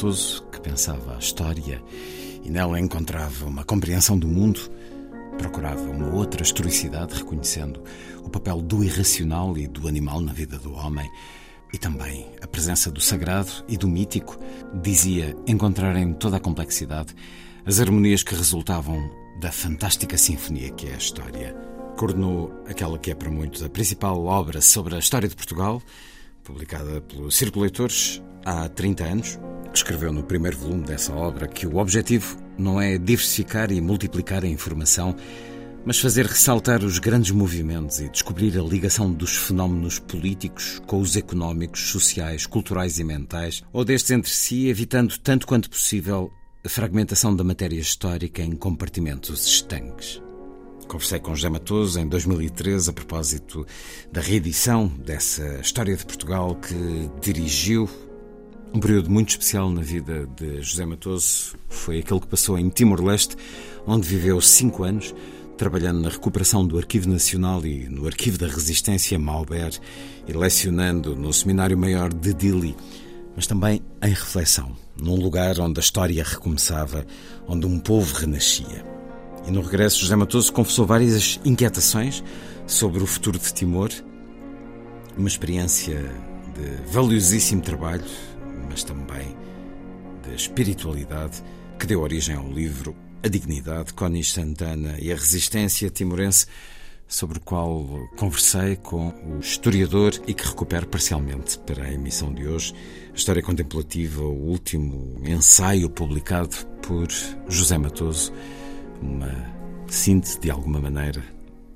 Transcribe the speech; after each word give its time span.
Matoso, 0.00 0.42
que 0.50 0.58
pensava 0.58 1.14
a 1.14 1.18
história 1.18 1.82
e 2.42 2.48
nela 2.48 2.80
encontrava 2.80 3.44
uma 3.44 3.64
compreensão 3.64 4.18
do 4.18 4.26
mundo, 4.26 4.58
procurava 5.36 5.82
uma 5.82 6.14
outra 6.14 6.42
historicidade, 6.42 7.18
reconhecendo 7.18 7.82
o 8.24 8.30
papel 8.30 8.62
do 8.62 8.82
irracional 8.82 9.58
e 9.58 9.66
do 9.66 9.86
animal 9.86 10.22
na 10.22 10.32
vida 10.32 10.58
do 10.58 10.72
homem 10.72 11.06
e 11.70 11.76
também 11.76 12.30
a 12.40 12.46
presença 12.46 12.90
do 12.90 12.98
sagrado 12.98 13.50
e 13.68 13.76
do 13.76 13.86
mítico. 13.86 14.38
Dizia 14.82 15.36
encontrar 15.46 15.94
em 15.96 16.14
toda 16.14 16.38
a 16.38 16.40
complexidade 16.40 17.14
as 17.66 17.78
harmonias 17.78 18.22
que 18.22 18.34
resultavam 18.34 18.98
da 19.38 19.52
fantástica 19.52 20.16
sinfonia 20.16 20.70
que 20.70 20.88
é 20.88 20.94
a 20.94 20.98
história. 20.98 21.54
Coordenou 21.98 22.50
aquela 22.66 22.98
que 22.98 23.10
é 23.10 23.14
para 23.14 23.30
muitos 23.30 23.62
a 23.62 23.68
principal 23.68 24.24
obra 24.24 24.62
sobre 24.62 24.96
a 24.96 24.98
história 24.98 25.28
de 25.28 25.36
Portugal 25.36 25.82
publicada 26.42 27.02
pelo 27.02 27.30
Círculo 27.30 27.64
Leitores 27.64 28.22
há 28.46 28.66
30 28.66 29.04
anos. 29.04 29.38
Escreveu 29.72 30.12
no 30.12 30.22
primeiro 30.22 30.58
volume 30.58 30.84
dessa 30.84 31.12
obra 31.14 31.46
que 31.46 31.66
o 31.66 31.76
objetivo 31.76 32.36
não 32.58 32.80
é 32.80 32.98
diversificar 32.98 33.70
e 33.70 33.80
multiplicar 33.80 34.44
a 34.44 34.48
informação, 34.48 35.14
mas 35.84 35.98
fazer 35.98 36.26
ressaltar 36.26 36.84
os 36.84 36.98
grandes 36.98 37.30
movimentos 37.30 38.00
e 38.00 38.08
descobrir 38.08 38.58
a 38.58 38.62
ligação 38.62 39.10
dos 39.12 39.36
fenómenos 39.36 39.98
políticos 39.98 40.80
com 40.86 41.00
os 41.00 41.16
económicos, 41.16 41.90
sociais, 41.90 42.46
culturais 42.46 42.98
e 42.98 43.04
mentais, 43.04 43.62
ou 43.72 43.84
destes 43.84 44.10
entre 44.10 44.30
si, 44.30 44.68
evitando 44.68 45.16
tanto 45.18 45.46
quanto 45.46 45.70
possível 45.70 46.30
a 46.64 46.68
fragmentação 46.68 47.34
da 47.34 47.44
matéria 47.44 47.78
histórica 47.78 48.42
em 48.42 48.52
compartimentos 48.52 49.46
estanques. 49.46 50.20
Conversei 50.86 51.20
com 51.20 51.34
José 51.34 51.48
Matoso 51.48 52.00
em 52.00 52.08
2013 52.08 52.90
a 52.90 52.92
propósito 52.92 53.64
da 54.12 54.20
reedição 54.20 54.88
dessa 54.88 55.60
História 55.60 55.96
de 55.96 56.04
Portugal 56.04 56.56
que 56.56 57.08
dirigiu. 57.20 57.88
Um 58.72 58.78
período 58.78 59.10
muito 59.10 59.30
especial 59.30 59.68
na 59.68 59.80
vida 59.80 60.28
de 60.36 60.62
José 60.62 60.86
Matoso 60.86 61.56
foi 61.68 61.98
aquele 61.98 62.20
que 62.20 62.28
passou 62.28 62.56
em 62.56 62.68
Timor-Leste, 62.68 63.36
onde 63.84 64.06
viveu 64.06 64.40
cinco 64.40 64.84
anos, 64.84 65.12
trabalhando 65.56 66.00
na 66.00 66.08
recuperação 66.08 66.64
do 66.64 66.78
Arquivo 66.78 67.08
Nacional 67.10 67.66
e 67.66 67.88
no 67.88 68.06
Arquivo 68.06 68.38
da 68.38 68.46
Resistência 68.46 69.18
Malber 69.18 69.72
e 70.28 70.32
lecionando 70.32 71.16
no 71.16 71.32
Seminário 71.32 71.76
Maior 71.76 72.14
de 72.14 72.32
Dili, 72.32 72.76
mas 73.34 73.48
também 73.48 73.82
em 74.00 74.10
reflexão, 74.10 74.76
num 74.96 75.16
lugar 75.16 75.58
onde 75.58 75.80
a 75.80 75.82
história 75.82 76.22
recomeçava, 76.22 77.04
onde 77.48 77.66
um 77.66 77.80
povo 77.80 78.14
renascia. 78.14 78.86
E 79.48 79.50
no 79.50 79.62
regresso, 79.62 79.98
José 79.98 80.14
Matoso 80.14 80.52
confessou 80.52 80.86
várias 80.86 81.40
inquietações 81.44 82.22
sobre 82.68 83.02
o 83.02 83.06
futuro 83.06 83.36
de 83.36 83.52
Timor, 83.52 83.90
uma 85.18 85.28
experiência 85.28 86.08
de 86.54 86.92
valiosíssimo 86.92 87.62
trabalho, 87.62 88.04
mas 88.70 88.84
também 88.84 89.36
de 90.22 90.34
espiritualidade, 90.34 91.42
que 91.78 91.86
deu 91.86 92.00
origem 92.00 92.36
ao 92.36 92.48
livro 92.48 92.94
A 93.22 93.28
Dignidade, 93.28 93.92
Conis 93.92 94.32
Santana 94.32 94.96
e 95.00 95.12
a 95.12 95.16
Resistência 95.16 95.90
Timorense, 95.90 96.46
sobre 97.08 97.38
o 97.38 97.40
qual 97.40 98.08
conversei 98.16 98.76
com 98.76 99.08
o 99.08 99.40
historiador 99.40 100.12
e 100.28 100.32
que 100.32 100.46
recupero 100.46 100.86
parcialmente 100.86 101.58
para 101.58 101.84
a 101.84 101.92
emissão 101.92 102.32
de 102.32 102.46
hoje. 102.46 102.72
A 103.12 103.16
História 103.16 103.42
Contemplativa, 103.42 104.22
o 104.22 104.48
último 104.48 105.20
ensaio 105.26 105.90
publicado 105.90 106.54
por 106.80 107.08
José 107.48 107.76
Matoso 107.76 108.32
uma 109.02 109.32
síntese, 109.88 110.38
de 110.38 110.50
alguma 110.50 110.80
maneira, 110.80 111.24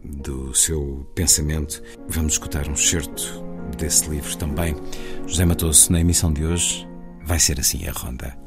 do 0.05 0.55
seu 0.55 1.11
pensamento. 1.15 1.83
Vamos 2.09 2.35
escutar 2.35 2.69
um 2.69 2.75
excerto 2.75 3.54
desse 3.75 4.09
livro 4.09 4.37
também. 4.37 4.75
José 5.27 5.45
Matoso, 5.45 5.93
na 5.93 6.01
emissão 6.01 6.33
de 6.33 6.45
hoje, 6.45 6.87
vai 7.25 7.39
ser 7.39 7.59
assim 7.61 7.87
a 7.87 7.93
ronda. 7.93 8.44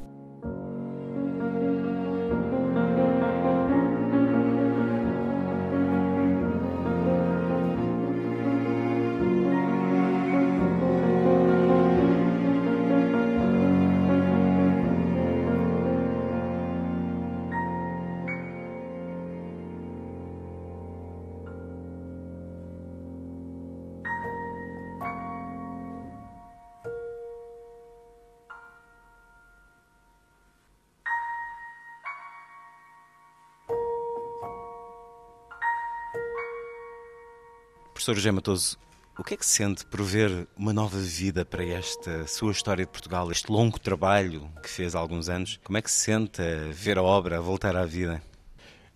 Professor 38.08 38.22
José 38.22 38.32
Matoso, 38.32 38.78
o 39.20 39.24
que 39.24 39.34
é 39.34 39.38
que 39.38 39.46
sente 39.46 39.86
por 39.86 40.02
ver 40.02 40.48
uma 40.56 40.72
nova 40.72 40.98
vida 40.98 41.44
para 41.44 41.66
esta 41.66 42.26
sua 42.26 42.54
história 42.54 42.86
de 42.86 42.90
Portugal, 42.90 43.30
este 43.34 43.52
longo 43.52 43.78
trabalho 43.78 44.50
que 44.64 44.70
fez 44.70 44.96
há 44.96 45.00
alguns 45.00 45.28
anos? 45.28 45.60
Como 45.62 45.78
é 45.78 45.82
que 45.82 45.92
se 45.92 46.06
sente 46.06 46.42
ver 46.72 46.98
a 46.98 47.04
obra 47.04 47.42
voltar 47.42 47.76
à 47.76 47.86
vida? 47.86 48.24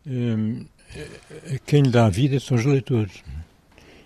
Hum, 0.07 0.65
quem 1.65 1.81
lhe 1.81 1.89
dá 1.89 2.05
a 2.05 2.09
vida 2.09 2.39
são 2.39 2.55
os 2.55 2.63
leitores. 2.63 3.21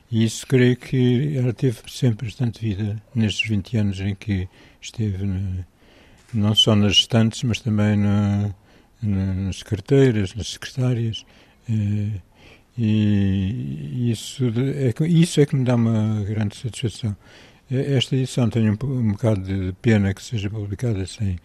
E 0.09 0.23
isso 0.23 0.47
creio 0.47 0.75
que 0.75 1.37
ela 1.37 1.53
teve 1.53 1.81
sempre 1.87 2.25
bastante 2.25 2.59
vida 2.59 2.99
nestes 3.13 3.47
20 3.47 3.77
anos 3.77 3.99
em 3.99 4.15
que 4.15 4.49
esteve 4.81 5.23
na, 5.23 5.67
não 6.33 6.55
só 6.55 6.75
nas 6.75 6.93
estantes, 6.93 7.43
mas 7.43 7.59
também 7.59 7.95
na, 7.95 8.55
na, 9.03 9.33
nas 9.35 9.61
carteiras, 9.61 10.33
nas 10.33 10.47
secretárias. 10.47 11.23
Eh, 11.69 12.19
e 12.77 14.11
isso 14.11 14.45
é, 14.45 15.07
isso 15.07 15.39
é 15.39 15.45
que 15.45 15.55
me 15.55 15.63
dá 15.63 15.75
uma 15.75 16.23
grande 16.23 16.55
satisfação. 16.55 17.15
Esta 17.71 18.15
edição 18.15 18.49
tem 18.49 18.69
um, 18.69 18.77
um 18.83 19.11
bocado 19.11 19.41
de 19.41 19.73
pena 19.81 20.13
que 20.13 20.21
seja 20.21 20.49
publicada 20.49 21.05
sem 21.05 21.39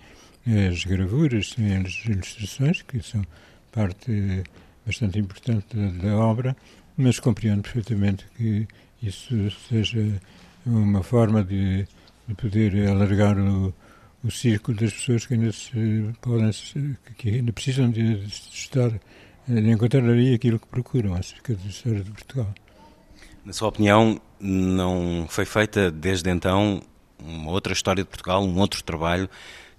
as 0.69 0.85
gravuras, 0.85 1.50
sem 1.50 1.77
as 1.77 2.05
ilustrações, 2.05 2.82
que 2.82 3.00
são 3.03 3.25
parte 3.73 4.43
bastante 4.85 5.19
importante 5.19 5.77
da, 5.77 6.09
da 6.09 6.17
obra, 6.17 6.56
mas 6.97 7.21
compreendo 7.21 7.62
perfeitamente 7.62 8.27
que 8.37 8.67
isso 9.03 9.50
seja 9.69 10.21
uma 10.67 11.03
forma 11.03 11.43
de, 11.44 11.87
de 12.29 12.35
poder 12.35 12.88
alargar 12.88 13.38
o, 13.38 13.73
o 14.23 14.31
círculo 14.31 14.77
das 14.77 14.93
pessoas 14.93 15.27
que 15.27 15.35
ainda 15.35 15.53
se 15.53 16.11
podem, 16.21 16.50
que 17.17 17.31
ainda 17.31 17.53
precisam 17.53 17.91
de, 17.91 18.27
de 18.27 18.35
estar 18.53 18.91
encontraria 19.58 20.35
aquilo 20.35 20.58
que 20.58 20.67
procuram 20.67 21.14
acerca 21.14 21.55
da 21.55 21.69
história 21.69 22.02
de 22.02 22.11
Portugal. 22.11 22.55
Na 23.44 23.52
sua 23.52 23.69
opinião, 23.69 24.20
não 24.38 25.26
foi 25.29 25.44
feita 25.44 25.91
desde 25.91 26.31
então 26.31 26.82
uma 27.19 27.50
outra 27.50 27.73
história 27.73 28.02
de 28.02 28.08
Portugal, 28.08 28.44
um 28.44 28.58
outro 28.58 28.82
trabalho 28.82 29.29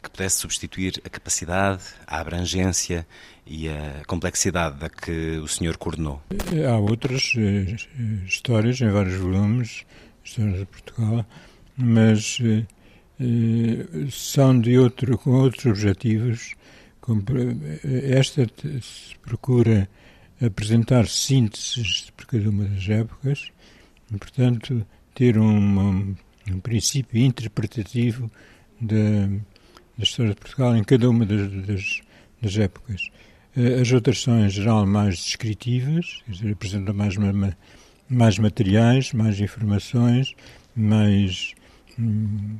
que 0.02 0.10
pudesse 0.10 0.38
substituir 0.38 1.00
a 1.06 1.10
capacidade, 1.10 1.84
a 2.08 2.20
abrangência 2.20 3.06
e 3.46 3.70
a 3.70 4.04
complexidade 4.08 4.80
da 4.80 4.90
que 4.90 5.38
o 5.38 5.48
senhor 5.48 5.78
coordenou? 5.78 6.22
Há 6.68 6.78
outras 6.78 7.34
eh, 7.38 7.76
histórias 8.26 8.82
em 8.82 8.90
vários 8.90 9.16
volumes, 9.16 9.86
histórias 10.24 10.60
de 10.60 10.66
Portugal, 10.66 11.26
mas 11.78 12.40
eh, 12.42 12.66
eh, 13.20 14.08
são 14.10 14.60
de 14.60 14.78
outro, 14.78 15.18
com 15.18 15.32
outros 15.32 15.66
objetivos 15.66 16.56
esta 17.84 18.46
se 18.82 19.18
procura 19.22 19.90
apresentar 20.40 21.08
sínteses 21.08 22.12
por 22.16 22.26
cada 22.26 22.50
uma 22.50 22.66
das 22.66 22.90
épocas 22.90 23.52
e, 24.12 24.18
portanto, 24.18 24.86
ter 25.14 25.38
um 25.38 26.16
princípio 26.62 27.20
interpretativo 27.22 28.30
da, 28.80 29.28
da, 29.98 30.04
história 30.04 30.34
de 30.34 30.40
Portugal 30.40 30.76
em 30.76 30.84
cada 30.84 31.10
uma 31.10 31.26
das, 31.26 31.52
das, 31.66 32.02
das, 32.42 32.58
épocas. 32.58 33.10
As 33.80 33.92
outras 33.92 34.22
são, 34.22 34.44
em 34.44 34.50
geral, 34.50 34.86
mais 34.86 35.16
descritivas, 35.16 36.22
quer 36.26 36.32
dizer, 36.32 36.54
apresentam 36.54 36.94
mais 36.94 37.16
mais 38.10 38.38
materiais, 38.38 39.14
mais 39.14 39.40
informações, 39.40 40.36
mais 40.76 41.54
hum, 41.98 42.58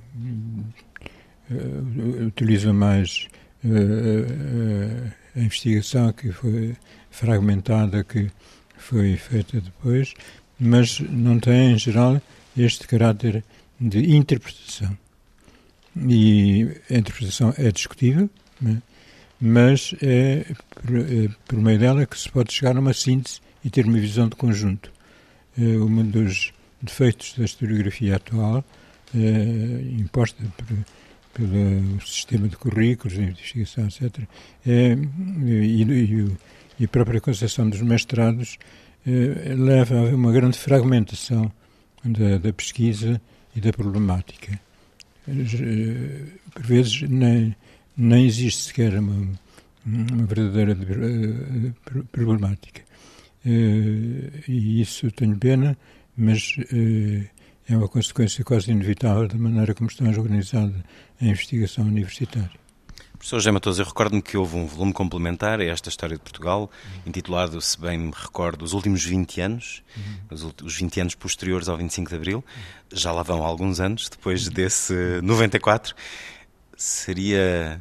uh, 1.50 2.26
utiliza 2.28 2.72
mais 2.72 3.28
a 3.64 5.40
investigação 5.40 6.12
que 6.14 6.32
foi 6.32 6.76
fragmentada, 7.10 8.04
que 8.04 8.32
foi 8.78 9.16
feita 9.16 9.62
depois, 9.62 10.14
mas 10.60 11.00
não 11.00 11.40
tem, 11.40 11.74
em 11.74 11.78
geral, 11.78 12.22
este 12.58 12.88
caráter 12.88 13.44
de 13.80 14.16
interpretação. 14.16 14.98
E 15.96 16.68
a 16.90 16.98
interpretação 16.98 17.54
é 17.58 17.72
discutível, 17.72 18.30
né? 18.62 18.82
mas 19.40 19.94
é 20.02 20.46
por, 20.76 21.00
é 21.00 21.30
por, 21.48 21.60
meio 21.60 21.80
dela 21.80 22.06
que 22.06 22.18
se 22.18 22.30
pode 22.30 22.54
chegar 22.54 22.76
a 22.76 22.80
uma 22.80 22.94
síntese 22.94 23.42
e 23.64 23.70
ter 23.70 23.86
uma 23.86 23.98
visão 23.98 24.28
de 24.28 24.36
conjunto. 24.36 24.92
Um 25.58 26.04
dos 26.10 26.54
defeitos 26.82 27.34
da 27.38 27.44
historiografia 27.44 28.16
atual, 28.16 28.64
imposta 29.14 30.44
por, 30.58 30.78
pelo 31.34 32.02
sistema 32.02 32.48
de 32.48 32.58
currículos, 32.58 33.14
de 33.18 33.24
investigação, 33.24 33.86
etc., 33.86 34.24
é, 34.66 34.98
e, 35.46 35.84
e, 35.84 36.38
e, 36.80 36.86
a 36.86 36.88
própria 36.88 37.22
concepção 37.22 37.70
dos 37.70 37.82
mestrados 37.82 38.58
é, 39.06 39.54
leva 39.56 39.96
a 39.96 40.16
uma 40.16 40.32
grande 40.32 40.58
fragmentação 40.58 41.52
da, 42.04 42.38
da 42.38 42.54
pesquisa 42.54 43.22
e 43.56 43.62
da 43.62 43.72
problemática. 43.72 44.60
Eh, 45.28 46.26
por 46.54 46.64
vezes 46.64 47.02
nem, 47.04 47.56
nem 47.96 48.26
existe 48.26 48.64
sequer 48.64 48.98
uma, 49.00 49.32
uma 49.86 50.26
verdadeira 50.26 50.72
eh, 50.72 52.02
problemática. 52.12 52.82
Eh, 53.46 54.44
e 54.48 54.82
isso 54.82 55.12
tenho 55.12 55.38
pena, 55.38 55.78
mas 56.18 56.56
é 57.74 57.78
uma 57.78 57.88
consequência 57.88 58.44
quase 58.44 58.72
inevitável 58.72 59.28
da 59.28 59.36
maneira 59.36 59.74
como 59.74 59.90
está 59.90 60.04
organizada 60.06 60.84
a 61.20 61.26
investigação 61.26 61.86
universitária. 61.86 62.62
Professor 63.14 63.38
José 63.38 63.52
Matoso, 63.52 63.82
eu 63.82 63.86
recordo-me 63.86 64.22
que 64.22 64.36
houve 64.36 64.56
um 64.56 64.66
volume 64.66 64.92
complementar 64.92 65.60
a 65.60 65.64
esta 65.64 65.90
história 65.90 66.18
de 66.18 66.24
Portugal, 66.24 66.72
intitulado, 67.06 67.62
se 67.62 67.80
bem 67.80 67.98
me 67.98 68.12
recordo, 68.12 68.66
Os 68.66 68.74
Últimos 68.74 69.06
20 69.06 69.42
Anos, 69.42 69.84
uhum. 69.96 70.52
os 70.64 70.76
20 70.76 71.02
anos 71.02 71.16
posteriores 71.16 71.70
ao 71.70 71.78
25 71.78 72.10
de 72.10 72.16
Abril. 72.16 72.44
Já 72.92 73.12
lá 73.12 73.22
vão 73.22 73.44
alguns 73.44 73.80
anos, 73.80 74.10
depois 74.10 74.50
desse 74.50 75.22
94. 75.22 75.94
Seria 76.76 77.80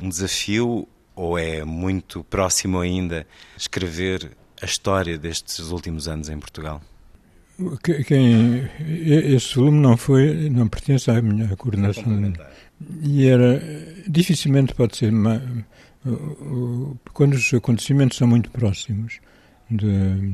um 0.00 0.08
desafio 0.08 0.88
ou 1.14 1.38
é 1.38 1.64
muito 1.64 2.24
próximo 2.24 2.80
ainda 2.80 3.24
escrever 3.56 4.36
a 4.60 4.64
história 4.64 5.16
destes 5.16 5.70
últimos 5.70 6.08
anos 6.08 6.28
em 6.28 6.38
Portugal? 6.38 6.82
Quem, 8.06 8.68
esse 8.88 9.54
volume 9.54 9.78
não 9.78 9.96
foi, 9.96 10.48
não 10.48 10.68
pertence 10.68 11.10
à 11.10 11.20
minha 11.20 11.54
coordenação 11.56 12.32
e 13.02 13.26
era 13.26 13.60
dificilmente 14.08 14.74
pode 14.74 14.96
ser 14.96 15.12
uma, 15.12 15.42
quando 17.12 17.34
os 17.34 17.52
acontecimentos 17.52 18.16
são 18.16 18.26
muito 18.26 18.50
próximos 18.50 19.20
de, 19.70 20.32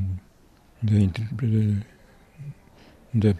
de, 0.81 1.07
de, 1.07 1.77
de 3.13 3.35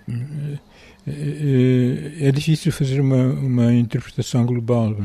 é, 1.07 2.27
é 2.27 2.31
difícil 2.31 2.71
fazer 2.71 2.99
uma, 2.99 3.23
uma 3.33 3.73
interpretação 3.73 4.45
global, 4.45 4.95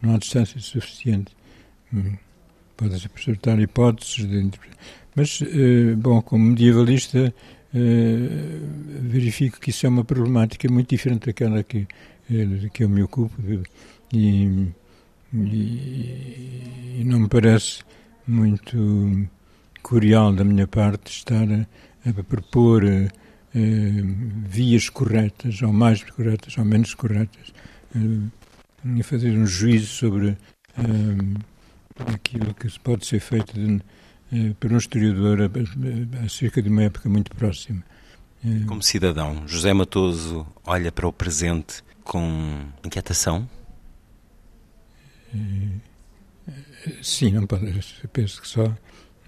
não 0.00 0.14
há 0.14 0.18
distância 0.18 0.58
suficiente. 0.60 1.36
Pode-se 2.76 3.06
apresentar 3.06 3.60
hipóteses 3.60 4.26
de 4.26 4.50
Mas, 5.14 5.42
eh, 5.42 5.94
bom, 5.94 6.22
como 6.22 6.42
medievalista, 6.42 7.34
verifico 7.72 9.58
que 9.58 9.70
isso 9.70 9.86
é 9.86 9.88
uma 9.88 10.04
problemática 10.04 10.70
muito 10.70 10.90
diferente 10.90 11.26
daquela 11.26 11.62
que 11.62 11.86
de 12.28 12.70
que 12.70 12.84
eu 12.84 12.88
me 12.88 13.02
ocupo 13.02 13.34
e, 14.12 14.68
e, 15.32 17.00
e, 17.00 17.02
não 17.04 17.20
me 17.20 17.28
parece 17.28 17.82
muito 18.26 19.28
curial 19.82 20.32
da 20.32 20.44
minha 20.44 20.66
parte 20.66 21.10
estar 21.10 21.46
a, 21.50 22.08
a 22.08 22.22
propor 22.22 22.84
eh, 23.54 24.02
vias 24.46 24.88
corretas, 24.88 25.60
ou 25.62 25.72
mais 25.72 26.02
corretas, 26.02 26.56
ou 26.56 26.64
menos 26.64 26.94
corretas, 26.94 27.52
eh, 27.94 28.96
e 28.96 29.02
fazer 29.02 29.36
um 29.36 29.46
juízo 29.46 29.86
sobre 29.86 30.36
eh, 30.78 31.38
aquilo 32.14 32.54
que 32.54 32.68
pode 32.80 33.06
ser 33.06 33.20
feito 33.20 33.52
de, 33.54 33.76
eh, 33.76 33.80
por 34.58 34.72
um 34.72 34.76
historiador 34.76 35.38
acerca 36.24 36.62
de 36.62 36.68
uma 36.68 36.84
época 36.84 37.08
muito 37.08 37.34
próxima. 37.34 37.82
Como 38.66 38.82
cidadão, 38.82 39.46
José 39.46 39.72
Matoso 39.72 40.46
olha 40.64 40.90
para 40.90 41.06
o 41.06 41.12
presente 41.12 41.84
com 42.02 42.60
inquietação? 42.84 43.48
Sim, 47.00 47.32
não 47.32 47.46
pode. 47.46 47.72
Penso 48.12 48.42
que 48.42 48.48
só 48.48 48.74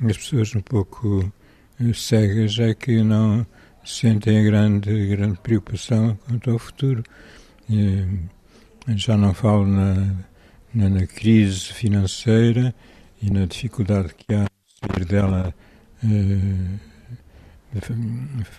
as 0.03 0.17
pessoas 0.17 0.55
um 0.57 0.61
pouco 0.61 1.33
eh, 1.81 1.93
cegas 1.95 2.59
é 2.59 2.75
que 2.75 3.03
não 3.03 3.47
sentem 3.85 4.41
a 4.41 4.43
grande, 4.43 5.07
grande 5.07 5.39
preocupação 5.39 6.19
quanto 6.27 6.51
ao 6.51 6.59
futuro. 6.59 7.05
Já 8.97 9.17
não 9.17 9.33
falo 9.33 9.67
na, 9.67 9.95
na, 10.75 10.89
na 10.89 11.07
crise 11.07 11.73
financeira 11.73 12.75
e 13.23 13.31
na 13.31 13.47
dificuldade 13.47 14.15
que 14.15 14.35
há 14.35 14.47
sair 14.93 15.05
dela. 15.05 15.55
Eh, 16.03 16.79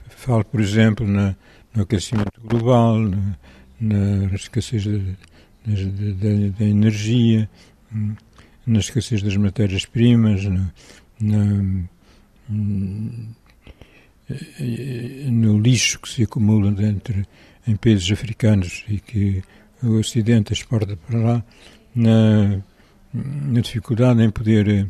falo, 0.10 0.44
por 0.46 0.60
exemplo, 0.60 1.08
na, 1.08 1.36
no 1.74 1.84
aquecimento 1.84 2.42
global, 2.42 3.00
na, 3.00 3.38
na 4.28 4.36
escassez 4.36 4.86
da 4.86 6.66
energia, 6.66 7.50
na 8.66 8.80
escassez 8.80 9.22
das 9.22 9.38
matérias-primas, 9.38 10.44
no 15.32 15.60
lixo 15.60 16.00
que 16.00 16.10
se 16.10 16.24
acumula 16.24 16.72
dentro, 16.72 17.26
em 17.68 17.76
países 17.76 18.12
africanos 18.12 18.84
e 18.88 19.00
que 19.00 19.44
o 19.82 20.00
Ocidente 20.00 20.54
exporta 20.54 20.96
para 20.98 21.20
lá, 21.20 21.44
na, 21.96 22.62
na 23.14 23.62
dificuldade 23.62 24.22
em 24.22 24.30
poder 24.30 24.68
eh, 24.70 24.88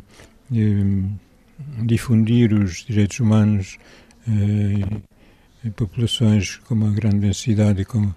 difundir 1.84 2.52
os 2.52 2.84
direitos 2.84 3.20
humanos 3.20 3.78
eh, 4.28 5.00
em 5.64 5.70
populações 5.70 6.56
com 6.58 6.74
uma 6.74 6.90
grande 6.90 7.18
densidade 7.18 7.82
e 7.82 7.84
com 7.84 8.12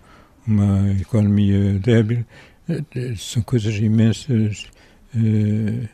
uma 0.45 0.91
economia 0.93 1.79
débil, 1.79 2.25
eh, 2.67 2.83
eh, 2.95 3.13
são 3.15 3.41
coisas 3.43 3.75
imensas. 3.75 4.67
Eh, 5.15 5.87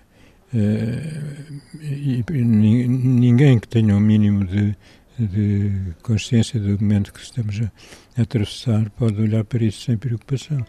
e 0.53 2.23
ninguém 2.31 3.59
que 3.59 3.67
tenha 3.67 3.93
um 3.95 3.99
mínimo 3.99 4.45
de, 4.45 4.75
de 5.19 5.71
consciência 6.01 6.57
do 6.57 6.81
momento 6.81 7.11
que 7.11 7.19
estamos 7.19 7.61
a 8.17 8.21
atravessar 8.21 8.89
pode 8.91 9.21
olhar 9.21 9.43
para 9.43 9.65
isso 9.65 9.81
sem 9.81 9.97
preocupação. 9.97 10.65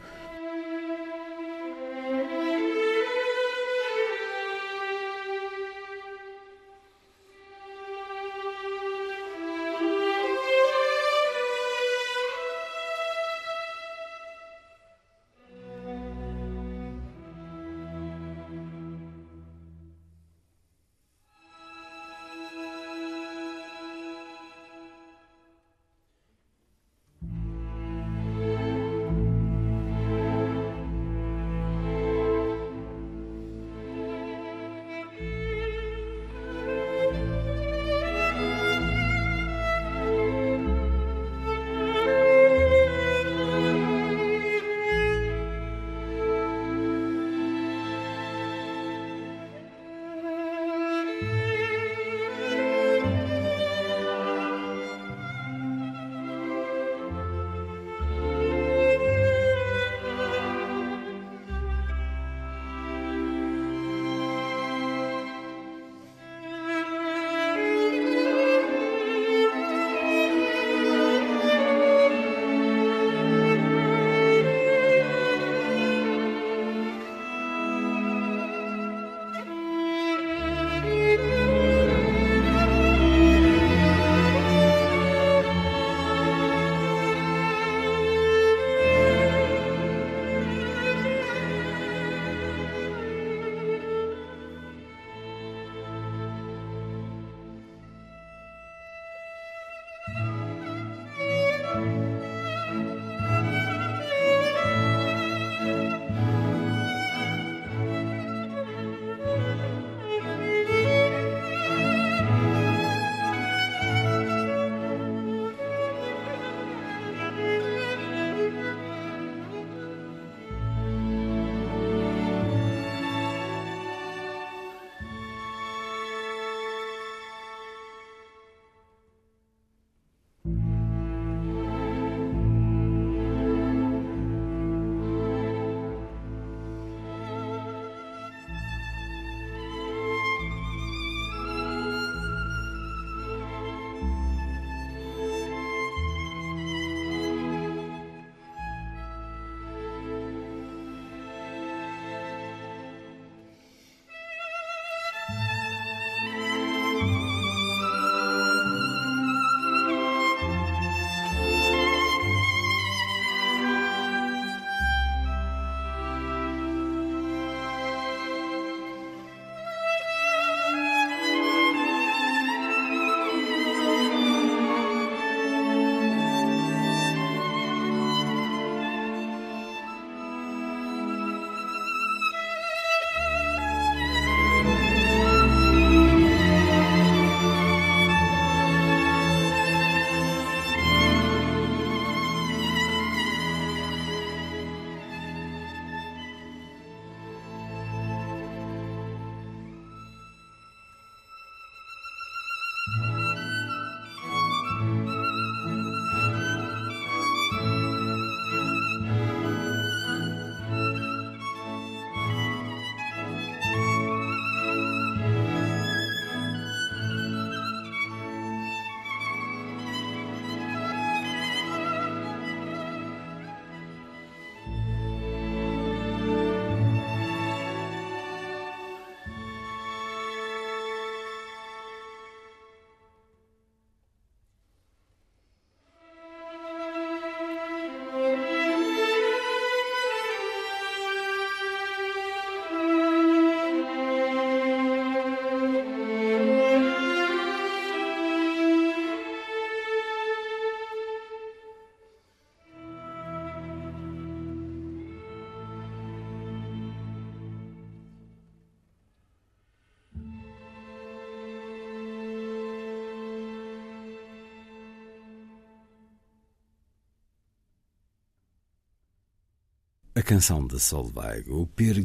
A 270.16 270.22
canção 270.22 270.66
de 270.66 270.80
Solveig, 270.80 271.44
o 271.50 271.66
Peer 271.66 272.02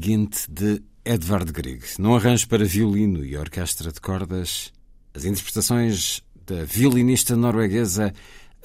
de 0.50 0.84
Edvard 1.06 1.50
Grieg, 1.50 1.82
num 1.98 2.14
arranjo 2.14 2.46
para 2.46 2.66
violino 2.66 3.24
e 3.24 3.38
orquestra 3.38 3.90
de 3.90 4.02
cordas, 4.02 4.74
as 5.14 5.24
interpretações 5.24 6.22
da 6.46 6.66
violinista 6.66 7.38
norueguesa 7.38 8.14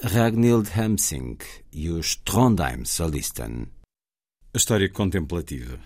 Ragnhild 0.03 0.69
Hamsing 0.77 1.37
e 1.71 1.89
os 1.89 2.17
Trondheim 2.17 2.83
Solisten. 2.83 3.69
A 4.53 4.57
história 4.57 4.89
contemplativa 4.89 5.79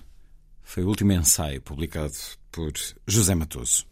foi 0.63 0.81
o 0.83 0.87
último 0.87 1.11
ensaio 1.11 1.61
publicado 1.61 2.15
por 2.51 2.73
José 3.05 3.35
Matoso. 3.35 3.85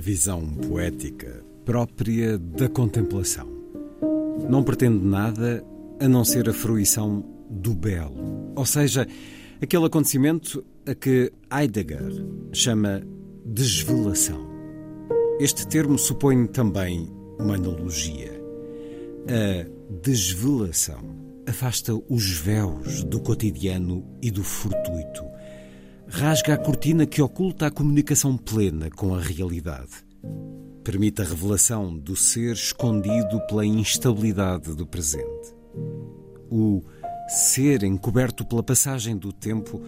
A 0.00 0.02
visão 0.02 0.46
poética 0.46 1.44
própria 1.62 2.38
da 2.38 2.70
contemplação. 2.70 3.46
Não 4.48 4.62
pretende 4.62 5.04
nada 5.04 5.62
a 6.00 6.08
não 6.08 6.24
ser 6.24 6.48
a 6.48 6.54
fruição 6.54 7.22
do 7.50 7.74
belo, 7.74 8.50
ou 8.56 8.64
seja, 8.64 9.06
aquele 9.60 9.84
acontecimento 9.84 10.64
a 10.86 10.94
que 10.94 11.30
Heidegger 11.52 12.10
chama 12.50 13.02
desvelação. 13.44 14.40
Este 15.38 15.66
termo 15.66 15.98
supõe 15.98 16.46
também 16.46 17.06
uma 17.38 17.56
analogia. 17.56 18.42
A 19.28 19.68
desvelação 20.02 21.14
afasta 21.46 21.92
os 22.08 22.38
véus 22.38 23.04
do 23.04 23.20
cotidiano 23.20 24.02
e 24.22 24.30
do 24.30 24.42
fortuito 24.42 25.24
rasga 26.12 26.54
a 26.54 26.58
cortina 26.58 27.06
que 27.06 27.22
oculta 27.22 27.68
a 27.68 27.70
comunicação 27.70 28.36
plena 28.36 28.90
com 28.90 29.14
a 29.14 29.20
realidade. 29.20 30.04
Permite 30.82 31.22
a 31.22 31.24
revelação 31.24 31.96
do 31.96 32.16
ser 32.16 32.52
escondido 32.52 33.40
pela 33.46 33.64
instabilidade 33.64 34.74
do 34.74 34.84
presente. 34.84 35.54
O 36.50 36.82
ser 37.28 37.84
encoberto 37.84 38.44
pela 38.44 38.62
passagem 38.62 39.16
do 39.16 39.32
tempo 39.32 39.80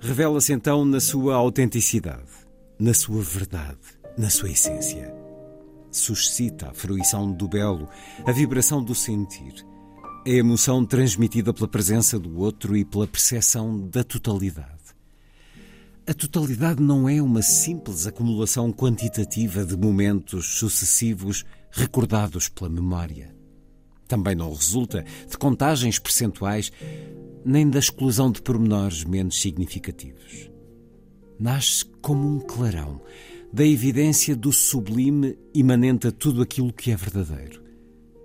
revela-se 0.00 0.52
então 0.52 0.84
na 0.84 0.98
sua 0.98 1.36
autenticidade, 1.36 2.30
na 2.76 2.92
sua 2.92 3.22
verdade, 3.22 3.78
na 4.18 4.28
sua 4.28 4.50
essência. 4.50 5.14
Suscita 5.92 6.70
a 6.70 6.74
fruição 6.74 7.30
do 7.30 7.46
belo, 7.46 7.88
a 8.26 8.32
vibração 8.32 8.82
do 8.82 8.94
sentir, 8.94 9.64
a 10.26 10.30
emoção 10.30 10.84
transmitida 10.84 11.54
pela 11.54 11.68
presença 11.68 12.18
do 12.18 12.40
outro 12.40 12.76
e 12.76 12.84
pela 12.84 13.06
percepção 13.06 13.88
da 13.88 14.02
totalidade. 14.02 14.79
A 16.10 16.12
totalidade 16.12 16.82
não 16.82 17.08
é 17.08 17.22
uma 17.22 17.40
simples 17.40 18.04
acumulação 18.04 18.72
quantitativa 18.72 19.64
de 19.64 19.76
momentos 19.76 20.58
sucessivos 20.58 21.44
recordados 21.70 22.48
pela 22.48 22.68
memória. 22.68 23.32
Também 24.08 24.34
não 24.34 24.52
resulta 24.52 25.04
de 25.28 25.38
contagens 25.38 26.00
percentuais 26.00 26.72
nem 27.44 27.70
da 27.70 27.78
exclusão 27.78 28.28
de 28.28 28.42
pormenores 28.42 29.04
menos 29.04 29.40
significativos. 29.40 30.50
Nasce 31.38 31.84
como 32.02 32.26
um 32.26 32.40
clarão 32.40 33.00
da 33.52 33.64
evidência 33.64 34.34
do 34.34 34.52
sublime 34.52 35.38
imanente 35.54 36.08
a 36.08 36.10
tudo 36.10 36.42
aquilo 36.42 36.72
que 36.72 36.90
é 36.90 36.96
verdadeiro, 36.96 37.62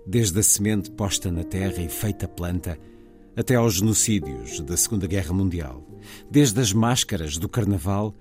desde 0.04 0.40
a 0.40 0.42
semente 0.42 0.90
posta 0.90 1.30
na 1.30 1.44
terra 1.44 1.80
e 1.80 1.88
feita 1.88 2.26
planta 2.26 2.76
até 3.36 3.54
aos 3.54 3.74
genocídios 3.74 4.60
da 4.60 4.76
Segunda 4.76 5.06
Guerra 5.06 5.34
Mundial, 5.34 5.86
desde 6.30 6.58
as 6.58 6.72
máscaras 6.72 7.36
do 7.36 7.48
Carnaval 7.48 8.14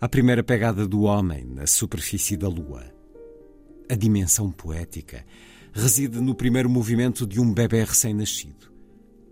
à 0.00 0.08
primeira 0.08 0.42
pegada 0.42 0.86
do 0.86 1.02
homem 1.02 1.44
na 1.44 1.66
superfície 1.66 2.36
da 2.36 2.48
Lua. 2.48 2.84
A 3.88 3.94
dimensão 3.94 4.50
poética 4.50 5.24
reside 5.72 6.20
no 6.20 6.34
primeiro 6.34 6.68
movimento 6.68 7.24
de 7.24 7.40
um 7.40 7.54
bebê 7.54 7.84
recém-nascido, 7.84 8.72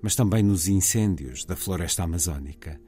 mas 0.00 0.14
também 0.14 0.45
nos 0.45 0.68
incêndios 0.68 1.45
da 1.45 1.56
floresta 1.56 2.04
amazónica. 2.04 2.80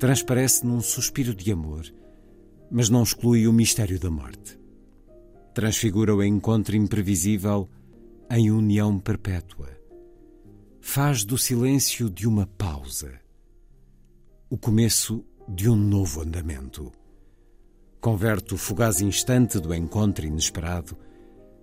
Transparece 0.00 0.66
num 0.66 0.80
suspiro 0.80 1.32
de 1.32 1.52
amor, 1.52 1.84
mas 2.70 2.88
não 2.88 3.04
exclui 3.04 3.46
o 3.46 3.52
mistério 3.52 4.00
da 4.00 4.10
morte. 4.10 4.58
Transfigura 5.54 6.14
o 6.14 6.24
encontro 6.24 6.74
imprevisível 6.74 7.68
em 8.28 8.50
união 8.50 8.98
perpétua 8.98 9.81
faz 10.84 11.24
do 11.24 11.38
silêncio 11.38 12.10
de 12.10 12.26
uma 12.26 12.44
pausa 12.44 13.18
o 14.50 14.58
começo 14.58 15.24
de 15.48 15.70
um 15.70 15.76
novo 15.76 16.20
andamento. 16.20 16.92
Converte 18.00 18.52
o 18.52 18.58
fugaz 18.58 19.00
instante 19.00 19.58
do 19.58 19.72
encontro 19.72 20.26
inesperado 20.26 20.98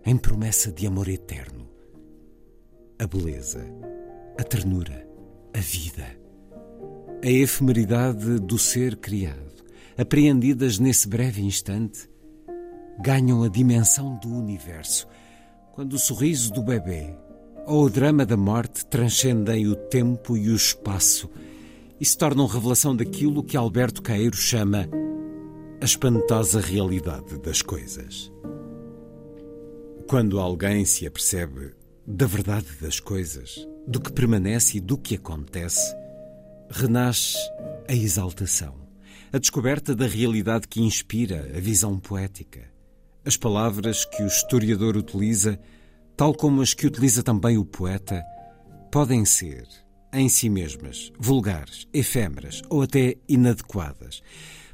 em 0.03 0.17
promessa 0.17 0.71
de 0.71 0.87
amor 0.87 1.07
eterno. 1.07 1.69
A 2.97 3.05
beleza, 3.05 3.63
a 4.39 4.43
ternura, 4.43 5.07
a 5.53 5.59
vida, 5.59 6.07
a 7.23 7.29
efemeridade 7.29 8.39
do 8.39 8.57
ser 8.57 8.95
criado, 8.95 9.63
apreendidas 9.97 10.79
nesse 10.79 11.07
breve 11.07 11.43
instante, 11.43 12.09
ganham 12.99 13.43
a 13.43 13.49
dimensão 13.49 14.17
do 14.17 14.29
universo 14.29 15.07
quando 15.73 15.93
o 15.93 15.99
sorriso 15.99 16.51
do 16.51 16.63
bebê 16.63 17.15
ou 17.69 17.85
o 17.85 17.89
drama 17.89 18.25
da 18.25 18.35
morte 18.35 18.83
transcendem 18.83 19.67
o 19.67 19.75
tempo 19.75 20.35
e 20.35 20.49
o 20.49 20.55
espaço 20.55 21.29
e 21.99 22.05
se 22.05 22.17
tornam 22.17 22.47
revelação 22.47 22.95
daquilo 22.95 23.43
que 23.43 23.55
Alberto 23.55 24.01
Caeiro 24.01 24.35
chama 24.35 24.89
a 25.79 25.85
espantosa 25.85 26.59
realidade 26.59 27.37
das 27.37 27.61
coisas. 27.61 28.31
Quando 30.07 30.39
alguém 30.39 30.83
se 30.83 31.05
apercebe 31.05 31.75
da 32.07 32.25
verdade 32.25 32.65
das 32.81 32.99
coisas, 32.99 33.67
do 33.87 34.01
que 34.01 34.11
permanece 34.11 34.79
e 34.79 34.81
do 34.81 34.97
que 34.97 35.13
acontece, 35.13 35.95
renasce 36.71 37.37
a 37.87 37.93
exaltação, 37.93 38.73
a 39.31 39.37
descoberta 39.37 39.95
da 39.95 40.07
realidade 40.07 40.67
que 40.67 40.81
inspira 40.81 41.51
a 41.55 41.59
visão 41.59 41.99
poética. 41.99 42.61
As 43.23 43.37
palavras 43.37 44.05
que 44.05 44.23
o 44.23 44.27
historiador 44.27 44.97
utiliza 44.97 45.59
tal 46.19 46.33
como 46.33 46.61
as 46.61 46.73
que 46.73 46.85
utiliza 46.85 47.23
também 47.23 47.57
o 47.57 47.63
poeta, 47.63 48.21
podem 48.91 49.23
ser, 49.23 49.65
em 50.11 50.27
si 50.27 50.49
mesmas, 50.49 51.13
vulgares, 51.17 51.87
efêmeras 51.93 52.61
ou 52.69 52.81
até 52.81 53.15
inadequadas, 53.25 54.21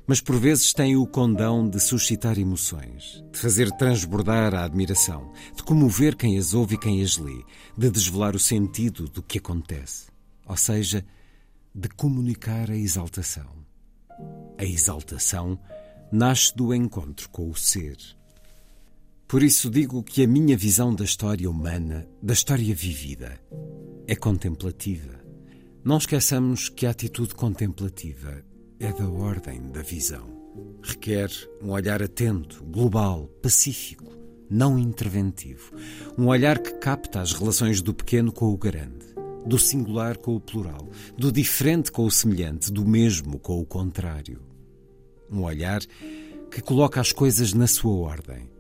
mas 0.08 0.20
por 0.20 0.40
vezes 0.40 0.74
têm 0.74 0.98
o 0.98 1.06
condão 1.06 1.70
de 1.70 1.80
suscitar 1.80 2.40
emoções, 2.40 3.24
de 3.32 3.38
fazer 3.38 3.70
transbordar 3.74 4.56
a 4.56 4.64
admiração, 4.64 5.32
de 5.56 5.62
comover 5.62 6.16
quem 6.16 6.36
as 6.36 6.56
ouve 6.56 6.74
e 6.74 6.80
quem 6.80 7.04
as 7.04 7.16
lê, 7.16 7.44
de 7.78 7.92
desvelar 7.92 8.36
o 8.36 8.40
sentido 8.40 9.08
do 9.08 9.22
que 9.22 9.38
acontece, 9.38 10.08
ou 10.48 10.58
seja, 10.58 11.06
de 11.76 11.90
comunicar 11.90 12.72
a 12.72 12.76
exaltação. 12.76 13.54
A 14.58 14.66
exaltação 14.66 15.60
nasce 16.12 16.56
do 16.56 16.74
encontro 16.74 17.30
com 17.30 17.48
o 17.52 17.56
ser. 17.56 17.98
Por 19.36 19.44
isso 19.44 19.70
digo 19.70 20.02
que 20.02 20.24
a 20.24 20.28
minha 20.30 20.56
visão 20.56 20.96
da 20.96 21.04
história 21.04 21.50
humana, 21.50 22.08
da 22.24 22.32
história 22.32 22.74
vivida, 22.74 23.38
é 24.08 24.16
contemplativa. 24.16 25.20
Não 25.84 25.98
esqueçamos 25.98 26.70
que 26.70 26.86
a 26.86 26.92
atitude 26.92 27.36
contemplativa 27.36 28.42
é 28.80 28.94
da 28.94 29.10
ordem 29.10 29.62
da 29.74 29.82
visão. 29.82 30.26
Requer 30.82 31.30
um 31.62 31.72
olhar 31.72 32.02
atento, 32.02 32.64
global, 32.64 33.28
pacífico, 33.42 34.10
não 34.50 34.80
interventivo. 34.80 35.76
Um 36.18 36.28
olhar 36.28 36.58
que 36.58 36.72
capta 36.76 37.20
as 37.20 37.34
relações 37.34 37.82
do 37.82 37.94
pequeno 37.94 38.32
com 38.32 38.46
o 38.54 38.58
grande, 38.58 39.06
do 39.46 39.60
singular 39.60 40.18
com 40.18 40.38
o 40.38 40.40
plural, 40.40 40.88
do 41.18 41.30
diferente 41.30 41.92
com 41.92 42.06
o 42.06 42.12
semelhante, 42.12 42.72
do 42.72 42.88
mesmo 42.88 43.38
com 43.38 43.60
o 43.60 43.66
contrário. 43.66 44.40
Um 45.30 45.44
olhar 45.44 45.82
que 46.50 46.62
coloca 46.62 47.02
as 47.02 47.12
coisas 47.12 47.54
na 47.54 47.68
sua 47.68 47.96
ordem 47.96 48.55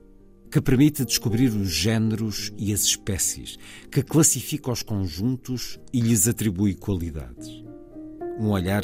que 0.52 0.62
permite 0.62 1.04
descobrir 1.04 1.50
os 1.50 1.70
géneros 1.70 2.54
e 2.58 2.74
as 2.74 2.82
espécies, 2.82 3.58
que 3.92 4.02
classifica 4.02 4.72
os 4.72 4.82
conjuntos 4.82 5.80
e 5.92 6.00
lhes 6.00 6.28
atribui 6.28 6.76
qualidades. 6.76 7.48
Um 8.40 8.50
olhar 8.50 8.84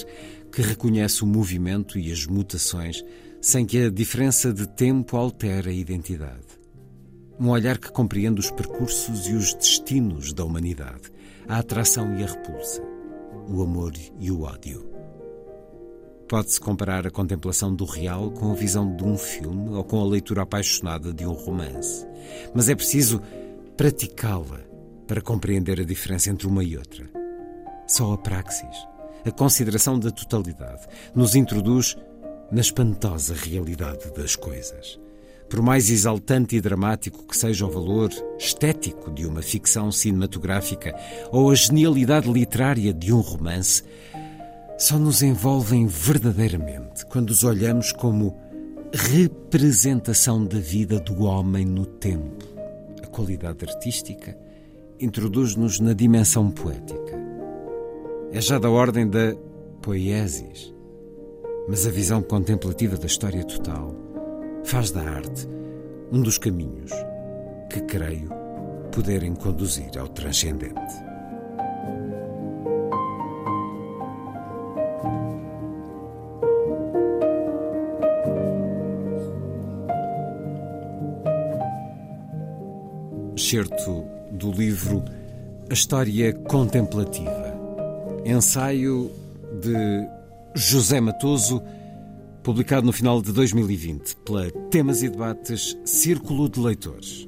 que 0.52 0.62
reconhece 0.62 1.24
o 1.24 1.28
movimento 1.28 1.98
e 1.98 2.12
as 2.12 2.26
mutações 2.26 3.04
sem 3.42 3.66
que 3.66 3.86
a 3.86 3.90
diferença 3.90 4.54
de 4.54 4.68
tempo 4.68 5.18
altere 5.18 5.70
a 5.70 5.74
identidade. 5.74 6.46
Um 7.40 7.50
olhar 7.50 7.80
que 7.80 7.92
compreende 7.92 8.40
os 8.40 8.52
percursos 8.52 9.28
e 9.28 9.34
os 9.34 9.54
destinos 9.56 10.32
da 10.32 10.46
humanidade, 10.46 11.12
a 11.48 11.58
atração 11.58 12.16
e 12.18 12.24
a 12.24 12.28
repulsa, 12.28 12.84
o 13.48 13.64
amor 13.64 13.94
e 14.20 14.30
o 14.30 14.42
ódio, 14.42 14.91
Pode-se 16.32 16.62
comparar 16.62 17.06
a 17.06 17.12
contemplação 17.12 17.76
do 17.76 17.84
real 17.84 18.32
com 18.32 18.54
a 18.54 18.56
visão 18.56 18.96
de 18.96 19.04
um 19.04 19.18
filme 19.18 19.72
ou 19.72 19.84
com 19.84 20.00
a 20.00 20.08
leitura 20.08 20.44
apaixonada 20.44 21.12
de 21.12 21.26
um 21.26 21.34
romance. 21.34 22.08
Mas 22.56 22.70
é 22.70 22.74
preciso 22.74 23.22
praticá-la 23.76 24.62
para 25.06 25.20
compreender 25.20 25.82
a 25.82 25.84
diferença 25.84 26.30
entre 26.30 26.48
uma 26.48 26.64
e 26.64 26.78
outra. 26.78 27.04
Só 27.86 28.14
a 28.14 28.18
praxis, 28.18 28.88
a 29.26 29.32
consideração 29.32 30.00
da 30.00 30.10
totalidade, 30.10 30.88
nos 31.14 31.36
introduz 31.36 31.98
na 32.50 32.62
espantosa 32.62 33.34
realidade 33.34 34.10
das 34.14 34.34
coisas. 34.38 34.98
Por 35.50 35.62
mais 35.62 35.90
exaltante 35.90 36.56
e 36.56 36.62
dramático 36.62 37.28
que 37.28 37.36
seja 37.36 37.66
o 37.66 37.70
valor 37.70 38.10
estético 38.40 39.12
de 39.12 39.26
uma 39.26 39.42
ficção 39.42 39.92
cinematográfica 39.92 40.98
ou 41.30 41.52
a 41.52 41.56
genialidade 41.56 42.32
literária 42.32 42.94
de 42.94 43.12
um 43.12 43.20
romance, 43.20 43.84
só 44.82 44.98
nos 44.98 45.22
envolvem 45.22 45.86
verdadeiramente 45.86 47.06
quando 47.06 47.30
os 47.30 47.44
olhamos 47.44 47.92
como 47.92 48.36
representação 48.92 50.44
da 50.44 50.58
vida 50.58 51.00
do 51.00 51.24
homem 51.26 51.64
no 51.64 51.86
tempo. 51.86 52.44
A 53.04 53.06
qualidade 53.06 53.64
artística 53.64 54.36
introduz-nos 55.00 55.80
na 55.80 55.94
dimensão 55.94 56.50
poética. 56.50 57.16
É 58.32 58.42
já 58.42 58.58
da 58.58 58.72
ordem 58.72 59.08
da 59.08 59.36
poiesis, 59.84 60.74
mas 61.70 61.86
a 61.86 61.92
visão 61.92 62.24
contemplativa 62.24 62.98
da 62.98 63.06
história 63.06 63.44
total 63.44 63.96
faz 64.64 64.90
da 64.90 65.02
arte 65.02 65.48
um 66.12 66.24
dos 66.24 66.40
caminhos 66.40 66.92
que 67.70 67.82
creio 67.82 68.32
poderem 68.92 69.36
conduzir 69.36 69.96
ao 70.00 70.08
transcendente. 70.08 71.11
Certo 83.52 84.06
do 84.32 84.50
livro 84.50 85.04
A 85.70 85.74
História 85.74 86.34
Contemplativa, 86.34 87.54
ensaio 88.24 89.12
de 89.60 90.08
José 90.56 91.02
Matoso 91.02 91.62
publicado 92.44 92.86
no 92.86 92.94
final 92.94 93.22
de 93.22 93.34
2020 93.34 94.16
pela 94.24 94.50
Temas 94.70 95.04
e 95.04 95.10
Debates 95.10 95.78
Círculo 95.84 96.48
de 96.48 96.62
Leitores. 96.62 97.28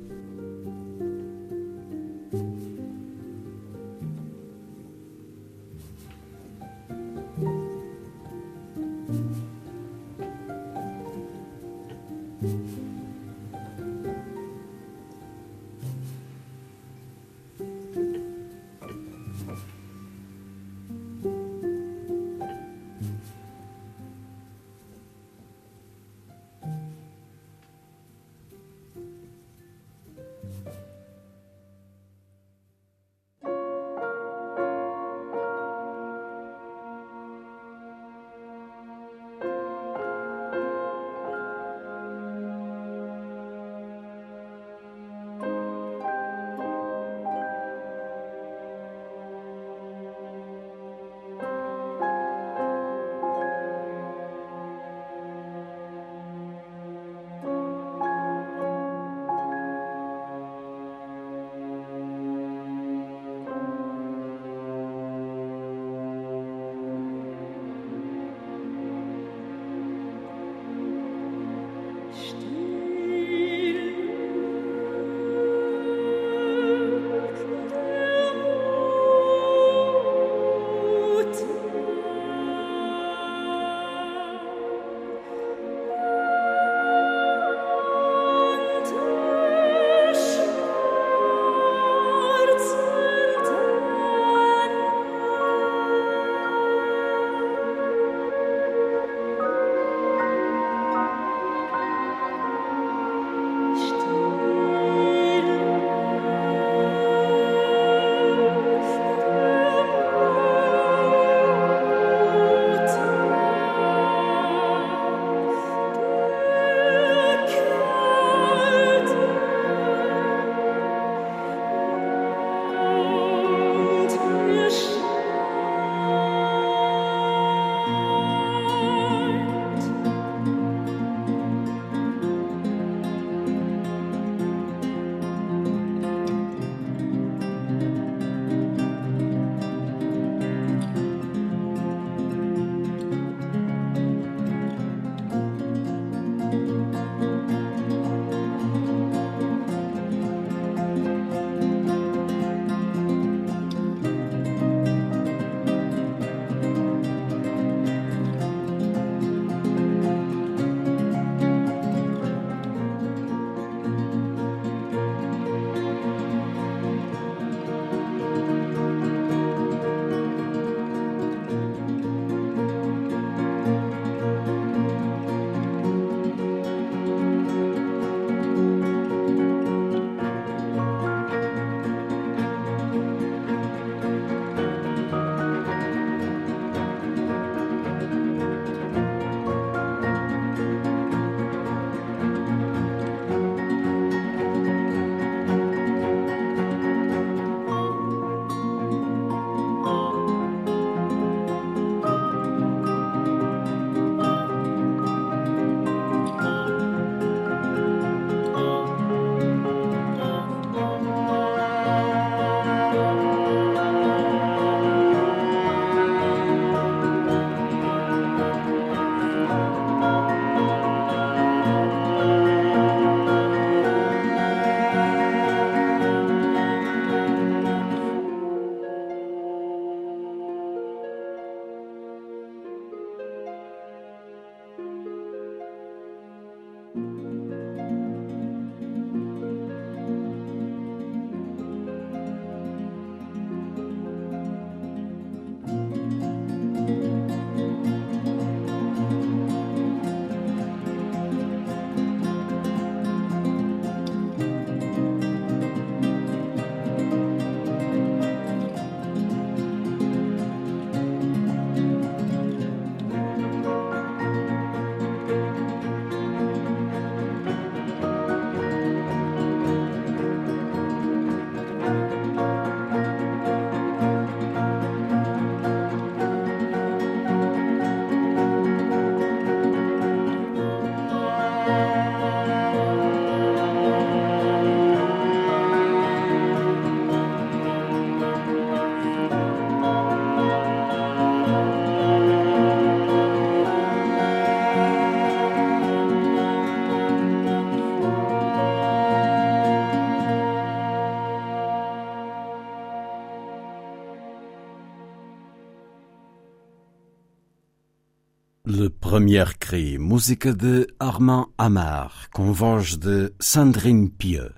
Le 309.13 309.19
Premier 309.19 309.55
Cri, 309.59 309.99
música 309.99 310.51
de 310.51 310.87
Armand 310.99 311.47
Amar, 311.55 312.29
com 312.33 312.51
voz 312.51 312.97
de 312.97 313.31
Sandrine 313.39 314.09
Pieux. 314.09 314.51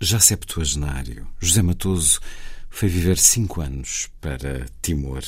Já 0.00 0.18
septuagenário, 0.18 1.26
José 1.38 1.60
Matoso 1.60 2.18
foi 2.70 2.88
viver 2.88 3.18
cinco 3.18 3.60
anos 3.60 4.08
para 4.22 4.64
Timor. 4.80 5.22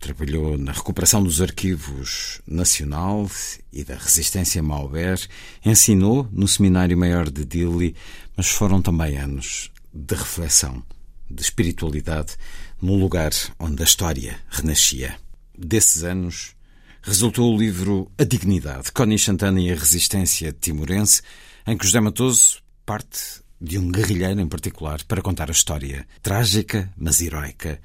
Trabalhou 0.00 0.56
na 0.56 0.72
recuperação 0.72 1.22
dos 1.22 1.42
arquivos 1.42 2.40
nacional 2.46 3.30
e 3.70 3.84
da 3.84 3.96
resistência 3.96 4.62
Mauber, 4.62 5.20
ensinou 5.62 6.26
no 6.32 6.48
Seminário 6.48 6.96
Maior 6.96 7.28
de 7.28 7.44
Dili, 7.44 7.94
mas 8.34 8.48
foram 8.48 8.80
também 8.80 9.18
anos 9.18 9.70
de 9.92 10.14
reflexão, 10.14 10.82
de 11.30 11.42
espiritualidade, 11.42 12.38
num 12.80 12.98
lugar 12.98 13.32
onde 13.58 13.82
a 13.82 13.84
história 13.84 14.38
renascia. 14.48 15.14
Desses 15.54 16.04
anos, 16.04 16.54
resultou 17.02 17.52
o 17.52 17.58
livro 17.58 18.10
A 18.16 18.22
Dignidade, 18.22 18.92
Connie 18.92 19.18
Santana 19.18 19.60
e 19.60 19.72
a 19.72 19.74
Resistência 19.74 20.52
Timorense, 20.52 21.20
em 21.66 21.76
que 21.76 21.84
José 21.84 21.98
Matoso 22.00 22.62
parte 22.86 23.42
de 23.60 23.76
um 23.76 23.90
guerrilheiro 23.90 24.40
em 24.40 24.48
particular 24.48 25.02
para 25.04 25.20
contar 25.20 25.48
a 25.48 25.52
história 25.52 26.06
trágica, 26.22 26.92
mas 26.96 27.20
heroica, 27.20 27.80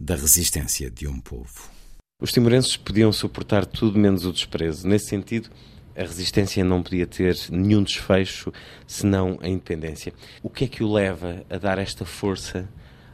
da 0.00 0.16
resistência 0.16 0.90
de 0.90 1.06
um 1.06 1.20
povo. 1.20 1.70
Os 2.20 2.32
timorenses 2.32 2.76
podiam 2.76 3.12
suportar 3.12 3.66
tudo 3.66 3.98
menos 3.98 4.24
o 4.24 4.32
desprezo. 4.32 4.88
Nesse 4.88 5.08
sentido, 5.08 5.50
a 5.94 6.02
resistência 6.02 6.64
não 6.64 6.82
podia 6.82 7.06
ter 7.06 7.36
nenhum 7.50 7.82
desfecho 7.82 8.50
senão 8.86 9.38
a 9.42 9.48
independência. 9.48 10.12
O 10.42 10.48
que 10.48 10.64
é 10.64 10.68
que 10.68 10.82
o 10.82 10.90
leva 10.90 11.44
a 11.50 11.58
dar 11.58 11.78
esta 11.78 12.06
força 12.06 12.68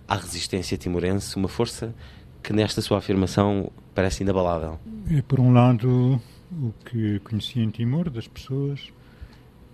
à 0.06 0.16
resistência 0.16 0.78
timorense? 0.78 1.34
Uma 1.34 1.48
força 1.48 1.94
que 2.42 2.52
nesta 2.52 2.80
sua 2.80 2.98
afirmação 2.98 3.70
parece 3.94 4.22
inabalável. 4.22 4.78
É, 5.10 5.22
por 5.22 5.40
um 5.40 5.52
lado, 5.52 6.20
o 6.52 6.72
que 6.84 7.18
conhecia 7.20 7.62
em 7.62 7.70
Timor 7.70 8.10
das 8.10 8.26
pessoas 8.26 8.92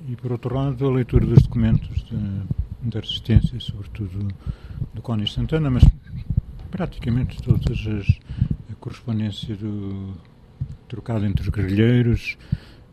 e, 0.09 0.16
por 0.16 0.33
outro 0.33 0.55
lado, 0.55 0.87
a 0.87 0.90
leitura 0.90 1.26
dos 1.26 1.42
documentos 1.42 2.05
da 2.83 3.00
resistência, 3.00 3.59
sobretudo 3.61 4.29
do 4.94 5.02
Cónis 5.02 5.33
Santana, 5.33 5.70
mas 5.70 5.85
praticamente 6.70 7.42
todas 7.42 7.87
as 7.87 8.18
a 8.70 8.74
correspondência 8.74 9.57
do 9.57 10.14
trocado 10.88 11.24
entre 11.24 11.42
os 11.42 11.48
guerrilheiros 11.48 12.37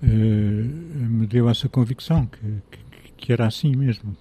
eh, 0.01 0.07
me 0.07 1.27
deu 1.27 1.49
essa 1.49 1.69
convicção 1.69 2.25
que, 2.25 2.39
que, 2.71 3.11
que 3.17 3.33
era 3.33 3.45
assim 3.45 3.75
mesmo 3.75 4.15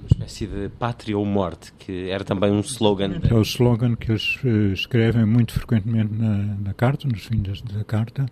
uma 0.00 0.08
espécie 0.10 0.46
de 0.46 0.68
pátria 0.68 1.16
ou 1.16 1.24
morte, 1.24 1.72
que 1.78 2.08
era 2.10 2.24
também 2.24 2.50
um 2.50 2.60
slogan. 2.60 3.20
É 3.28 3.34
o 3.34 3.42
slogan 3.42 3.94
que 3.94 4.10
eles 4.10 4.38
uh, 4.44 4.72
escrevem 4.72 5.24
muito 5.24 5.52
frequentemente 5.52 6.12
na, 6.12 6.56
na 6.56 6.74
carta, 6.74 7.06
nos 7.06 7.24
fins 7.24 7.62
da 7.62 7.84
carta, 7.84 8.26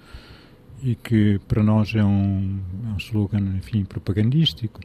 e 0.82 0.94
que 0.94 1.40
para 1.46 1.62
nós 1.62 1.94
é 1.94 2.04
um, 2.04 2.58
é 2.86 2.94
um 2.94 2.96
slogan, 2.96 3.56
enfim, 3.56 3.84
propagandístico, 3.84 4.80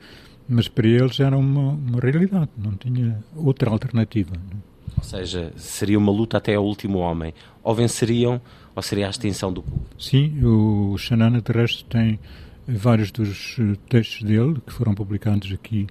mas 0.48 0.68
para 0.68 0.88
eles 0.88 1.20
era 1.20 1.38
uma, 1.38 1.72
uma 1.72 2.00
realidade, 2.00 2.50
não 2.58 2.74
tinha 2.74 3.24
outra 3.36 3.70
alternativa. 3.70 4.34
Não? 4.36 4.62
Ou 4.98 5.04
seja, 5.04 5.52
seria 5.56 5.98
uma 5.98 6.12
luta 6.12 6.38
até 6.38 6.56
ao 6.56 6.66
último 6.66 7.00
homem. 7.00 7.34
Ou 7.64 7.74
venceriam, 7.74 8.40
ou 8.76 8.82
seria 8.82 9.08
a 9.08 9.10
extinção 9.10 9.52
do 9.52 9.64
povo. 9.64 9.86
Sim, 9.98 10.44
o 10.44 10.98
Xanana, 10.98 11.42
de 11.42 11.52
resto, 11.52 11.86
tem 11.86 12.20
vários 12.68 13.12
dos 13.12 13.58
eh, 13.60 13.76
textos 13.90 14.24
dele, 14.24 14.62
que 14.66 14.72
foram 14.72 14.94
publicados 14.94 15.52
aqui 15.52 15.88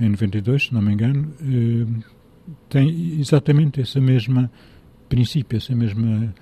em 0.00 0.08
92, 0.08 0.66
se 0.66 0.74
não 0.74 0.80
me 0.80 0.92
engano, 0.92 1.34
eh, 1.40 2.02
tem 2.68 3.18
exatamente 3.20 3.80
essa 3.80 4.00
mesma 4.00 4.50
princípio, 5.08 5.56
essa 5.56 5.74
mesma 5.74 6.34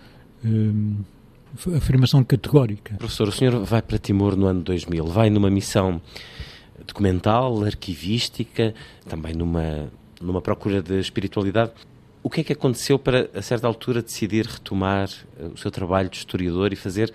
eh, 0.44 1.76
afirmação 1.76 2.22
categórica. 2.22 2.96
Professor, 2.96 3.28
o 3.28 3.32
senhor 3.32 3.64
vai 3.64 3.80
para 3.80 3.98
Timor 3.98 4.36
no 4.36 4.46
ano 4.46 4.62
2000, 4.62 5.06
vai 5.06 5.30
numa 5.30 5.50
missão 5.50 6.00
documental, 6.86 7.64
arquivística, 7.64 8.74
também 9.08 9.34
numa, 9.34 9.90
numa 10.20 10.40
procura 10.40 10.82
de 10.82 10.98
espiritualidade. 10.98 11.72
O 12.22 12.30
que 12.30 12.40
é 12.40 12.44
que 12.44 12.52
aconteceu 12.52 12.98
para, 12.98 13.30
a 13.34 13.42
certa 13.42 13.66
altura, 13.66 14.02
decidir 14.02 14.46
retomar 14.46 15.08
eh, 15.38 15.46
o 15.46 15.56
seu 15.56 15.70
trabalho 15.70 16.10
de 16.10 16.16
historiador 16.16 16.72
e 16.72 16.76
fazer 16.76 17.12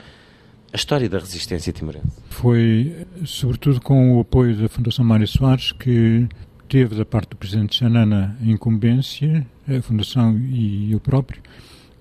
a 0.73 0.75
história 0.75 1.09
da 1.09 1.19
resistência 1.19 1.73
timorense? 1.73 2.07
Foi, 2.29 3.05
sobretudo, 3.25 3.81
com 3.81 4.17
o 4.17 4.21
apoio 4.21 4.55
da 4.55 4.69
Fundação 4.69 5.03
Mário 5.03 5.27
Soares, 5.27 5.71
que 5.71 6.27
teve 6.69 6.95
da 6.95 7.05
parte 7.05 7.31
do 7.31 7.35
Presidente 7.35 7.75
Xanana 7.75 8.37
a 8.41 8.45
incumbência, 8.45 9.45
a 9.67 9.81
Fundação 9.81 10.37
e 10.37 10.91
eu 10.91 10.99
próprio, 10.99 11.41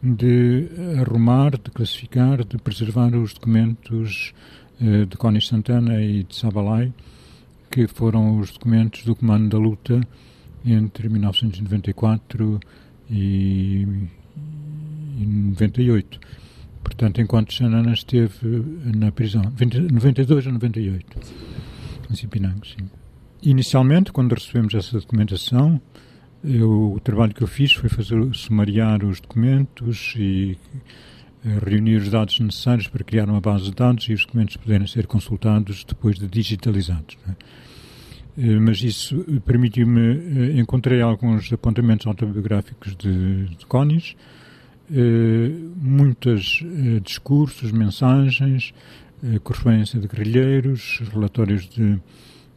de 0.02 0.68
arrumar, 0.98 1.50
de 1.50 1.70
classificar, 1.70 2.44
de 2.44 2.56
preservar 2.58 3.14
os 3.14 3.34
documentos 3.34 4.32
eh, 4.80 5.04
de 5.04 5.16
Cónis 5.16 5.46
Santana 5.46 6.00
e 6.00 6.22
de 6.22 6.34
Sabalai, 6.36 6.92
que 7.70 7.86
foram 7.86 8.38
os 8.38 8.50
documentos 8.52 9.04
do 9.04 9.14
Comando 9.14 9.48
da 9.48 9.58
Luta 9.58 10.00
entre 10.64 11.08
1994 11.08 12.60
e, 13.10 13.86
e 15.18 15.26
98 15.26 16.20
Portanto, 16.82 17.20
enquanto 17.20 17.52
Xanana 17.52 17.92
esteve 17.92 18.64
na 18.96 19.12
prisão, 19.12 19.42
20, 19.54 19.92
92 19.92 20.46
a 20.46 20.52
98, 20.52 21.18
em 22.10 22.14
Cipinango, 22.14 22.66
sim. 22.66 22.88
Inicialmente, 23.42 24.12
quando 24.12 24.34
recebemos 24.34 24.74
essa 24.74 24.98
documentação, 24.98 25.80
eu, 26.44 26.92
o 26.94 27.00
trabalho 27.00 27.34
que 27.34 27.42
eu 27.42 27.46
fiz 27.46 27.72
foi 27.72 27.88
fazer 27.88 28.34
sumariar 28.34 29.04
os 29.04 29.20
documentos 29.20 30.14
e 30.16 30.58
eh, 31.44 31.58
reunir 31.64 31.96
os 31.96 32.10
dados 32.10 32.38
necessários 32.40 32.88
para 32.88 33.04
criar 33.04 33.28
uma 33.28 33.40
base 33.40 33.64
de 33.64 33.72
dados 33.72 34.04
e 34.08 34.12
os 34.12 34.24
documentos 34.26 34.56
poderem 34.56 34.86
ser 34.86 35.06
consultados 35.06 35.84
depois 35.84 36.18
de 36.18 36.26
digitalizados. 36.26 37.16
É? 37.28 37.34
Eh, 38.38 38.58
mas 38.58 38.82
isso 38.82 39.24
permitiu-me, 39.44 40.00
eh, 40.00 40.60
encontrei 40.60 41.00
alguns 41.00 41.52
apontamentos 41.52 42.06
autobiográficos 42.06 42.96
de, 42.96 43.44
de 43.46 43.66
Conis, 43.66 44.16
eh, 44.16 44.39
muitos 45.76 46.64
eh, 46.64 47.00
discursos, 47.00 47.70
mensagens, 47.70 48.74
eh, 49.22 49.38
correspondência 49.38 50.00
de 50.00 50.08
guerrilheiros, 50.08 51.00
relatórios 51.12 51.68
de, 51.68 52.00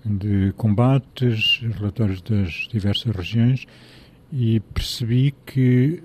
de 0.04 0.52
combates, 0.58 1.62
relatórios 1.78 2.22
das 2.22 2.68
diversas 2.72 3.16
regiões 3.16 3.66
e 4.32 4.60
percebi 4.74 5.34
que 5.46 6.02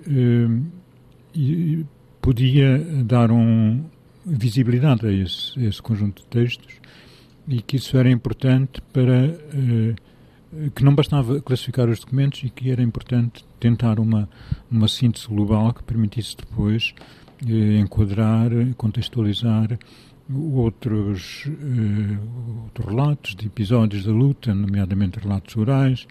podia 2.21 2.77
dar 3.03 3.31
um, 3.31 3.83
visibilidade 4.23 5.07
a 5.07 5.11
esse, 5.11 5.59
a 5.59 5.63
esse, 5.63 5.81
conjunto 5.81 6.21
de 6.21 6.27
textos 6.27 6.75
e 7.47 7.59
que 7.59 7.77
isso 7.77 7.97
era 7.97 8.11
importante 8.11 8.81
para 8.93 9.35
que 10.75 10.83
não 10.83 10.93
bastava 10.93 11.41
classificar 11.41 11.89
os 11.89 11.99
documentos 11.99 12.43
e 12.43 12.51
que 12.51 12.69
era 12.69 12.83
importante 12.83 13.43
tentar 13.59 13.99
uma, 13.99 14.29
uma 14.69 14.87
síntese 14.87 15.27
global 15.27 15.73
que 15.73 15.83
permitisse 15.83 16.35
depois 16.37 16.93
eh, 17.47 17.79
enquadrar, 17.79 18.51
contextualizar 18.75 19.77
outros, 20.33 21.45
eh, 21.47 22.17
outros 22.65 22.85
relatos 22.85 23.35
de 23.35 23.47
episódios 23.47 24.05
da 24.05 24.11
luta, 24.11 24.53
nomeadamente 24.53 25.19
relatos 25.19 25.55
orais 25.57 26.07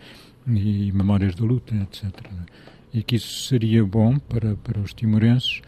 e 0.47 0.91
memórias 0.93 1.35
da 1.35 1.45
luta, 1.45 1.75
etc. 1.75 2.13
E 2.93 3.03
que 3.03 3.17
isso 3.17 3.49
seria 3.49 3.85
bom 3.85 4.19
para, 4.19 4.57
para 4.57 4.81
os 4.81 4.93
timorenses, 4.93 5.63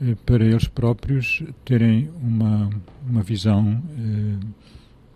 eh, 0.00 0.16
para 0.24 0.44
eles 0.44 0.66
próprios 0.66 1.42
terem 1.64 2.10
uma, 2.22 2.70
uma 3.06 3.22
visão 3.22 3.82
eh, 3.98 4.46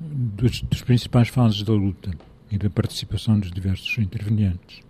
dos, 0.01 0.61
dos 0.63 0.83
principais 0.83 1.29
fases 1.29 1.63
da 1.63 1.73
luta 1.73 2.11
e 2.51 2.59
da 2.59 2.69
participação 2.69 3.39
dos 3.39 3.51
diversos 3.51 3.97
intervenientes. 3.99 4.83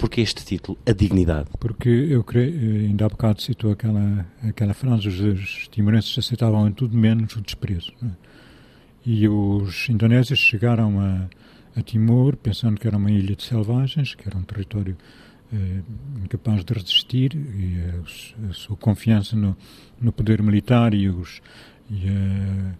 Porquê 0.00 0.22
este 0.22 0.42
título, 0.46 0.78
A 0.86 0.92
Dignidade? 0.92 1.50
Porque 1.60 1.90
eu 1.90 2.24
creio, 2.24 2.88
ainda 2.88 3.04
há 3.04 3.08
bocado 3.10 3.42
citou 3.42 3.70
aquela, 3.70 4.26
aquela 4.42 4.72
frase, 4.72 5.06
os, 5.06 5.68
timorenses 5.68 6.16
aceitavam 6.16 6.66
em 6.66 6.72
tudo 6.72 6.96
menos 6.96 7.36
o 7.36 7.40
desprezo. 7.42 7.92
É? 8.02 8.06
E 9.04 9.28
os 9.28 9.90
indonésios 9.90 10.38
chegaram 10.38 10.98
a, 10.98 11.28
a, 11.78 11.82
Timor 11.82 12.34
pensando 12.38 12.80
que 12.80 12.86
era 12.88 12.96
uma 12.96 13.10
ilha 13.10 13.36
de 13.36 13.42
selvagens, 13.42 14.14
que 14.14 14.26
era 14.26 14.38
um 14.38 14.42
território 14.42 14.96
eh, 15.52 15.82
incapaz 16.24 16.64
de 16.64 16.72
resistir, 16.72 17.36
e 17.36 18.46
a, 18.46 18.48
a 18.48 18.52
sua 18.54 18.78
confiança 18.78 19.36
no, 19.36 19.54
no, 20.00 20.12
poder 20.12 20.42
militar 20.42 20.94
e, 20.94 21.10
os, 21.10 21.42
e 21.90 22.08
a 22.08 22.74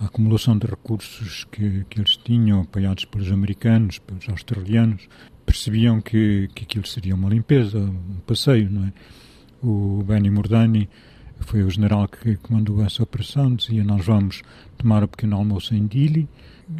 a 0.00 0.06
acumulação 0.06 0.58
de 0.58 0.66
recursos 0.66 1.44
que, 1.44 1.84
que 1.88 2.00
eles 2.00 2.16
tinham, 2.16 2.62
apoiados 2.62 3.04
pelos 3.04 3.30
americanos, 3.30 3.98
pelos 3.98 4.28
australianos, 4.28 5.08
percebiam 5.54 6.00
que, 6.00 6.48
que 6.52 6.64
aquilo 6.64 6.84
seria 6.84 7.14
uma 7.14 7.28
limpeza, 7.28 7.78
um 7.78 8.20
passeio, 8.26 8.68
não 8.68 8.86
é? 8.86 8.92
O 9.62 10.02
Benny 10.02 10.28
Mordani 10.28 10.88
foi 11.40 11.62
o 11.62 11.70
general 11.70 12.08
que 12.08 12.36
comandou 12.36 12.84
essa 12.84 13.04
operação, 13.04 13.54
dizia 13.54 13.84
nós 13.84 14.04
vamos 14.04 14.42
tomar 14.76 15.04
um 15.04 15.06
pequeno 15.06 15.36
almoço 15.36 15.72
em 15.74 15.86
Dili, 15.86 16.28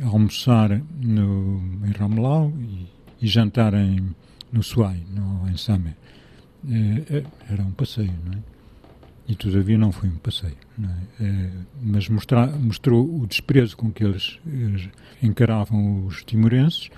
almoçar 0.02 0.82
no, 1.00 1.62
em 1.86 1.92
Ramelau 1.92 2.52
e, 2.58 2.88
e 3.22 3.26
jantar 3.28 3.74
em, 3.74 4.14
no 4.52 4.62
Suai, 4.62 5.00
no, 5.08 5.48
em 5.48 5.56
Same. 5.56 5.94
É, 6.68 7.18
é, 7.18 7.24
era 7.50 7.62
um 7.62 7.70
passeio, 7.70 8.14
não 8.24 8.32
é? 8.32 8.38
E 9.26 9.34
todavia 9.34 9.78
não 9.78 9.90
foi 9.90 10.08
um 10.08 10.16
passeio. 10.16 10.56
É? 11.20 11.24
É, 11.24 11.50
mas 11.80 12.08
mostrar, 12.08 12.48
mostrou 12.58 13.22
o 13.22 13.26
desprezo 13.26 13.76
com 13.76 13.90
que 13.90 14.04
eles, 14.04 14.38
eles, 14.46 14.88
encaravam 15.22 16.04
os 16.06 16.22
timorenses. 16.24 16.90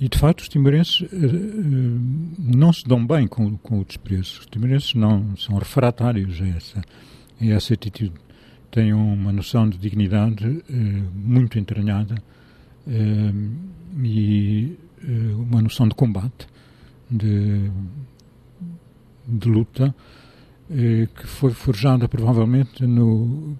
E 0.00 0.08
de 0.08 0.18
facto, 0.18 0.40
os 0.40 0.48
timorenses 0.48 1.00
uh, 1.00 1.04
uh, 1.04 2.00
não 2.38 2.72
se 2.72 2.84
dão 2.84 3.06
bem 3.06 3.26
com, 3.26 3.56
com 3.58 3.80
o 3.80 3.84
desprezo. 3.84 4.40
Os 4.40 4.46
timorenses 4.46 4.94
não 4.94 5.36
são 5.36 5.56
refratários 5.58 6.40
a 6.40 6.48
essa, 6.48 6.80
a 7.40 7.46
essa 7.46 7.74
atitude. 7.74 8.14
Têm 8.70 8.92
uma 8.94 9.32
noção 9.32 9.68
de 9.68 9.76
dignidade 9.76 10.46
uh, 10.46 10.62
muito 11.14 11.58
entranhada 11.58 12.14
e 14.02 14.76
uma 15.48 15.62
noção 15.62 15.86
de 15.86 15.94
combate, 15.94 16.48
de, 17.08 17.70
de 19.28 19.48
luta 19.48 19.94
eh, 20.72 21.08
que 21.16 21.26
foi 21.26 21.50
forjada 21.50 22.08
provavelmente 22.08 22.86
no, 22.86 23.58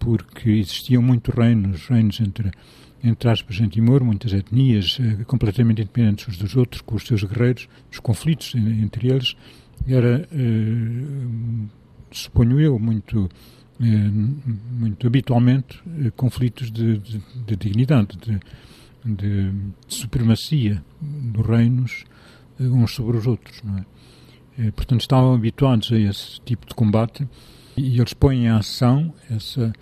porque 0.00 0.50
existiam 0.50 1.00
muitos 1.00 1.32
reinos, 1.32 1.86
reinos 1.86 2.20
entre, 2.20 2.50
entre 3.02 3.30
aspas, 3.30 3.58
em 3.60 3.68
Timor, 3.68 4.04
muitas 4.04 4.32
etnias 4.32 4.98
eh, 5.00 5.24
completamente 5.24 5.82
independentes 5.82 6.28
uns 6.28 6.36
dos 6.36 6.56
outros, 6.56 6.82
com 6.82 6.96
os 6.96 7.04
seus 7.04 7.22
guerreiros, 7.24 7.68
os 7.90 7.98
conflitos 7.98 8.54
entre 8.54 9.08
eles, 9.08 9.36
era, 9.86 10.28
eh, 10.32 11.66
suponho 12.10 12.60
eu, 12.60 12.78
muito, 12.78 13.28
muito 13.78 15.06
habitualmente, 15.06 15.82
conflitos 16.14 16.70
de, 16.70 16.98
de, 16.98 17.22
de 17.46 17.56
dignidade, 17.56 18.18
de, 18.18 18.38
de, 19.02 19.52
supremacia 19.88 20.84
dos 21.00 21.46
reinos 21.46 22.04
uns 22.60 22.92
sobre 22.94 23.16
os 23.16 23.26
outros, 23.26 23.62
não 23.62 23.78
é? 23.78 23.84
Eh, 24.58 24.70
portanto, 24.72 25.00
estavam 25.00 25.34
habituados 25.34 25.90
a 25.92 25.98
esse 25.98 26.40
tipo 26.42 26.66
de 26.66 26.74
combate 26.74 27.26
e 27.76 27.98
eles 27.98 28.12
põem 28.12 28.44
em 28.44 28.48
ação 28.48 29.14
essa, 29.30 29.72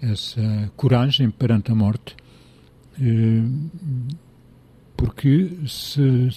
essa 0.00 0.72
coragem 0.76 1.30
perante 1.30 1.70
a 1.70 1.74
morte, 1.74 2.16
eh, 2.16 2.21
porque 4.96 5.50
se, 5.66 6.30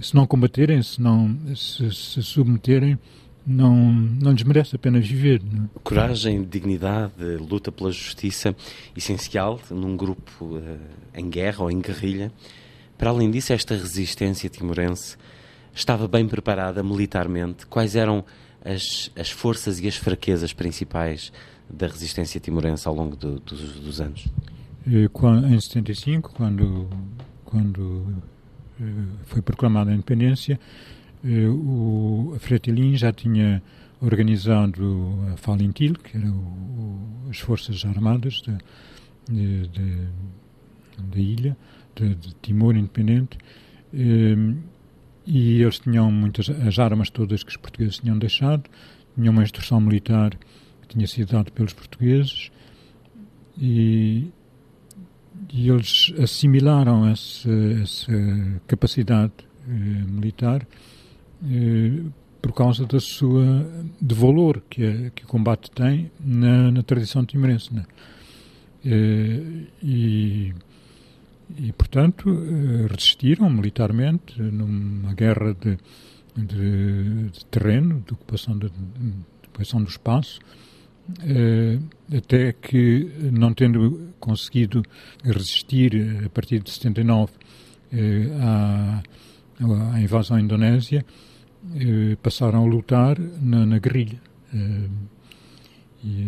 se 0.00 0.14
não 0.14 0.26
combaterem, 0.26 0.82
se 0.82 1.00
não 1.00 1.36
se, 1.54 1.92
se 1.92 2.22
submeterem, 2.22 2.98
não, 3.46 3.74
não 3.74 4.32
lhes 4.32 4.42
merece 4.42 4.76
a 4.76 4.78
pena 4.78 5.00
viver. 5.00 5.40
É? 5.40 5.78
Coragem, 5.82 6.42
dignidade, 6.44 7.12
luta 7.38 7.72
pela 7.72 7.90
justiça, 7.90 8.54
essencial 8.96 9.60
num 9.70 9.96
grupo 9.96 10.44
uh, 10.44 10.78
em 11.14 11.28
guerra 11.28 11.64
ou 11.64 11.70
em 11.70 11.80
guerrilha. 11.80 12.32
Para 12.96 13.10
além 13.10 13.30
disso, 13.30 13.52
esta 13.52 13.74
resistência 13.74 14.48
timorense 14.48 15.16
estava 15.74 16.06
bem 16.06 16.28
preparada 16.28 16.82
militarmente? 16.82 17.66
Quais 17.66 17.96
eram 17.96 18.24
as, 18.64 19.10
as 19.16 19.30
forças 19.30 19.80
e 19.80 19.88
as 19.88 19.96
fraquezas 19.96 20.52
principais 20.52 21.32
da 21.68 21.86
resistência 21.86 22.40
timorense 22.40 22.86
ao 22.86 22.94
longo 22.94 23.16
do, 23.16 23.40
do, 23.40 23.56
dos 23.56 24.00
anos? 24.00 24.26
Em 24.86 25.60
75, 25.60 26.32
quando, 26.32 26.88
quando 27.44 28.22
eh, 28.80 28.84
foi 29.24 29.42
proclamada 29.42 29.90
a 29.90 29.94
independência, 29.94 30.58
eh, 31.22 31.46
o, 31.48 32.34
Fretilin 32.38 32.96
já 32.96 33.12
tinha 33.12 33.62
organizado 34.00 35.18
a 35.32 35.36
Falintil, 35.36 35.94
que 35.94 36.16
eram 36.16 36.98
as 37.28 37.38
forças 37.38 37.84
armadas 37.84 38.40
da 39.28 41.18
ilha, 41.18 41.56
de, 41.94 42.14
de 42.14 42.34
Timor 42.36 42.74
independente, 42.74 43.36
e 45.26 45.60
eles 45.60 45.78
tinham 45.78 46.10
muitas 46.10 46.48
as 46.48 46.78
armas 46.78 47.10
todas 47.10 47.42
que 47.42 47.50
os 47.50 47.56
portugueses 47.58 47.98
tinham 47.98 48.18
deixado, 48.18 48.64
tinham 49.14 49.32
uma 49.32 49.42
instrução 49.42 49.78
militar 49.80 50.30
que 50.80 50.88
tinha 50.88 51.06
sido 51.06 51.32
dada 51.32 51.50
pelos 51.50 51.74
portugueses 51.74 52.50
e, 53.58 54.30
e 55.48 55.68
eles 55.68 56.12
assimilaram 56.18 57.08
essa, 57.08 57.50
essa 57.82 58.12
capacidade 58.66 59.32
eh, 59.66 59.70
militar 59.70 60.66
eh, 61.44 62.02
por 62.42 62.52
causa 62.52 62.84
da 62.86 63.00
sua 63.00 63.66
de 64.00 64.14
valor 64.14 64.62
que, 64.68 65.10
que 65.14 65.24
o 65.24 65.26
combate 65.26 65.70
tem 65.70 66.10
na, 66.20 66.70
na 66.70 66.82
tradição 66.82 67.24
timorense. 67.24 67.72
Né? 67.74 67.84
Eh, 68.84 69.66
e 69.82 70.54
e, 71.58 71.72
portanto, 71.72 72.30
resistiram 72.88 73.50
militarmente 73.50 74.40
numa 74.40 75.12
guerra 75.14 75.54
de, 75.54 75.76
de, 76.36 77.28
de 77.30 77.44
terreno, 77.46 78.04
de 78.06 78.12
ocupação, 78.12 78.56
de, 78.56 78.68
de 78.68 79.48
ocupação 79.48 79.82
do 79.82 79.88
espaço, 79.88 80.38
até 82.16 82.52
que, 82.52 83.10
não 83.32 83.52
tendo 83.54 84.12
conseguido 84.18 84.82
resistir 85.24 86.24
a 86.24 86.28
partir 86.28 86.60
de 86.60 86.70
79 86.70 87.32
eh, 87.92 88.28
à, 88.40 89.02
à 89.94 90.00
invasão 90.00 90.36
à 90.36 90.40
Indonésia, 90.40 91.04
passaram 92.22 92.64
a 92.64 92.66
lutar 92.66 93.18
na, 93.18 93.66
na 93.66 93.78
guerrilha 93.78 94.20
e 96.02 96.26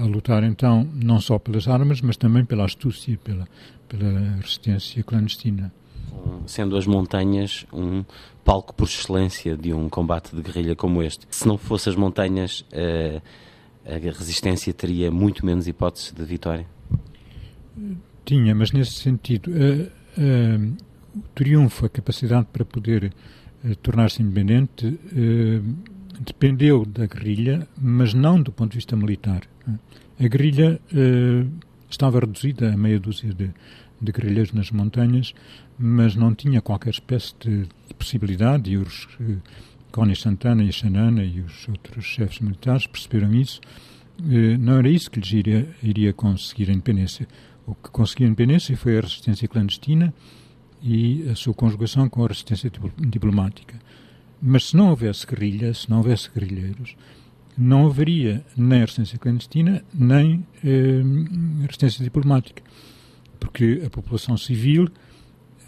a 0.00 0.04
lutar 0.04 0.44
então 0.44 0.88
não 0.94 1.20
só 1.20 1.38
pelas 1.38 1.66
armas, 1.66 2.00
mas 2.00 2.16
também 2.16 2.44
pela 2.44 2.64
astúcia, 2.64 3.18
pela, 3.22 3.48
pela 3.88 4.36
resistência 4.36 5.02
clandestina. 5.02 5.72
Sendo 6.46 6.76
as 6.76 6.86
montanhas 6.86 7.66
um 7.72 8.04
palco 8.44 8.72
por 8.74 8.86
excelência 8.86 9.56
de 9.56 9.72
um 9.72 9.88
combate 9.88 10.34
de 10.34 10.42
guerrilha 10.42 10.76
como 10.76 11.02
este. 11.02 11.26
Se 11.30 11.46
não 11.46 11.58
fossem 11.58 11.92
as 11.92 11.96
montanhas, 11.96 12.64
a, 12.72 13.20
a 13.86 13.98
resistência 13.98 14.72
teria 14.72 15.10
muito 15.10 15.44
menos 15.44 15.66
hipóteses 15.68 16.12
de 16.12 16.24
vitória? 16.24 16.66
Tinha, 18.24 18.54
mas 18.54 18.72
nesse 18.72 18.92
sentido, 18.92 19.50
o 21.14 21.20
triunfo, 21.34 21.86
a 21.86 21.88
capacidade 21.88 22.46
para 22.52 22.64
poder 22.64 23.12
tornar-se 23.82 24.22
independente, 24.22 24.98
dependeu 26.20 26.84
da 26.84 27.06
guerrilha, 27.06 27.66
mas 27.76 28.14
não 28.14 28.40
do 28.40 28.52
ponto 28.52 28.70
de 28.70 28.78
vista 28.78 28.96
militar. 28.96 29.42
A 30.18 30.28
guerrilha 30.28 30.80
estava 31.90 32.20
reduzida 32.20 32.72
a 32.72 32.76
meia 32.76 32.98
dúzia 32.98 33.34
de, 33.34 33.50
de 34.00 34.12
guerrilheiros 34.12 34.52
nas 34.52 34.70
montanhas, 34.70 35.34
mas 35.78 36.14
não 36.14 36.34
tinha 36.34 36.62
qualquer 36.62 36.90
espécie 36.90 37.34
de 37.40 37.66
possibilidade, 37.98 38.70
e 38.70 38.76
os 38.76 39.08
Coni 39.94 40.16
Santana 40.16 40.64
e 40.64 40.72
Xanana 40.72 41.22
e 41.22 41.40
os 41.40 41.68
outros 41.68 42.04
chefes 42.04 42.40
militares 42.40 42.84
perceberam 42.84 43.32
isso. 43.32 43.60
Eh, 44.28 44.58
não 44.58 44.78
era 44.78 44.88
isso 44.88 45.08
que 45.08 45.20
lhes 45.20 45.32
iria, 45.32 45.68
iria 45.80 46.12
conseguir 46.12 46.68
a 46.68 46.72
independência. 46.72 47.28
O 47.64 47.76
que 47.76 47.90
conseguiu 47.90 48.26
a 48.26 48.30
independência 48.30 48.76
foi 48.76 48.98
a 48.98 49.02
resistência 49.02 49.46
clandestina 49.46 50.12
e 50.82 51.28
a 51.30 51.36
sua 51.36 51.54
conjugação 51.54 52.08
com 52.08 52.24
a 52.24 52.26
resistência 52.26 52.68
diplomática. 52.98 53.78
Mas 54.42 54.70
se 54.70 54.76
não 54.76 54.90
houvesse 54.90 55.24
guerrilha, 55.28 55.72
se 55.72 55.88
não 55.88 55.98
houvesse 55.98 56.28
guerrilheiros, 56.28 56.96
não 57.56 57.86
haveria 57.86 58.44
nem 58.56 58.80
resistência 58.80 59.16
clandestina, 59.16 59.84
nem 59.94 60.44
eh, 60.64 61.02
resistência 61.60 62.02
diplomática. 62.02 62.64
Porque 63.38 63.80
a 63.86 63.90
população 63.90 64.36
civil 64.36 64.88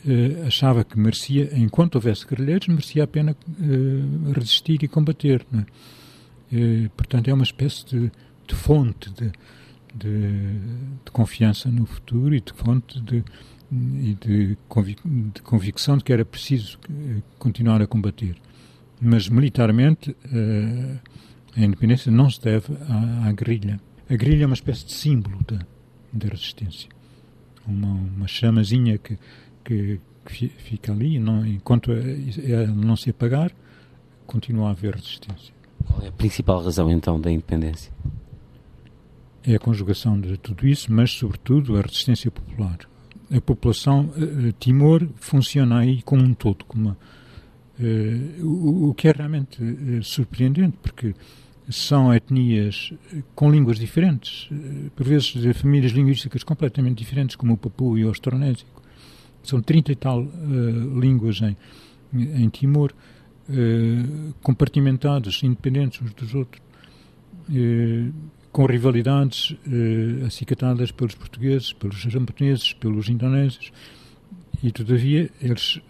eh, 0.05 0.47
achava 0.47 0.85
que 0.85 0.99
merecia, 0.99 1.51
enquanto 1.57 1.97
houvesse 1.97 2.27
guerrilheiros, 2.27 2.69
merecia 2.69 3.05
a 3.05 3.07
pena 3.07 3.37
eh, 3.61 4.33
resistir 4.35 4.83
e 4.83 4.89
combater. 4.89 5.47
É? 5.53 5.65
Eh, 6.57 6.91
portanto, 6.97 7.29
é 7.29 7.35
uma 7.35 7.45
espécie 7.45 7.85
de, 7.87 8.13
de 8.47 8.55
fonte 8.55 9.11
de, 9.11 9.33
de, 9.95 10.59
de, 11.05 11.11
confiança 11.13 11.69
no 11.71 11.87
futuro 11.87 12.35
e 12.35 12.41
de 12.41 12.53
fonte 12.53 13.01
de, 13.01 13.25
de, 13.71 14.59
convic 14.69 15.01
de 15.05 15.43
convicção 15.43 15.97
de 15.97 16.05
que 16.05 16.13
era 16.13 16.25
preciso 16.25 16.79
continuar 17.39 17.81
a 17.83 17.87
combater. 17.87 18.37
Mas 19.01 19.29
militarmente 19.29 20.17
a 21.57 21.61
independência 21.61 22.13
não 22.13 22.31
se 22.31 22.41
deve 22.41 22.73
à, 22.89 23.29
à 23.29 23.33
guerrilha. 23.33 23.81
A 24.09 24.15
guerrilha 24.15 24.45
é 24.45 24.47
uma 24.47 24.55
espécie 24.55 24.87
de 24.87 24.93
símbolo 24.93 25.39
da, 25.47 25.59
da 26.13 26.29
resistência. 26.29 26.89
Uma, 27.67 27.89
uma 27.89 28.29
chamazinha 28.29 28.97
que, 28.99 29.19
que, 29.67 30.01
que 30.25 30.49
fica 30.49 30.93
ali, 30.93 31.19
não, 31.19 31.45
enquanto 31.45 31.91
ela 31.93 32.67
não 32.69 32.97
se 32.97 33.11
apagar, 33.11 33.51
continua 34.27 34.69
a 34.69 34.71
haver 34.71 34.95
resistência. 34.95 35.53
Qual 35.85 36.03
é 36.03 36.09
a 36.09 36.13
principal 36.13 36.63
razão, 36.63 36.91
então, 36.91 37.21
da 37.21 37.31
independência? 37.31 37.93
É 39.45 39.57
a 39.57 39.59
conjugação 39.59 40.21
de 40.21 40.37
tudo 40.37 40.67
isso, 40.67 40.93
mas, 40.93 41.11
sobretudo, 41.13 41.77
a 41.77 41.83
resistência 41.83 42.31
popular. 42.31 42.79
A 43.31 43.41
população, 43.41 44.13
uh, 44.17 44.53
Timor, 44.59 45.09
funciona 45.17 45.79
aí 45.79 46.01
como 46.03 46.23
um 46.23 46.35
todo, 46.35 46.65
como 46.65 46.89
uma, 46.89 46.99
uh, 47.81 48.47
o, 48.47 48.91
o, 48.91 48.95
que 48.95 49.09
é 49.09 49.13
realmente 49.13 49.59
surpreendente, 50.03 50.77
porque 50.81 51.15
são 51.69 52.15
etnias 52.15 52.93
com 53.35 53.51
línguas 53.51 53.77
diferentes, 53.77 54.49
eh, 54.53 54.89
por 54.95 55.05
vezes 55.05 55.33
de 55.33 55.53
famílias 55.53 55.91
linguísticas 55.91 56.45
completamente 56.45 56.99
diferentes, 56.99 57.35
como 57.35 57.55
o 57.55 57.57
papu 57.57 57.99
e 57.99 58.05
o 58.05 58.09
austronésico. 58.09 58.77
São 59.47 59.63
30 59.63 59.93
e 59.93 59.97
tal 59.97 60.23
uh, 60.23 61.01
línguas 61.01 61.41
em, 61.41 61.57
em 62.13 62.49
Timor 62.49 62.93
compartimentados, 64.43 65.41
independentes 65.45 66.03
uns 66.03 66.13
dos 66.15 66.35
outros, 66.35 66.61
com 68.51 68.67
rivalidades 68.67 69.57
acicatadas 70.27 70.91
pelos 70.91 71.15
portugueses, 71.15 71.73
pelos 71.73 71.97
japoneses, 71.97 72.73
pelos 72.73 73.09
indonésios, 73.09 73.71
e 74.61 74.73
todavia 74.73 75.31
eles 75.41 75.81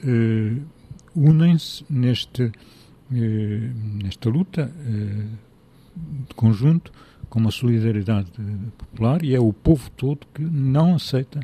unem-se 1.15 1.83
neste, 1.89 2.53
nesta 3.11 4.29
luta 4.29 4.71
de 6.29 6.35
conjunto 6.35 6.93
com 7.31 7.39
uma 7.39 7.51
solidariedade 7.51 8.31
popular 8.77 9.25
e 9.25 9.35
é 9.35 9.41
o 9.41 9.51
povo 9.51 9.91
todo 9.93 10.27
que 10.35 10.43
não 10.43 10.97
aceita 10.97 11.41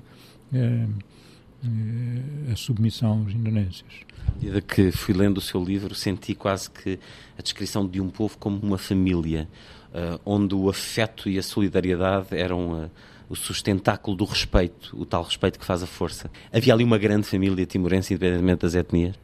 a 2.51 2.57
submissão 2.57 3.23
aos 3.23 3.33
indonésios. 3.33 3.85
À 4.27 4.35
medida 4.35 4.61
que 4.61 4.91
fui 4.91 5.15
lendo 5.15 5.39
o 5.39 5.41
seu 5.41 5.63
livro, 5.63 5.95
senti 5.95 6.35
quase 6.35 6.71
que 6.71 6.99
a 7.39 7.43
descrição 7.43 7.87
de 7.87 8.01
um 8.01 8.09
povo 8.09 8.37
como 8.39 8.59
uma 8.61 8.79
família, 8.79 9.49
uh, 9.93 10.21
onde 10.25 10.55
o 10.55 10.69
afeto 10.69 11.29
e 11.29 11.39
a 11.39 11.43
solidariedade 11.43 12.29
eram 12.37 12.85
uh, 12.85 12.91
o 13.29 13.37
sustentáculo 13.37 14.17
do 14.17 14.25
respeito, 14.25 14.95
o 14.95 15.07
tal 15.07 15.23
respeito 15.23 15.59
que 15.59 15.65
faz 15.65 15.83
a 15.83 15.87
força. 15.87 16.31
Havia 16.53 16.75
ali 16.75 16.85
uma 16.85 16.99
grande 16.99 17.27
família 17.27 17.65
timorense, 17.65 18.13
independentemente 18.13 18.61
das 18.61 18.75
etnias? 18.75 19.17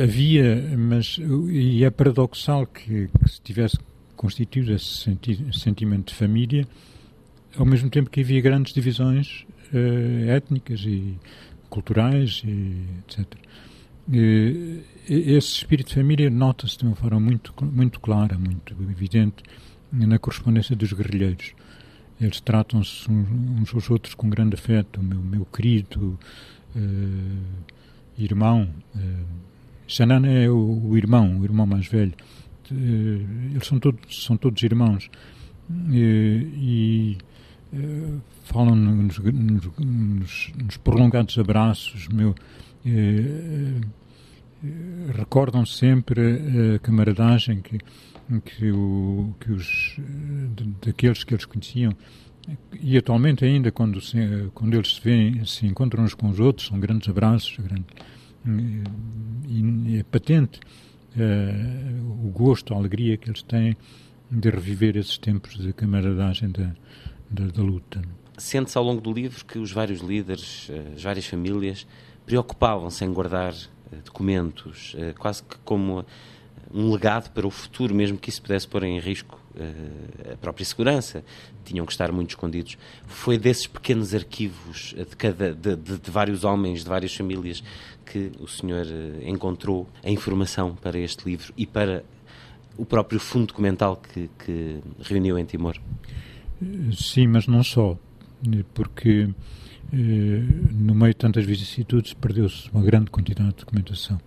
Havia, 0.00 0.74
mas 0.78 1.18
e 1.50 1.84
é 1.84 1.90
paradoxal 1.90 2.66
que, 2.66 3.08
que 3.08 3.30
se 3.30 3.40
tivesse 3.42 3.76
constituído 4.16 4.72
esse 4.72 4.84
senti 4.84 5.46
sentimento 5.52 6.08
de 6.08 6.14
família, 6.14 6.66
ao 7.56 7.66
mesmo 7.66 7.90
tempo 7.90 8.08
que 8.08 8.20
havia 8.20 8.40
grandes 8.40 8.72
divisões 8.72 9.44
uh, 9.72 10.30
étnicas 10.30 10.80
e 10.80 11.18
culturais, 11.70 12.42
e 12.44 12.84
etc. 13.08 13.26
Uh, 14.08 14.82
esse 15.08 15.48
espírito 15.48 15.88
de 15.88 15.94
família 15.94 16.28
nota-se 16.28 16.76
de 16.76 16.84
uma 16.84 16.96
forma 16.96 17.20
muito, 17.20 17.54
muito 17.64 18.00
clara, 18.00 18.36
muito 18.36 18.74
evidente, 18.90 19.42
na 19.92 20.18
correspondência 20.18 20.76
dos 20.76 20.92
guerrilheiros. 20.92 21.54
Eles 22.20 22.40
tratam-se 22.40 23.10
uns 23.10 23.72
aos 23.72 23.88
outros 23.88 24.14
com 24.14 24.28
grande 24.28 24.54
afeto. 24.54 25.02
Meu, 25.02 25.20
meu 25.20 25.46
querido 25.46 26.18
uh, 26.76 27.62
irmão, 28.18 28.68
uh, 28.94 29.24
Xanana 29.88 30.28
é 30.28 30.50
o, 30.50 30.88
o, 30.90 30.98
irmão, 30.98 31.40
o 31.40 31.44
irmão 31.44 31.66
mais 31.66 31.86
velho. 31.86 32.12
Eh, 32.70 33.52
eles 33.52 33.66
são 33.66 33.80
todos, 33.80 34.24
são 34.24 34.36
todos 34.36 34.62
irmãos 34.62 35.10
e, 35.90 36.46
e 36.56 37.18
eh, 37.72 38.18
falam 38.44 38.74
nos, 38.74 39.18
nos, 39.18 40.52
nos, 40.56 40.76
prolongados 40.82 41.38
abraços, 41.38 42.08
meu, 42.08 42.34
eh, 42.84 43.80
recordam 45.16 45.64
sempre 45.64 46.74
a 46.74 46.78
camaradagem 46.80 47.62
que, 47.62 47.78
que, 48.44 48.72
o, 48.72 49.34
que 49.38 49.52
os, 49.52 49.96
daqueles 50.84 51.22
que 51.24 51.34
eles 51.34 51.44
conheciam. 51.44 51.94
E 52.80 52.96
atualmente 52.98 53.44
ainda 53.44 53.70
quando, 53.70 54.00
se, 54.00 54.18
quando 54.52 54.74
eles 54.74 54.96
se, 54.96 55.00
veem, 55.00 55.44
se 55.44 55.66
encontram 55.66 56.04
uns 56.04 56.14
com 56.14 56.28
os 56.28 56.40
outros, 56.40 56.68
são 56.68 56.80
grandes 56.80 57.08
abraços, 57.08 57.56
grande, 57.58 57.86
e, 59.48 59.98
é 59.98 60.02
patente 60.02 60.58
o 62.22 62.30
gosto, 62.30 62.72
a 62.72 62.76
alegria 62.76 63.16
que 63.16 63.28
eles 63.28 63.42
têm 63.42 63.76
de 64.30 64.48
reviver 64.48 64.96
esses 64.96 65.18
tempos 65.18 65.58
de 65.58 65.72
camaradagem 65.72 66.50
da, 66.50 66.72
da, 67.30 67.46
da 67.46 67.62
luta. 67.62 68.02
Sente-se 68.36 68.76
ao 68.76 68.84
longo 68.84 69.00
do 69.00 69.12
livro 69.12 69.44
que 69.44 69.58
os 69.58 69.70
vários 69.70 70.00
líderes, 70.00 70.68
eh, 70.70 70.94
as 70.96 71.02
várias 71.02 71.26
famílias, 71.26 71.86
preocupavam-se 72.26 73.04
em 73.04 73.12
guardar 73.12 73.52
eh, 73.52 73.96
documentos, 74.04 74.96
quase 75.18 75.42
que 75.42 75.58
como 75.58 76.04
um 76.72 76.92
legado 76.92 77.30
para 77.30 77.46
o 77.46 77.50
futuro, 77.50 77.94
mesmo 77.94 78.16
que 78.16 78.30
isso 78.30 78.40
pudesse 78.40 78.66
pôr 78.66 78.84
em 78.84 78.98
risco 78.98 79.40
a 80.32 80.36
própria 80.36 80.64
segurança. 80.64 81.24
Tinham 81.64 81.84
que 81.84 81.90
estar 81.90 82.12
muito 82.12 82.30
escondidos. 82.30 82.78
Foi 83.06 83.36
desses 83.36 83.66
pequenos 83.66 84.14
arquivos 84.14 84.94
de, 84.96 85.16
cada, 85.16 85.52
de, 85.52 85.74
de, 85.74 85.98
de 85.98 86.10
vários 86.10 86.44
homens, 86.44 86.84
de 86.84 86.88
várias 86.88 87.12
famílias, 87.14 87.62
que 88.10 88.32
o 88.40 88.48
senhor 88.48 88.86
eh, 88.86 89.28
encontrou 89.28 89.88
a 90.02 90.10
informação 90.10 90.74
para 90.74 90.98
este 90.98 91.24
livro 91.28 91.52
e 91.56 91.64
para 91.64 92.04
o 92.76 92.84
próprio 92.84 93.20
fundo 93.20 93.46
documental 93.46 93.96
que, 93.96 94.28
que 94.44 94.80
reuniu 95.00 95.38
em 95.38 95.44
Timor? 95.44 95.76
Sim, 96.92 97.28
mas 97.28 97.46
não 97.46 97.62
só, 97.62 97.98
porque 98.74 99.28
eh, 99.92 100.42
no 100.72 100.94
meio 100.94 101.12
de 101.12 101.18
tantas 101.18 101.44
vicissitudes 101.44 102.12
perdeu-se 102.14 102.70
uma 102.70 102.82
grande 102.82 103.10
quantidade 103.10 103.50
de 103.50 103.56
documentação. 103.56 104.20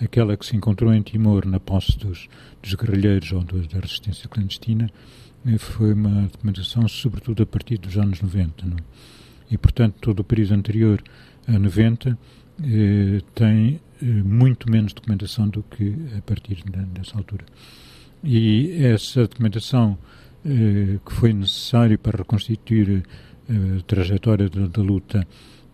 Aquela 0.00 0.36
que 0.36 0.46
se 0.46 0.56
encontrou 0.56 0.92
em 0.92 1.02
Timor 1.02 1.46
na 1.46 1.58
posse 1.58 1.98
dos, 1.98 2.28
dos 2.62 2.74
guerrilheiros 2.74 3.32
ou 3.32 3.42
da 3.42 3.80
resistência 3.80 4.28
clandestina 4.28 4.90
eh, 5.46 5.58
foi 5.58 5.92
uma 5.92 6.22
documentação 6.22 6.86
sobretudo 6.88 7.42
a 7.42 7.46
partir 7.46 7.78
dos 7.78 7.96
anos 7.96 8.20
90. 8.20 8.66
Não? 8.66 8.76
É? 8.76 8.80
E, 9.50 9.58
portanto, 9.58 9.96
todo 10.00 10.20
o 10.20 10.24
período 10.24 10.54
anterior 10.54 11.02
a 11.46 11.58
90 11.58 12.18
eh, 12.62 13.20
tem 13.34 13.80
eh, 14.02 14.04
muito 14.04 14.70
menos 14.70 14.92
documentação 14.92 15.48
do 15.48 15.62
que 15.62 15.94
a 16.16 16.22
partir 16.22 16.62
dessa 16.92 17.16
altura. 17.16 17.46
E 18.22 18.72
essa 18.84 19.22
documentação 19.22 19.98
eh, 20.44 20.98
que 21.04 21.12
foi 21.12 21.32
necessária 21.32 21.98
para 21.98 22.18
reconstituir 22.18 23.02
a 23.48 23.82
trajetória 23.82 24.48
da, 24.48 24.66
da, 24.66 24.82
luta 24.82 25.26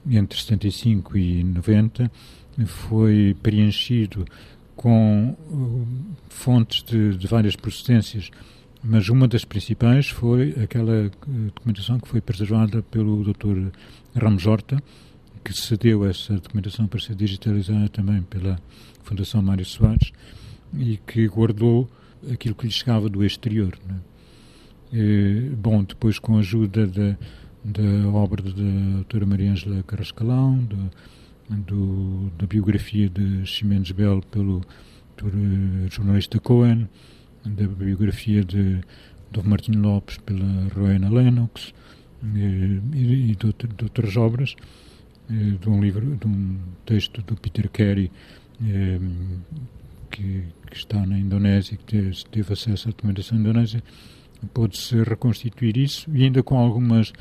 entre 0.08 0.38
75 0.38 1.18
e 1.18 1.42
90 1.42 2.10
foi 2.66 3.36
preenchido 3.42 4.24
com 4.76 5.36
fontes 6.28 6.82
de, 6.82 7.16
de 7.16 7.26
várias 7.26 7.56
procedências, 7.56 8.30
mas 8.82 9.08
uma 9.08 9.26
das 9.26 9.44
principais 9.44 10.08
foi 10.08 10.54
aquela 10.62 11.10
documentação 11.46 11.98
que 11.98 12.08
foi 12.08 12.20
preservada 12.20 12.82
pelo 12.82 13.24
Dr. 13.24 13.70
Ramos 14.14 14.46
Horta, 14.46 14.82
que 15.44 15.52
cedeu 15.52 16.06
essa 16.06 16.34
documentação 16.34 16.86
para 16.86 17.00
ser 17.00 17.14
digitalizada 17.14 17.88
também 17.88 18.22
pela 18.22 18.58
Fundação 19.02 19.42
Mário 19.42 19.64
Soares 19.64 20.12
e 20.76 20.98
que 21.06 21.26
guardou 21.28 21.88
aquilo 22.32 22.54
que 22.54 22.66
lhe 22.66 22.72
chegava 22.72 23.08
do 23.08 23.24
exterior. 23.24 23.78
É? 23.88 24.13
Bom, 25.56 25.82
depois 25.82 26.18
com 26.18 26.36
a 26.36 26.40
ajuda 26.40 26.86
da, 26.86 28.08
obra 28.08 28.42
da 28.42 28.50
doutora 28.50 29.26
Maria 29.26 29.52
Ângela 29.52 29.82
Carrascalão, 29.82 30.58
do, 30.58 30.90
do, 31.48 32.30
da 32.38 32.46
biografia 32.46 33.08
de 33.08 33.44
Ximenes 33.46 33.90
Bell 33.90 34.22
pelo 34.30 34.62
eh, 35.22 35.88
jornalista 35.90 36.38
Cohen, 36.38 36.88
da 37.44 37.66
biografia 37.66 38.44
de 38.44 38.80
do 39.34 39.42
Martinho 39.42 39.80
Lopes 39.80 40.18
pela 40.18 40.68
Rowena 40.74 41.10
Lennox 41.10 41.74
eh, 42.22 42.80
e, 42.94 43.32
e 43.32 43.36
de, 43.36 43.52
de 43.52 43.84
outras 43.84 44.16
obras, 44.16 44.54
eh, 45.28 45.56
de 45.60 45.68
um 45.68 45.80
livro, 45.80 46.16
de 46.16 46.26
um 46.26 46.56
texto 46.86 47.20
do 47.22 47.36
Peter 47.36 47.68
Carey 47.68 48.10
eh, 48.64 49.00
que, 50.10 50.44
que, 50.70 50.76
está 50.76 51.04
na 51.04 51.18
Indonésia, 51.18 51.76
que 51.84 52.12
teve 52.30 52.52
acesso 52.52 52.88
à 52.88 52.92
documentação 52.92 53.36
indonésia, 53.36 53.82
pode-se 54.52 55.02
reconstituir 55.02 55.76
isso 55.76 56.10
e 56.14 56.24
ainda 56.24 56.42
com 56.42 56.58
algumas 56.58 57.12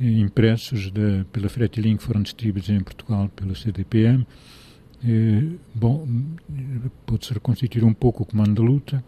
eh, 0.00 0.04
impressos 0.04 0.92
pela 1.32 1.48
Fretilin 1.48 1.96
que 1.96 2.02
foram 2.02 2.22
distribuídos 2.22 2.70
em 2.70 2.80
Portugal 2.80 3.28
pela 3.34 3.54
CDPM. 3.54 4.26
bom, 5.74 6.06
pode-se 7.06 7.32
reconstituir 7.32 7.84
um 7.84 7.94
pouco 7.94 8.22
o 8.22 8.26
comando 8.26 8.54
da 8.54 8.62
luta 8.62 9.04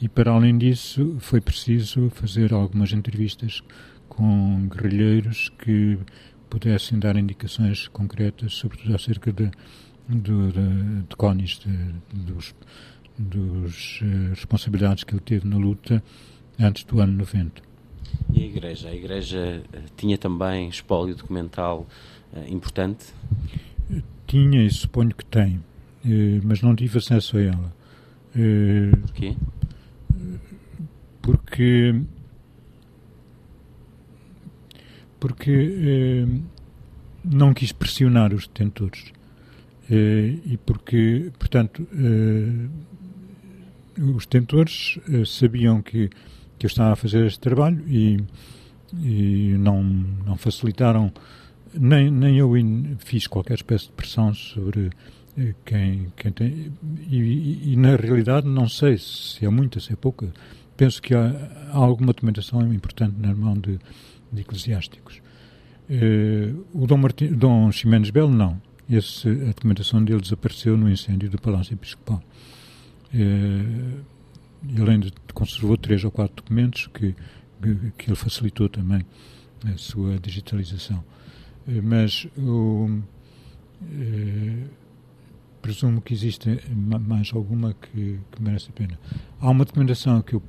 e 0.00 0.08
para 0.08 0.32
além 0.32 0.58
disso 0.58 1.16
foi 1.18 1.40
preciso 1.40 2.10
fazer 2.10 2.52
algumas 2.52 2.92
entrevistas 2.92 3.62
com 4.08 4.68
guerrilheiros 4.68 5.50
que 5.58 5.98
pudessem 6.48 6.98
dar 6.98 7.16
indicações 7.16 7.88
concretas, 7.88 8.54
sobretudo 8.54 8.94
acerca 8.94 9.32
de, 9.32 9.50
de, 10.08 10.52
de, 10.52 11.02
de 11.08 11.16
Conis, 11.16 11.58
de, 11.58 11.94
dos, 12.12 12.54
dos 13.18 14.00
uh, 14.02 14.30
responsabilidades 14.30 15.04
que 15.04 15.14
ele 15.14 15.22
teve 15.22 15.48
na 15.48 15.56
luta 15.56 16.02
antes 16.58 16.84
do 16.84 17.00
ano 17.00 17.12
90. 17.18 17.62
E 18.32 18.42
a 18.42 18.46
Igreja? 18.46 18.88
A 18.88 18.94
Igreja 18.94 19.62
uh, 19.66 19.78
tinha 19.96 20.16
também 20.18 20.68
espólio 20.68 21.14
documental 21.14 21.86
uh, 22.32 22.52
importante? 22.52 23.06
Tinha 24.26 24.64
e 24.64 24.70
suponho 24.70 25.14
que 25.14 25.24
tem, 25.24 25.62
mas 26.42 26.62
não 26.62 26.74
tive 26.74 26.96
acesso 26.98 27.36
a 27.36 27.42
ela. 27.42 27.76
Porquê? 29.02 29.36
Porque 31.20 31.94
porque 35.20 35.50
eh, 35.50 36.26
não 37.24 37.54
quis 37.54 37.72
pressionar 37.72 38.34
os 38.34 38.46
detentores 38.46 39.12
eh, 39.90 40.36
e 40.44 40.58
porque, 40.58 41.30
portanto, 41.38 41.86
eh, 41.92 42.68
os 44.00 44.26
detentores 44.26 44.98
eh, 45.08 45.24
sabiam 45.24 45.80
que, 45.82 46.10
que 46.68 46.72
estava 46.72 46.92
a 46.92 46.96
fazer 46.96 47.26
este 47.26 47.40
trabalho 47.40 47.82
e, 47.86 48.18
e 49.02 49.54
não, 49.58 49.82
não 49.82 50.36
facilitaram, 50.36 51.12
nem, 51.74 52.10
nem 52.10 52.38
eu 52.38 52.52
fiz 52.98 53.26
qualquer 53.26 53.54
espécie 53.54 53.86
de 53.86 53.92
pressão 53.92 54.32
sobre 54.32 54.90
quem, 55.64 56.12
quem 56.16 56.32
tem. 56.32 56.72
E, 57.10 57.72
e, 57.72 57.76
na 57.76 57.96
realidade, 57.96 58.46
não 58.46 58.68
sei 58.68 58.96
se 58.98 59.44
é 59.44 59.48
muita, 59.48 59.80
se 59.80 59.92
é 59.92 59.96
pouca. 59.96 60.32
Penso 60.76 61.02
que 61.02 61.14
há, 61.14 61.70
há 61.70 61.76
alguma 61.76 62.12
documentação 62.12 62.72
importante 62.72 63.16
na 63.18 63.34
mão 63.34 63.54
de, 63.54 63.78
de 64.32 64.40
eclesiásticos. 64.40 65.20
Uh, 65.90 66.64
o 66.72 66.86
Dom, 66.86 67.00
Dom 67.32 67.70
Ximenes 67.70 68.10
Belo, 68.10 68.30
não. 68.30 68.60
Esse, 68.88 69.28
a 69.28 69.46
documentação 69.48 70.02
dele 70.02 70.20
desapareceu 70.20 70.76
no 70.76 70.90
incêndio 70.90 71.28
do 71.28 71.38
Palácio 71.38 71.74
Episcopal. 71.74 72.22
Uh, 73.12 74.13
ele 74.68 74.90
ainda 74.90 75.08
conservou 75.32 75.76
três 75.76 76.04
ou 76.04 76.10
quatro 76.10 76.36
documentos 76.36 76.86
que, 76.88 77.14
que, 77.62 77.92
que 77.98 78.08
ele 78.08 78.16
facilitou 78.16 78.68
também 78.68 79.04
a 79.64 79.76
sua 79.76 80.18
digitalização. 80.18 81.04
Uh, 81.66 81.82
mas 81.82 82.26
o 82.36 83.02
presumo 85.64 86.02
que 86.02 86.12
existe 86.12 86.60
mais 86.74 87.30
alguma 87.32 87.72
que, 87.72 88.20
que, 88.30 88.42
merece 88.42 88.68
a 88.68 88.72
pena. 88.72 88.98
Há 89.40 89.48
uma 89.48 89.64
documentação 89.64 90.20
que 90.20 90.34
eu 90.34 90.42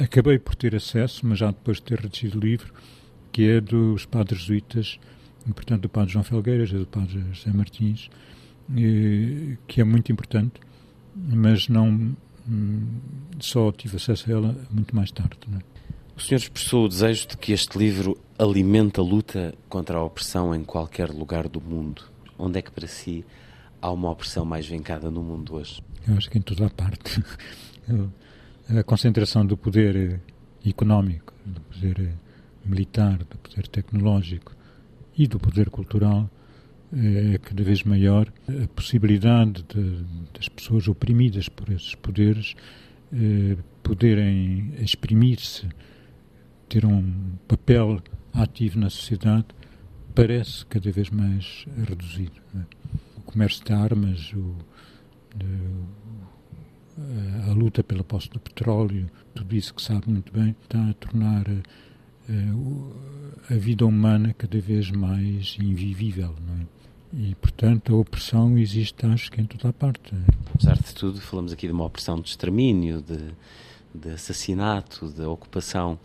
acabei 0.00 0.38
por 0.38 0.54
ter 0.54 0.74
acesso, 0.74 1.26
mas 1.26 1.38
já 1.38 1.48
depois 1.48 1.76
de 1.76 1.84
ter 1.84 2.00
redigido 2.00 2.38
o 2.38 2.40
livro, 2.40 2.72
que 3.30 3.46
é 3.46 3.60
dos 3.60 4.06
padres 4.06 4.40
jesuítas, 4.40 4.98
portanto 5.54 5.82
do 5.82 5.88
padre 5.90 6.12
João 6.12 6.24
Felgueiras 6.24 6.70
e 6.70 6.78
do 6.78 6.86
padre 6.86 7.22
José 7.32 7.52
Martins, 7.52 8.08
que 9.68 9.80
é 9.80 9.84
muito 9.84 10.10
importante, 10.10 10.60
mas 11.14 11.68
não 11.68 12.16
hum, 12.48 12.86
só 13.40 13.70
tive 13.72 13.96
acesso 13.96 14.30
a 14.30 14.32
ela 14.32 14.56
muito 14.70 14.94
mais 14.94 15.10
tarde. 15.10 15.36
É? 15.54 15.76
O 16.16 16.20
senhor 16.20 16.38
expressou 16.38 16.86
o 16.86 16.88
desejo 16.88 17.28
de 17.28 17.36
que 17.36 17.52
este 17.52 17.78
livro 17.78 18.18
alimente 18.38 19.00
a 19.00 19.02
luta 19.02 19.54
contra 19.68 19.98
a 19.98 20.02
opressão 20.02 20.54
em 20.54 20.64
qualquer 20.64 21.10
lugar 21.10 21.48
do 21.48 21.60
mundo. 21.60 22.02
Onde 22.38 22.58
é 22.58 22.62
que 22.62 22.70
para 22.70 22.86
si 22.86 23.24
há 23.80 23.90
uma 23.90 24.10
opressão 24.10 24.44
mais 24.44 24.66
vincada 24.66 25.10
no 25.10 25.22
mundo 25.22 25.54
hoje? 25.54 25.82
Eu 26.08 26.16
acho 26.16 26.30
que 26.30 26.38
em 26.38 26.42
toda 26.42 26.66
a 26.66 26.70
parte. 26.70 27.22
a 28.68 28.82
concentração 28.82 29.44
do 29.44 29.56
poder 29.56 29.96
eh, 29.96 30.68
económico, 30.68 31.32
do 31.44 31.60
poder 31.60 32.00
eh, 32.00 32.12
militar, 32.64 33.18
do 33.18 33.38
poder 33.38 33.68
tecnológico 33.68 34.54
e 35.16 35.26
do 35.26 35.38
poder 35.38 35.70
cultural 35.70 36.30
é 36.92 37.38
cada 37.38 37.62
vez 37.62 37.82
maior. 37.82 38.32
A 38.48 38.66
possibilidade 38.68 39.64
de, 39.64 40.04
das 40.32 40.48
pessoas 40.48 40.88
oprimidas 40.88 41.48
por 41.48 41.70
esses 41.70 41.94
poderes 41.94 42.54
poderem 43.82 44.72
exprimir-se, 44.80 45.68
ter 46.68 46.84
um 46.84 47.36
papel 47.46 48.02
ativo 48.32 48.80
na 48.80 48.90
sociedade, 48.90 49.46
parece 50.14 50.66
cada 50.66 50.90
vez 50.90 51.10
mais 51.10 51.66
reduzido. 51.86 52.40
É? 52.56 52.76
comércio 53.26 53.64
de 53.64 53.72
armas, 53.72 54.32
o, 54.32 54.56
a, 56.98 57.50
a 57.50 57.52
luta 57.52 57.84
pela 57.84 58.02
posse 58.02 58.30
do 58.30 58.40
petróleo, 58.40 59.10
tudo 59.34 59.54
isso 59.54 59.74
que 59.74 59.82
sabe 59.82 60.08
muito 60.08 60.32
bem, 60.32 60.56
está 60.62 60.88
a 60.88 60.94
tornar 60.94 61.44
a, 61.48 62.32
a, 62.32 63.54
a 63.54 63.58
vida 63.58 63.84
humana 63.84 64.32
cada 64.32 64.58
vez 64.58 64.90
mais 64.90 65.58
invivível, 65.60 66.34
não 66.46 66.62
é? 66.62 66.66
E, 67.18 67.34
portanto, 67.36 67.94
a 67.94 67.98
opressão 67.98 68.58
existe, 68.58 69.06
acho 69.06 69.32
que, 69.32 69.40
em 69.40 69.46
toda 69.46 69.70
a 69.70 69.72
parte. 69.72 70.12
Apesar 70.54 70.76
de 70.76 70.94
tudo, 70.94 71.18
falamos 71.18 71.50
aqui 71.50 71.66
de 71.66 71.72
uma 71.72 71.86
opressão 71.86 72.20
de 72.20 72.28
extermínio, 72.28 73.00
de, 73.00 73.18
de 73.94 74.10
assassinato, 74.10 75.08
de 75.08 75.22
ocupação. 75.22 75.98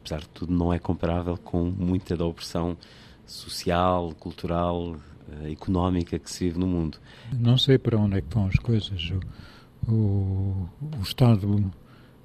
Apesar 0.00 0.20
de 0.20 0.28
tudo, 0.28 0.52
não 0.52 0.70
é 0.70 0.78
comparável 0.78 1.38
com 1.38 1.64
muita 1.64 2.14
da 2.18 2.26
opressão 2.26 2.76
social, 3.24 4.12
cultural, 4.18 4.90
uh, 4.90 5.50
económica 5.50 6.18
que 6.18 6.30
se 6.30 6.44
vive 6.44 6.58
no 6.58 6.66
mundo. 6.66 6.98
Não 7.32 7.56
sei 7.56 7.78
para 7.78 7.96
onde 7.96 8.18
é 8.18 8.20
que 8.20 8.34
vão 8.34 8.46
as 8.46 8.56
coisas. 8.56 9.10
O, 9.86 9.90
o, 9.90 10.68
o 10.98 11.02
Estado 11.02 11.72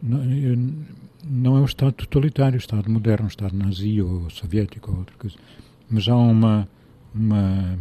não, 0.01 0.85
não, 1.23 1.57
é 1.57 1.61
o 1.61 1.65
Estado 1.65 1.93
totalitário, 1.93 2.55
o 2.55 2.59
Estado 2.59 2.91
moderno, 2.91 3.25
o 3.25 3.29
Estado 3.29 3.55
nazi 3.55 4.01
ou 4.01 4.29
soviético 4.29 4.91
ou 4.91 4.97
outra 4.97 5.15
coisa. 5.17 5.37
Mas 5.89 6.09
há 6.09 6.15
uma, 6.15 6.67
uma 7.15 7.77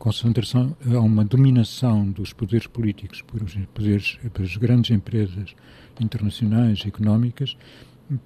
concentração, 0.00 0.74
há 0.82 0.98
uma 0.98 1.26
dominação 1.26 2.10
dos 2.10 2.32
poderes 2.32 2.66
políticos 2.66 3.20
por 3.20 3.42
os 3.42 3.54
poderes, 3.74 4.18
pelas 4.32 4.56
grandes 4.56 4.90
empresas 4.90 5.54
internacionais, 6.00 6.84
económicas, 6.86 7.54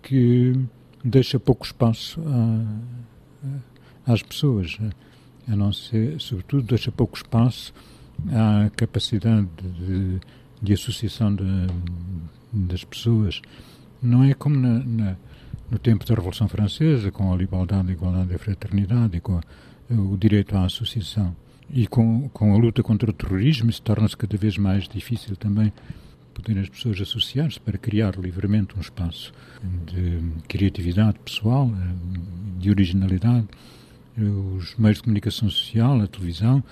que 0.01 0.53
deixa 1.05 1.39
pouco 1.41 1.67
espaço 1.67 2.23
a, 2.27 3.51
a, 4.09 4.13
às 4.13 4.23
pessoas 4.23 4.79
a 5.49 5.57
não 5.57 5.73
ser, 5.73 6.21
sobretudo, 6.21 6.63
deixa 6.63 6.93
pouco 6.93 7.17
espaço 7.17 7.75
à 8.31 8.71
capacidade 8.71 9.49
de, 9.61 10.21
de 10.63 10.73
associação 10.73 11.35
de, 11.35 11.45
das 12.53 12.85
pessoas. 12.85 13.43
Não 14.01 14.23
é 14.23 14.33
como 14.33 14.57
na, 14.57 14.79
na, 14.79 15.17
no 15.69 15.79
tempo 15.81 16.07
da 16.07 16.15
Revolução 16.15 16.47
Francesa, 16.47 17.11
com 17.11 17.33
a 17.33 17.37
liberdade, 17.37 17.91
a 17.91 17.93
igualdade 17.93 18.31
e 18.31 18.37
a 18.37 18.39
fraternidade, 18.39 19.17
e 19.17 19.21
com 19.21 19.39
a, 19.39 19.43
o 19.91 20.17
direito 20.17 20.57
à 20.57 20.65
associação. 20.65 21.35
E 21.71 21.87
com, 21.87 22.29
com 22.29 22.55
a 22.55 22.57
luta 22.57 22.83
contra 22.83 23.11
o 23.11 23.13
terrorismo, 23.13 23.71
isso 23.71 23.83
torna-se 23.83 24.17
cada 24.17 24.37
vez 24.37 24.57
mais 24.57 24.89
difícil 24.89 25.37
também 25.37 25.73
poderem 26.35 26.63
as 26.63 26.69
pessoas 26.69 27.01
associar-se 27.01 27.61
para 27.61 27.79
criar 27.79 28.19
livremente 28.19 28.77
um 28.77 28.81
espaço 28.81 29.33
de 29.87 30.21
criatividade 30.49 31.19
pessoal, 31.25 31.71
de 32.59 32.71
originalidade. 32.71 33.47
Os 34.17 34.77
meios 34.77 34.99
de 34.99 35.05
comunicação 35.05 35.49
social, 35.49 36.01
a 36.01 36.07
televisão, 36.07 36.63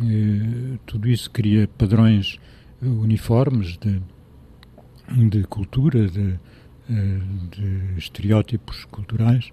eh, 0.00 0.78
tudo 0.84 1.08
isso 1.08 1.30
cria 1.30 1.66
padrões 1.66 2.38
uniformes 2.80 3.76
de, 3.78 4.00
de 5.28 5.42
cultura, 5.44 6.06
de, 6.08 6.38
eh, 6.90 7.20
de 7.50 7.98
estereótipos 7.98 8.84
culturais 8.84 9.52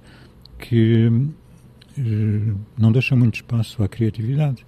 que 0.59 1.09
não 2.77 2.91
deixam 2.91 3.17
muito 3.17 3.35
espaço 3.35 3.83
à 3.83 3.87
criatividade. 3.87 4.65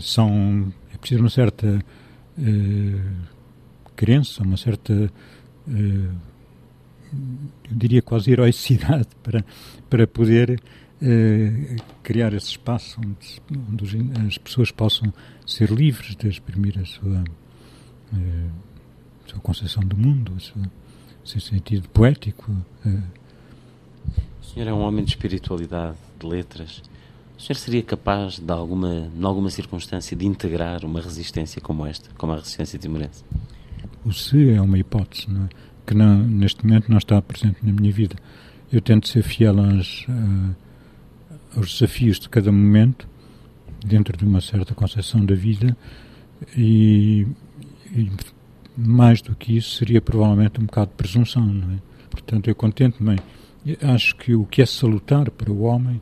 São, 0.00 0.72
é 0.92 0.96
preciso 0.98 1.20
uma 1.20 1.30
certa 1.30 1.78
crença, 3.94 4.42
uma 4.42 4.56
certa 4.56 5.10
eu 7.70 7.76
diria 7.76 8.02
quase 8.02 8.30
heroicidade 8.30 9.08
para, 9.22 9.44
para 9.88 10.06
poder 10.06 10.60
eh, 11.00 11.76
criar 12.02 12.32
esse 12.32 12.50
espaço 12.50 13.00
onde, 13.00 13.42
onde, 13.70 14.26
as 14.26 14.38
pessoas 14.38 14.70
possam 14.70 15.12
ser 15.46 15.70
livres 15.70 16.16
de 16.16 16.28
exprimir 16.28 16.78
a 16.78 16.84
sua, 16.84 17.24
eh, 18.14 18.48
sua 19.26 19.40
concepção 19.40 19.82
do 19.82 19.96
mundo, 19.96 20.34
o 20.34 20.40
seu, 20.40 20.62
seu 21.24 21.40
sentido 21.40 21.88
poético. 21.88 22.50
Eh. 24.52 24.54
Senhor 24.54 24.68
é 24.68 24.72
um 24.72 24.80
homem 24.80 25.04
de 25.04 25.10
espiritualidade, 25.10 25.96
de 26.18 26.26
letras. 26.26 26.82
O 27.38 27.42
senhor 27.42 27.56
seria 27.56 27.82
capaz, 27.82 28.38
de 28.38 28.52
alguma, 28.52 29.10
em 29.14 29.24
alguma 29.24 29.50
circunstância, 29.50 30.16
de 30.16 30.26
integrar 30.26 30.84
uma 30.84 31.00
resistência 31.00 31.60
como 31.60 31.86
esta, 31.86 32.08
como 32.16 32.32
a 32.32 32.36
resistência 32.36 32.78
timorense? 32.78 33.24
O 34.04 34.12
se 34.12 34.50
é 34.50 34.60
uma 34.60 34.78
hipótese, 34.78 35.28
não 35.28 35.44
é? 35.44 35.48
que 35.86 35.94
não, 35.94 36.18
neste 36.18 36.64
momento 36.64 36.88
não 36.88 36.98
está 36.98 37.20
presente 37.20 37.58
na 37.62 37.72
minha 37.72 37.92
vida. 37.92 38.16
Eu 38.70 38.80
tento 38.80 39.08
ser 39.08 39.22
fiel 39.22 39.56
uh, 39.56 40.56
aos 41.56 41.72
desafios 41.72 42.18
de 42.20 42.28
cada 42.28 42.52
momento, 42.52 43.08
dentro 43.84 44.16
de 44.16 44.24
uma 44.24 44.40
certa 44.40 44.74
concepção 44.74 45.24
da 45.24 45.34
vida, 45.34 45.76
e, 46.56 47.26
e 47.92 48.10
mais 48.76 49.20
do 49.20 49.34
que 49.34 49.56
isso 49.56 49.76
seria 49.76 50.00
provavelmente 50.00 50.60
um 50.60 50.64
bocado 50.64 50.90
de 50.90 50.96
presunção, 50.96 51.44
não 51.44 51.74
é? 51.74 51.78
Portanto, 52.10 52.48
eu 52.48 52.54
contento-me. 52.54 53.16
Acho 53.82 54.16
que 54.16 54.34
o 54.34 54.44
que 54.44 54.60
é 54.60 54.66
salutar 54.66 55.30
para 55.30 55.50
o 55.50 55.62
homem 55.62 56.00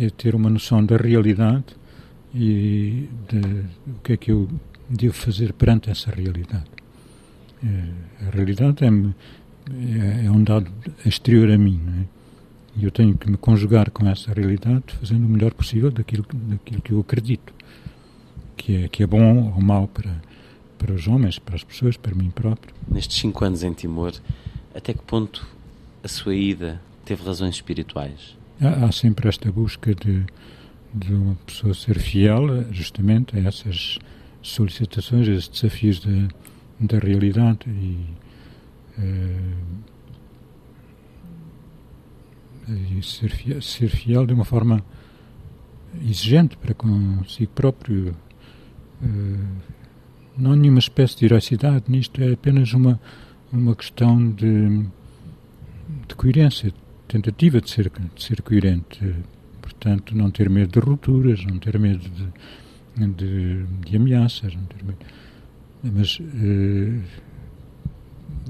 é 0.00 0.08
ter 0.08 0.34
uma 0.34 0.48
noção 0.48 0.84
da 0.84 0.96
realidade 0.96 1.64
e 2.34 3.08
de 3.28 3.64
o 3.86 4.00
que 4.02 4.12
é 4.12 4.16
que 4.16 4.32
eu 4.32 4.48
devo 4.88 5.14
fazer 5.14 5.52
perante 5.52 5.90
essa 5.90 6.10
realidade. 6.10 6.64
É, 7.62 8.26
a 8.26 8.30
realidade 8.30 8.84
é, 8.84 10.26
é, 10.26 10.30
um 10.30 10.42
dado 10.42 10.70
exterior 11.04 11.50
a 11.50 11.58
mim, 11.58 11.80
não 11.84 12.02
é? 12.02 12.06
E 12.76 12.84
eu 12.84 12.92
tenho 12.92 13.18
que 13.18 13.28
me 13.28 13.36
conjugar 13.36 13.90
com 13.90 14.08
essa 14.08 14.32
realidade 14.32 14.84
fazendo 15.00 15.26
o 15.26 15.28
melhor 15.28 15.52
possível 15.52 15.90
daquilo, 15.90 16.24
daquilo 16.32 16.80
que 16.80 16.92
eu 16.92 17.00
acredito, 17.00 17.52
que 18.56 18.84
é, 18.84 18.88
que 18.88 19.02
é 19.02 19.06
bom 19.06 19.52
ou 19.52 19.60
mau 19.60 19.88
para, 19.88 20.22
para 20.78 20.94
os 20.94 21.08
homens, 21.08 21.40
para 21.40 21.56
as 21.56 21.64
pessoas, 21.64 21.96
para 21.96 22.14
mim 22.14 22.30
próprio. 22.30 22.72
Nestes 22.86 23.18
cinco 23.18 23.44
anos 23.44 23.64
em 23.64 23.72
Timor, 23.72 24.12
até 24.72 24.94
que 24.94 25.02
ponto 25.02 25.44
a 26.02 26.08
sua 26.08 26.34
ida 26.34 26.80
teve 27.04 27.22
razões 27.24 27.56
espirituais? 27.56 28.36
Há, 28.60 28.86
há 28.86 28.92
sempre 28.92 29.28
esta 29.28 29.50
busca 29.50 29.94
de, 29.94 30.24
de 30.94 31.14
uma 31.14 31.34
pessoa 31.46 31.74
ser 31.74 31.98
fiel 31.98 32.72
justamente 32.72 33.36
a 33.36 33.40
essas 33.40 33.98
solicitações, 34.42 35.28
a 35.28 35.32
esses 35.32 35.48
desafios 35.48 36.00
da, 36.00 36.28
da 36.80 36.98
realidade 36.98 37.68
e 37.68 38.06
uh, 38.98 39.88
e 42.68 43.02
ser 43.02 43.30
fiel, 43.30 43.62
ser 43.62 43.88
fiel 43.88 44.26
de 44.26 44.34
uma 44.34 44.44
forma 44.44 44.84
exigente 46.02 46.56
para 46.56 46.74
consigo 46.74 47.50
próprio, 47.52 48.14
não 50.36 50.52
há 50.52 50.56
nenhuma 50.56 50.78
espécie 50.78 51.16
de 51.16 51.24
heroicidade 51.24 51.84
nisto, 51.88 52.22
é 52.22 52.32
apenas 52.32 52.72
uma, 52.74 53.00
uma 53.52 53.74
questão 53.74 54.30
de 54.30 54.86
coerência, 56.18 56.74
tentativa 57.06 57.60
de 57.60 57.70
ser, 57.70 57.90
de 58.14 58.22
ser 58.22 58.42
coerente. 58.42 59.14
Portanto, 59.62 60.14
não 60.14 60.30
ter 60.30 60.50
medo 60.50 60.72
de 60.72 60.86
rupturas, 60.86 61.42
não 61.44 61.58
ter 61.58 61.78
medo 61.78 62.04
de, 62.10 63.06
de, 63.06 63.64
de 63.86 63.96
ameaças, 63.96 64.54
não 64.54 64.64
ter 64.64 64.84
medo. 64.84 64.98
Mas 65.82 66.18
uh, 66.18 67.02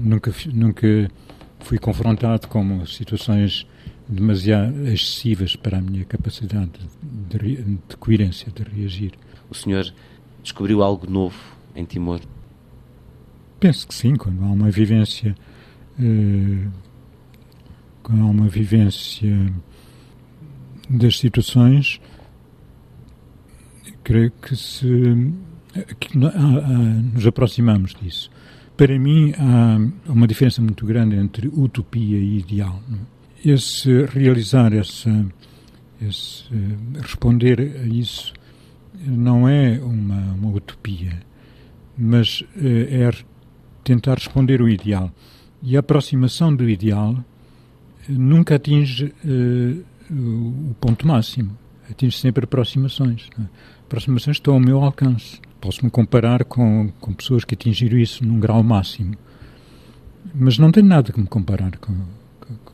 nunca, 0.01 0.33
nunca 0.51 1.11
fui 1.59 1.77
confrontado 1.77 2.47
com 2.47 2.85
situações 2.85 3.67
demasiado 4.07 4.87
excessivas 4.87 5.55
para 5.55 5.77
a 5.77 5.81
minha 5.81 6.03
capacidade 6.03 6.71
de, 7.29 7.63
de 7.63 7.97
coerência, 7.99 8.51
de 8.51 8.63
reagir. 8.63 9.11
O 9.47 9.53
senhor 9.53 9.93
descobriu 10.41 10.81
algo 10.81 11.07
novo 11.07 11.37
em 11.75 11.85
Timor? 11.85 12.19
Penso 13.59 13.87
que 13.87 13.93
sim, 13.93 14.15
quando 14.15 14.43
há 14.43 14.47
uma 14.47 14.71
vivência. 14.71 15.35
Quando 15.95 16.88
há 18.09 18.13
uma 18.13 18.47
vivência 18.47 19.53
das 20.89 21.19
situações, 21.19 22.01
creio 24.03 24.31
que 24.31 24.55
se 24.55 24.87
que, 25.99 26.17
nos 26.17 27.27
aproximamos 27.27 27.93
disso. 27.93 28.29
Para 28.75 28.97
mim, 28.97 29.33
há 29.37 29.77
uma 30.11 30.27
diferença 30.27 30.61
muito 30.61 30.85
grande 30.85 31.15
entre 31.15 31.47
utopia 31.47 32.17
e 32.17 32.39
ideal. 32.39 32.81
É? 33.45 33.51
Esse 33.51 34.05
realizar, 34.05 34.73
essa, 34.73 35.25
esse 36.01 36.45
responder 36.99 37.59
a 37.59 37.85
isso, 37.85 38.33
não 39.05 39.47
é 39.47 39.79
uma, 39.79 40.33
uma 40.33 40.49
utopia, 40.49 41.19
mas 41.97 42.43
eh, 42.57 43.05
é 43.07 43.11
tentar 43.83 44.15
responder 44.15 44.61
o 44.61 44.67
ideal. 44.67 45.11
E 45.61 45.75
a 45.75 45.79
aproximação 45.79 46.53
do 46.53 46.69
ideal 46.69 47.23
nunca 48.09 48.55
atinge 48.55 49.13
uh, 49.23 49.85
o 50.11 50.75
ponto 50.79 51.07
máximo, 51.07 51.55
atinge 51.89 52.17
sempre 52.17 52.45
aproximações. 52.45 53.29
É? 53.39 53.43
Aproximações 53.85 54.37
estão 54.37 54.55
ao 54.55 54.59
meu 54.59 54.83
alcance. 54.83 55.39
Posso-me 55.61 55.91
comparar 55.91 56.45
com, 56.45 56.91
com 56.99 57.13
pessoas 57.13 57.43
que 57.43 57.53
atingiram 57.53 57.97
isso 57.97 58.25
num 58.25 58.39
grau 58.39 58.63
máximo, 58.63 59.15
mas 60.33 60.57
não 60.57 60.71
tenho 60.71 60.87
nada 60.87 61.11
que 61.11 61.19
me 61.19 61.27
comparar 61.27 61.77
com, 61.77 61.95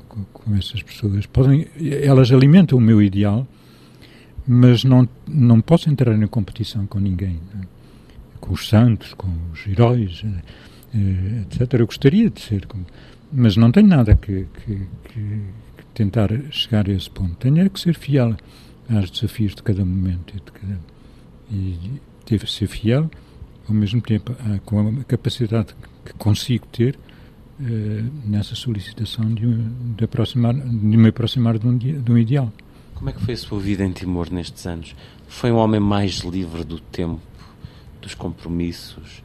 com, 0.08 0.24
com 0.26 0.56
essas 0.56 0.84
pessoas. 0.84 1.26
Podem, 1.26 1.68
elas 2.04 2.32
alimentam 2.32 2.78
o 2.78 2.82
meu 2.82 3.02
ideal, 3.02 3.48
mas 4.48 4.84
não, 4.84 5.08
não 5.28 5.62
posso 5.62 5.90
entrar 5.90 6.16
em 6.16 6.28
competição 6.28 6.86
com 6.86 7.00
ninguém. 7.00 7.40
É? 7.60 7.66
Com 8.40 8.54
os 8.54 8.68
santos, 8.68 9.14
com 9.16 9.28
os 9.52 9.66
heróis, 9.66 10.24
eh, 10.94 11.42
etc. 11.42 11.80
Eu 11.80 11.88
gostaria 11.88 12.30
de 12.30 12.40
ser, 12.40 12.68
mas 13.36 13.58
não 13.58 13.72
tenho 13.72 13.88
nada 13.88 14.16
que, 14.16 14.48
que, 14.66 14.88
que, 15.04 15.42
que 15.78 15.86
tentar 15.94 16.30
chegar 16.52 16.88
a 16.90 16.94
esse 16.94 17.10
ponto. 17.10 17.36
Tenho 17.36 17.60
é 17.60 17.70
que 17.70 17.80
ser 17.80 17.96
fiel 17.96 18.36
aos 18.90 19.12
desafios 19.12 19.54
de 19.54 19.62
cada 19.62 19.84
momento 19.84 20.34
e, 20.36 20.40
de 20.40 20.52
cada, 20.52 20.80
e 21.52 22.02
devo 22.26 22.48
ser 22.48 22.68
fiel, 22.68 23.10
ao 23.68 23.76
mesmo 23.76 24.02
tempo 24.02 24.34
com 24.64 24.80
a 24.80 25.04
capacidade 25.04 25.76
que 26.06 26.14
consigo 26.14 26.66
ter 26.68 26.98
uh, 27.60 28.12
nessa 28.26 28.56
solicitação 28.56 29.34
de, 29.34 29.46
de, 29.96 30.04
aproximar, 30.06 30.54
de 30.54 30.98
me 30.98 31.10
aproximar 31.10 31.58
de 31.58 31.68
um, 31.68 31.78
de 31.78 32.12
um 32.12 32.18
ideal. 32.18 32.52
Como 32.94 33.10
é 33.10 33.14
que 33.14 33.22
foi 33.22 33.34
a 33.34 33.38
sua 33.38 33.60
vida 33.60 33.84
em 33.84 33.92
Timor 33.92 34.32
nestes 34.32 34.66
anos? 34.66 34.96
Foi 35.28 35.52
um 35.52 35.58
homem 35.58 35.80
mais 35.80 36.20
livre 36.20 36.64
do 36.64 36.80
tempo, 36.80 37.20
dos 38.02 38.14
compromissos? 38.14 39.24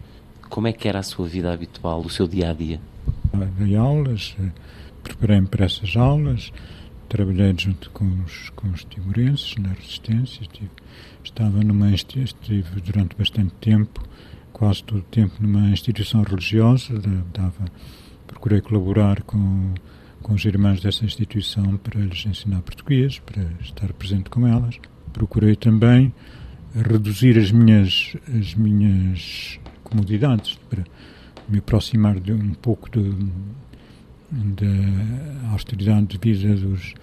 Como 0.48 0.66
é 0.66 0.72
que 0.72 0.88
era 0.88 0.98
a 0.98 1.02
sua 1.04 1.28
vida 1.28 1.52
habitual, 1.52 2.00
o 2.00 2.10
seu 2.10 2.26
dia 2.26 2.50
a 2.50 2.52
dia? 2.52 2.80
Dei 3.58 3.76
aulas, 3.76 4.36
eh, 4.40 4.50
preparei-me 5.02 5.46
para 5.46 5.64
essas 5.64 5.96
aulas, 5.96 6.52
trabalhei 7.08 7.54
junto 7.56 7.90
com 7.90 8.04
os, 8.24 8.50
com 8.50 8.68
os 8.68 8.84
timorenses 8.84 9.56
na 9.56 9.70
resistência, 9.70 10.42
estive, 10.42 10.70
estava 11.22 11.62
numa 11.62 11.92
estive 11.92 12.80
durante 12.80 13.16
bastante 13.16 13.54
tempo, 13.60 14.02
quase 14.52 14.82
todo 14.84 14.98
o 15.00 15.02
tempo 15.02 15.34
numa 15.40 15.70
instituição 15.70 16.22
religiosa, 16.22 16.92
dava, 17.32 17.64
procurei 18.26 18.60
colaborar 18.60 19.22
com 19.22 19.74
com 20.22 20.34
os 20.34 20.44
irmãos 20.44 20.80
dessa 20.80 21.04
instituição 21.04 21.76
para 21.78 22.00
lhes 22.00 22.24
ensinar 22.26 22.62
português, 22.62 23.18
para 23.18 23.42
estar 23.60 23.92
presente 23.92 24.30
com 24.30 24.46
elas. 24.46 24.78
Procurei 25.12 25.56
também 25.56 26.12
reduzir 26.74 27.38
as 27.38 27.50
minhas, 27.50 28.16
as 28.38 28.54
minhas 28.54 29.58
comodidades 29.82 30.58
para 30.68 30.84
me 31.50 31.58
aproximar 31.58 32.18
de 32.20 32.32
um 32.32 32.54
pouco 32.54 32.88
da 32.90 33.00
austeridade 35.52 36.06
de 36.06 36.18
vida 36.18 36.54
dos, 36.54 36.94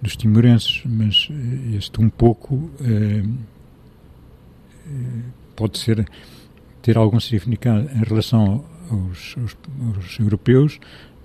dos 0.00 0.16
timorenses, 0.16 0.82
mas 0.84 1.28
este 1.74 2.00
um 2.00 2.08
pouco 2.08 2.70
eh, 2.80 3.24
pode 5.56 5.78
ser 5.78 6.06
ter 6.80 6.96
algum 6.96 7.18
significado 7.18 7.90
em 7.90 8.04
relação 8.04 8.64
aos, 8.88 9.34
aos, 9.36 9.56
aos 9.96 10.20
europeus, 10.20 10.78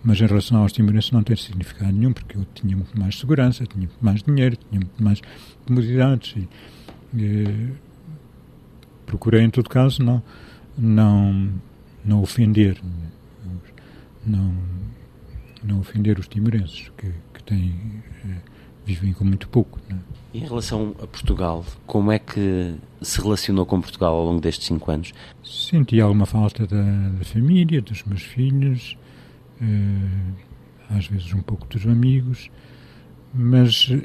mas 0.04 0.20
em 0.20 0.26
relação 0.26 0.64
aos 0.64 0.74
timorenses 0.74 1.12
não 1.12 1.22
tem 1.22 1.36
significado 1.36 1.92
nenhum, 1.92 2.12
porque 2.12 2.36
eu 2.36 2.46
tinha 2.56 2.76
muito 2.76 3.00
mais 3.00 3.20
segurança, 3.20 3.66
tinha 3.68 3.86
muito 3.86 4.04
mais 4.04 4.24
dinheiro, 4.24 4.58
tinha 4.58 4.80
muito 4.80 5.04
mais 5.04 5.22
comodidades 5.68 6.36
e 7.14 7.70
procurei, 9.06 9.44
em 9.44 9.50
todo 9.50 9.70
caso, 9.70 10.02
não, 10.02 10.24
não, 10.78 11.50
não 12.04 12.22
ofender, 12.22 12.82
não, 14.26 14.54
não 15.64 15.80
ofender 15.80 16.20
os 16.20 16.28
timorenses, 16.28 16.92
que, 16.98 17.12
que 17.34 17.44
têm, 17.44 18.04
eh, 18.26 18.38
vivem 18.86 19.14
com 19.14 19.24
muito 19.24 19.48
pouco. 19.50 19.80
E 20.34 20.40
em 20.40 20.46
relação 20.46 20.96
a 21.02 21.08
Portugal, 21.08 21.66
como 21.86 22.12
é 22.12 22.20
que 22.20 22.76
se 23.02 23.22
relacionou 23.22 23.66
com 23.66 23.82
Portugal 23.82 24.16
ao 24.16 24.26
longo 24.26 24.42
destes 24.42 24.68
cinco 24.68 24.90
anos? 24.92 25.14
Senti 25.44 26.00
alguma 26.00 26.26
falta 26.26 26.66
da, 26.66 27.10
da 27.10 27.26
família, 27.26 27.82
dos 27.82 28.04
meus 28.04 28.22
filhos, 28.22 28.98
uh, 29.62 30.34
às 30.90 31.08
vezes 31.08 31.34
um 31.34 31.42
pouco 31.42 31.68
dos 31.68 31.86
amigos, 31.86 32.50
mas 33.34 33.88
uh, 33.90 33.96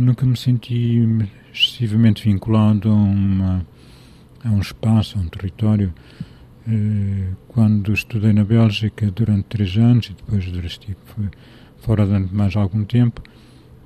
nunca 0.00 0.24
me 0.24 0.36
senti 0.36 1.00
excessivamente 1.52 2.24
vinculado 2.24 2.88
a, 2.88 2.94
uma, 2.94 3.66
a 4.44 4.48
um 4.48 4.60
espaço, 4.60 5.18
a 5.18 5.20
um 5.20 5.28
território. 5.28 5.92
Uh, 6.70 7.34
quando 7.48 7.94
estudei 7.94 8.32
na 8.34 8.44
Bélgica 8.44 9.10
durante 9.10 9.44
três 9.44 9.74
anos 9.78 10.10
e 10.10 10.12
depois 10.12 10.44
estive 10.44 10.96
fora 11.78 12.04
durante 12.04 12.34
mais 12.34 12.54
algum 12.56 12.84
tempo, 12.84 13.22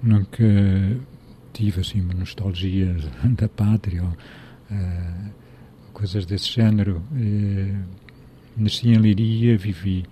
nunca 0.03 0.43
tive 1.53 1.81
assim 1.81 2.01
uma 2.01 2.15
nostalgia 2.15 2.97
da 3.37 3.49
pátria 3.49 4.03
ou 4.03 4.09
uh, 4.09 5.31
coisas 5.93 6.27
desse 6.27 6.51
género. 6.51 7.03
Uh, 7.13 7.85
nasci 8.57 8.89
em 8.89 8.97
Liria, 8.97 9.57
vivi 9.57 10.05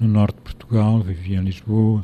no 0.00 0.08
norte 0.08 0.36
de 0.36 0.42
Portugal, 0.42 1.00
vivi 1.02 1.34
em 1.34 1.42
Lisboa, 1.42 2.00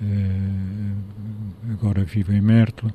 uh, 0.00 1.72
agora 1.72 2.04
vivo 2.04 2.32
em 2.32 2.40
Mértola. 2.40 2.94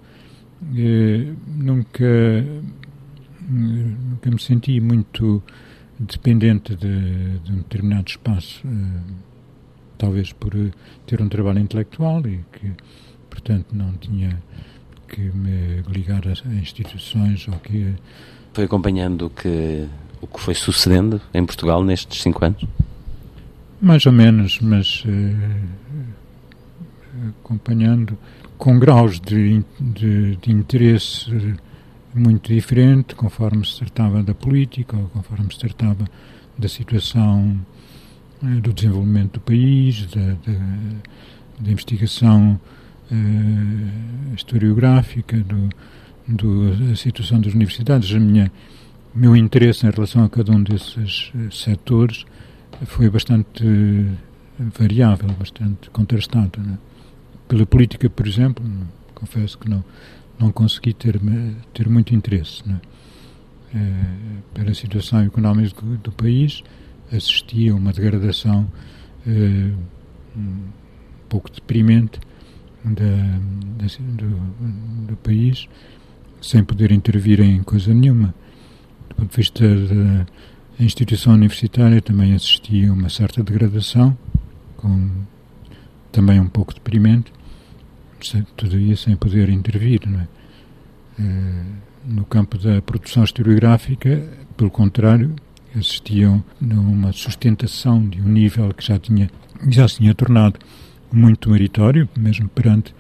Nunca, 1.47 2.45
nunca 3.49 4.31
me 4.31 4.39
senti 4.39 4.79
muito 4.79 5.43
dependente 6.03 6.75
de, 6.75 7.39
de 7.39 7.51
um 7.51 7.57
determinado 7.57 8.09
espaço, 8.09 8.65
uh, 8.65 9.01
talvez 9.97 10.31
por 10.33 10.53
ter 11.05 11.21
um 11.21 11.29
trabalho 11.29 11.59
intelectual 11.59 12.19
e 12.27 12.43
que, 12.51 12.71
portanto, 13.29 13.67
não 13.73 13.93
tinha 13.93 14.41
que 15.07 15.21
me 15.21 15.81
ligar 15.87 16.23
a, 16.27 16.53
instituições 16.55 17.47
ou 17.47 17.55
que... 17.59 17.93
Foi 18.53 18.65
acompanhando 18.65 19.27
o 19.27 19.29
que, 19.29 19.87
o 20.21 20.27
que 20.27 20.39
foi 20.39 20.53
sucedendo 20.53 21.21
em 21.33 21.45
Portugal 21.45 21.83
nestes 21.83 22.21
cinco 22.21 22.45
anos? 22.45 22.63
Mais 23.81 24.05
ou 24.05 24.11
menos, 24.11 24.59
mas 24.61 25.03
acompanhando 27.41 28.17
com 28.57 28.79
graus 28.79 29.19
de, 29.19 29.63
de, 29.79 30.35
de, 30.37 30.51
interesse 30.51 31.29
muito 32.13 32.53
diferente, 32.53 33.15
conforme 33.15 33.65
se 33.65 33.79
tratava 33.79 34.21
da 34.23 34.33
política 34.33 34.95
ou 34.95 35.07
conforme 35.09 35.51
se 35.51 35.59
tratava 35.59 36.05
da 36.57 36.67
situação 36.67 37.59
uh, 38.41 38.61
do 38.61 38.73
desenvolvimento 38.73 39.33
do 39.33 39.39
país, 39.39 40.05
da, 40.07 40.21
da, 40.21 40.59
da 41.59 41.71
investigação 41.71 42.59
uh, 43.11 44.35
historiográfica, 44.35 45.37
do, 45.37 45.69
do, 46.27 46.89
da 46.89 46.95
situação 46.95 47.41
das 47.41 47.53
universidades. 47.53 48.11
Minha, 48.11 48.51
meu 49.13 49.35
interesse 49.35 49.85
em 49.85 49.89
relação 49.89 50.23
a 50.23 50.29
cada 50.29 50.51
um 50.51 50.61
desses 50.61 51.31
setores 51.51 52.25
foi 52.85 53.09
bastante 53.09 53.63
variável, 54.59 55.29
bastante 55.37 55.89
contrastado. 55.89 56.59
Né? 56.61 56.77
Pela 57.47 57.65
política, 57.65 58.09
por 58.09 58.27
exemplo, 58.27 58.63
confesso 59.13 59.57
que 59.57 59.69
não, 59.69 59.83
não 60.39 60.51
consegui 60.51 60.93
ter, 60.93 61.19
ter 61.73 61.89
muito 61.89 62.13
interesse. 62.13 62.67
Né? 62.67 62.79
pela 64.53 64.73
situação 64.73 65.21
económica 65.21 65.81
do, 65.81 65.97
do, 65.97 66.11
país, 66.11 66.61
assistia 67.11 67.73
a 67.73 67.75
uma 67.75 67.91
degradação 67.91 68.69
um 70.35 70.67
pouco 71.27 71.51
deprimente 71.51 72.19
da, 72.83 73.03
da, 73.77 73.87
do, 73.99 75.07
do, 75.07 75.17
país, 75.17 75.67
sem 76.41 76.63
poder 76.63 76.91
intervir 76.91 77.39
em 77.39 77.63
coisa 77.63 77.93
nenhuma. 77.93 78.33
Do 79.09 79.15
ponto 79.15 79.29
de 79.31 79.37
vista 79.37 79.63
da 79.63 80.25
instituição 80.79 81.33
universitária, 81.33 82.01
também 82.01 82.33
assistia 82.33 82.89
a 82.89 82.93
uma 82.93 83.09
certa 83.09 83.41
degradação, 83.43 84.17
com, 84.77 85.09
também 86.11 86.39
um 86.39 86.47
pouco 86.47 86.73
deprimente, 86.73 87.31
todavia 88.55 88.95
sem 88.95 89.15
poder 89.15 89.49
intervir. 89.49 90.01
É? 90.07 90.27
Eh, 91.21 91.63
no 92.05 92.25
campo 92.25 92.57
da 92.57 92.81
produção 92.81 93.23
historiográfica, 93.23 94.23
pelo 94.57 94.69
contrário, 94.69 95.35
assistiam 95.75 96.43
a 96.61 96.73
uma 96.79 97.11
sustentação 97.11 98.07
de 98.07 98.21
um 98.21 98.27
nível 98.27 98.73
que 98.73 98.85
já 98.85 98.99
tinha 98.99 99.29
já 99.69 99.87
se 99.87 99.97
tinha 99.97 100.13
tornado 100.13 100.59
muito 101.11 101.49
meritório, 101.49 102.09
mesmo 102.17 102.49
perante 102.49 102.93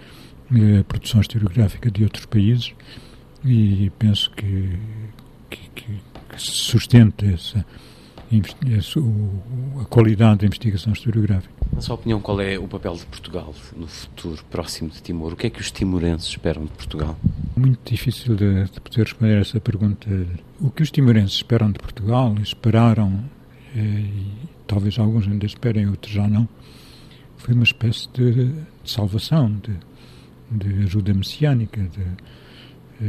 eh, 0.53 0.79
a 0.79 0.83
produção 0.83 1.21
historiográfica 1.21 1.89
de 1.89 2.03
outros 2.03 2.25
países, 2.25 2.73
e 3.43 3.91
penso 3.99 4.31
que, 4.31 4.69
que, 5.49 5.69
que, 5.75 6.01
que 6.29 6.41
se 6.41 6.51
sustenta 6.51 7.25
essa, 7.25 7.65
a 9.81 9.85
qualidade 9.85 10.39
da 10.39 10.45
investigação 10.45 10.93
historiográfica. 10.93 11.53
Na 11.73 11.81
sua 11.81 11.95
opinião, 11.95 12.19
qual 12.19 12.39
é 12.39 12.57
o 12.57 12.67
papel 12.67 12.95
de 12.95 13.05
Portugal 13.05 13.53
no 13.75 13.87
futuro 13.87 14.43
próximo 14.45 14.89
de 14.89 15.01
Timor? 15.01 15.33
O 15.33 15.35
que 15.35 15.47
é 15.47 15.49
que 15.49 15.59
os 15.59 15.71
timorenses 15.71 16.29
esperam 16.29 16.65
de 16.65 16.71
Portugal? 16.71 17.17
Muito 17.55 17.79
difícil 17.89 18.35
de, 18.35 18.65
de 18.65 18.81
poder 18.81 19.03
responder 19.03 19.37
a 19.37 19.39
essa 19.39 19.59
pergunta. 19.59 20.07
O 20.61 20.69
que 20.69 20.83
os 20.83 20.91
timorenses 20.91 21.37
esperam 21.37 21.71
de 21.71 21.79
Portugal, 21.79 22.35
esperaram, 22.41 23.23
eh, 23.75 23.79
e 23.79 24.33
talvez 24.67 24.97
alguns 24.99 25.27
ainda 25.27 25.45
esperem, 25.45 25.87
outros 25.87 26.13
já 26.13 26.27
não, 26.27 26.47
foi 27.37 27.53
uma 27.53 27.63
espécie 27.63 28.07
de, 28.13 28.47
de 28.47 28.91
salvação, 28.91 29.59
de, 29.59 29.77
de, 30.51 30.83
ajuda 30.83 31.13
messiânica. 31.13 31.81
Eh, 33.01 33.05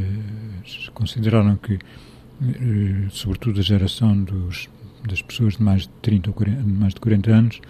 consideraram 0.93 1.55
que, 1.57 1.73
eh, 1.73 3.07
sobretudo 3.11 3.59
a 3.59 3.63
geração 3.63 4.23
dos, 4.23 4.67
das 5.07 5.21
pessoas 5.21 5.55
de 5.55 5.63
mais 5.63 5.83
de 5.83 5.89
30 6.01 6.29
ou 6.29 6.33
40, 6.33 6.63
mais 6.63 6.93
de 6.93 6.99
40 6.99 7.31
anos, 7.31 7.61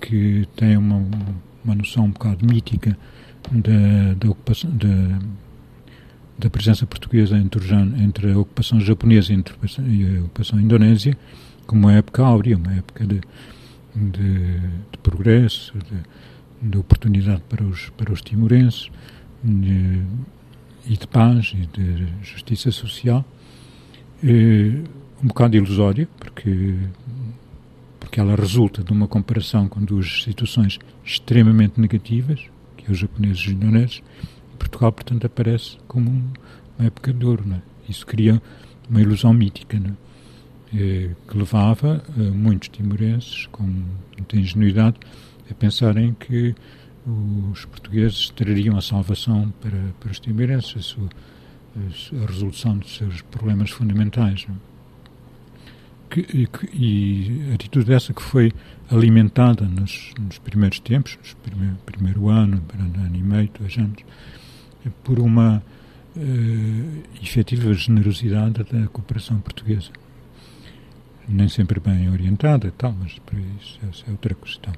que 0.00 0.46
têm 0.56 0.76
uma, 0.76 1.04
uma 1.64 1.74
noção 1.74 2.04
um 2.04 2.10
bocado 2.10 2.46
mítica 2.46 2.96
da, 3.50 4.14
da 4.14 4.30
ocupação, 4.30 4.70
da, 4.70 5.18
da 6.38 6.50
presença 6.50 6.86
portuguesa 6.86 7.36
entre, 7.36 7.62
entre, 7.98 8.32
a 8.32 8.38
ocupação 8.38 8.80
japonesa 8.80 9.32
e, 9.32 10.18
a 10.18 10.20
ocupação 10.20 10.60
indonésia, 10.60 11.16
como 11.66 11.86
uma 11.86 11.94
época 11.94 12.22
áurea, 12.22 12.56
uma 12.56 12.72
época 12.74 13.06
de, 13.06 13.20
de, 13.94 14.60
de 14.92 14.98
progresso, 15.02 15.74
de, 15.78 16.68
de, 16.70 16.78
oportunidade 16.78 17.42
para 17.48 17.64
os, 17.64 17.90
para 17.90 18.12
os 18.12 18.20
timorenses 18.20 18.90
e 19.44 20.96
de 20.96 21.06
paz 21.06 21.52
e 21.54 21.66
de 21.66 22.06
justiça 22.22 22.70
social. 22.70 23.24
Um 25.22 25.28
bocado 25.28 25.56
ilusória, 25.56 26.08
porque, 26.18 26.74
porque 27.98 28.20
ela 28.20 28.34
resulta 28.34 28.82
de 28.82 28.92
uma 28.92 29.08
comparação 29.08 29.68
com 29.68 29.82
duas 29.82 30.22
situações 30.22 30.78
extremamente 31.04 31.80
negativas, 31.80 32.40
que 32.76 32.86
é 32.88 32.90
os 32.90 32.98
japoneses 32.98 33.38
e 33.38 33.46
os 33.48 33.52
indonésios, 33.52 34.02
e 34.52 34.56
Portugal, 34.56 34.92
portanto, 34.92 35.26
aparece 35.26 35.78
como 35.88 36.10
uma 36.78 36.86
época 36.86 37.12
de 37.12 37.24
ouro. 37.24 37.44
Não 37.46 37.56
é? 37.56 37.62
Isso 37.88 38.06
cria 38.06 38.42
uma 38.88 39.00
ilusão 39.00 39.32
mítica. 39.32 39.78
Não 39.78 39.90
é? 39.90 40.06
Eh, 40.74 41.10
que 41.28 41.38
levava 41.38 42.02
muitos 42.34 42.68
timorenses, 42.68 43.46
com 43.46 43.62
muita 43.62 44.36
ingenuidade, 44.36 44.96
a 45.50 45.54
pensarem 45.54 46.12
que 46.14 46.54
os 47.52 47.64
portugueses 47.64 48.30
trariam 48.30 48.76
a 48.76 48.82
salvação 48.82 49.52
para, 49.60 49.78
para 50.00 50.10
os 50.10 50.18
timorenses, 50.18 50.76
a, 50.76 50.80
sua, 50.80 51.08
a, 51.76 52.26
resolução 52.26 52.76
dos 52.78 52.96
seus 52.96 53.22
problemas 53.22 53.70
fundamentais. 53.70 54.46
Que, 56.08 56.20
e, 56.32 56.48
e, 56.72 57.54
atitude 57.54 57.86
dessa 57.86 58.14
que 58.14 58.22
foi 58.22 58.52
alimentada 58.90 59.64
nos, 59.64 60.12
nos 60.18 60.38
primeiros 60.38 60.78
tempos, 60.80 61.18
no 61.34 61.76
primeiro, 61.84 62.28
ano, 62.28 62.62
ano 62.74 63.16
e 63.16 63.22
meio, 63.22 63.50
dois 63.58 63.76
anos, 63.76 64.02
por 65.02 65.18
uma 65.18 65.62
uh, 66.16 67.02
efetiva 67.22 67.72
generosidade 67.74 68.62
da 68.64 68.86
cooperação 68.88 69.40
portuguesa 69.40 69.90
nem 71.28 71.48
sempre 71.48 71.80
bem 71.80 72.08
orientada 72.10 72.72
tal, 72.76 72.92
mas 72.92 73.18
para 73.20 73.38
isso 73.40 73.78
essa 73.88 74.04
é 74.06 74.10
outra 74.10 74.34
questão. 74.34 74.72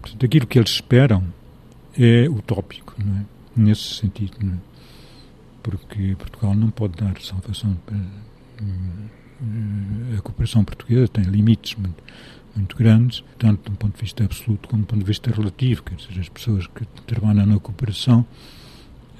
Portanto, 0.00 0.26
aquilo 0.26 0.46
que 0.46 0.58
eles 0.58 0.70
esperam 0.70 1.24
é 1.98 2.28
utópico, 2.28 2.94
não 3.02 3.18
é? 3.18 3.24
Nesse 3.56 3.94
sentido, 3.94 4.36
não 4.42 4.54
é? 4.54 4.58
Porque 5.62 6.16
Portugal 6.18 6.54
não 6.54 6.70
pode 6.70 6.94
dar 6.96 7.18
salvação 7.20 7.74
para 7.86 7.96
a 10.16 10.20
cooperação 10.22 10.64
portuguesa 10.64 11.08
tem 11.08 11.24
limites 11.24 11.74
muito, 11.74 12.02
muito 12.54 12.76
grandes, 12.76 13.24
tanto 13.38 13.70
do 13.70 13.76
ponto 13.76 13.94
de 13.94 14.00
vista 14.00 14.24
absoluto 14.24 14.68
como 14.68 14.82
do 14.82 14.86
ponto 14.86 15.00
de 15.00 15.06
vista 15.06 15.30
relativo, 15.30 15.82
quer 15.82 15.96
dizer, 15.96 16.20
as 16.20 16.28
pessoas 16.28 16.66
que 16.66 16.86
trabalham 17.06 17.46
na 17.46 17.58
cooperação 17.58 18.24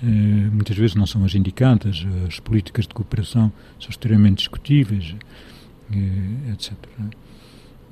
eh, 0.03 0.07
muitas 0.07 0.77
vezes 0.77 0.95
não 0.95 1.07
são 1.07 1.25
as 1.25 1.35
indicadas, 1.35 2.07
as 2.27 2.39
políticas 2.41 2.87
de 2.87 2.95
cooperação 2.95 3.53
são 3.81 3.91
extremamente 3.91 4.39
discutíveis, 4.39 5.15
etc. 6.53 6.73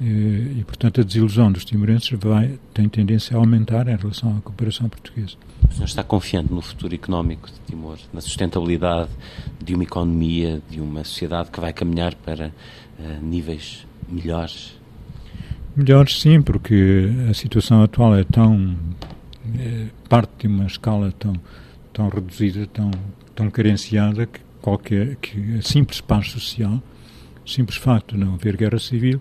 E, 0.00 0.64
portanto, 0.66 1.00
a 1.00 1.04
desilusão 1.04 1.52
dos 1.52 1.64
timorenses 1.64 2.10
vai, 2.18 2.58
tem 2.74 2.88
tendência 2.88 3.36
a 3.36 3.38
aumentar 3.38 3.86
em 3.86 3.96
relação 3.96 4.36
à 4.36 4.40
cooperação 4.40 4.88
portuguesa. 4.88 5.36
O 5.72 5.74
senhor 5.74 5.86
está 5.86 6.04
confiante 6.04 6.52
no 6.52 6.60
futuro 6.60 6.94
económico 6.94 7.48
de 7.48 7.58
Timor, 7.66 7.98
na 8.12 8.20
sustentabilidade 8.20 9.10
de 9.58 9.74
uma 9.74 9.82
economia, 9.82 10.62
de 10.68 10.80
uma 10.80 11.02
sociedade 11.02 11.50
que 11.50 11.58
vai 11.58 11.72
caminhar 11.72 12.14
para 12.14 12.48
uh, 12.48 13.24
níveis 13.24 13.86
melhores? 14.08 14.78
Melhores, 15.74 16.20
sim, 16.20 16.42
porque 16.42 17.08
a 17.30 17.34
situação 17.34 17.82
atual 17.82 18.14
é 18.14 18.24
tão. 18.24 18.76
É, 19.58 19.86
parte 20.08 20.30
de 20.40 20.46
uma 20.46 20.66
escala 20.66 21.10
tão, 21.18 21.32
tão 21.92 22.08
reduzida, 22.08 22.66
tão, 22.66 22.90
tão 23.34 23.50
carenciada, 23.50 24.26
que, 24.26 24.40
qualquer, 24.60 25.16
que 25.16 25.56
a 25.58 25.62
simples 25.62 26.00
paz 26.00 26.30
social 26.30 26.80
simples 27.46 27.76
facto 27.78 28.16
de 28.16 28.24
não 28.24 28.34
haver 28.34 28.56
guerra 28.56 28.78
civil 28.78 29.20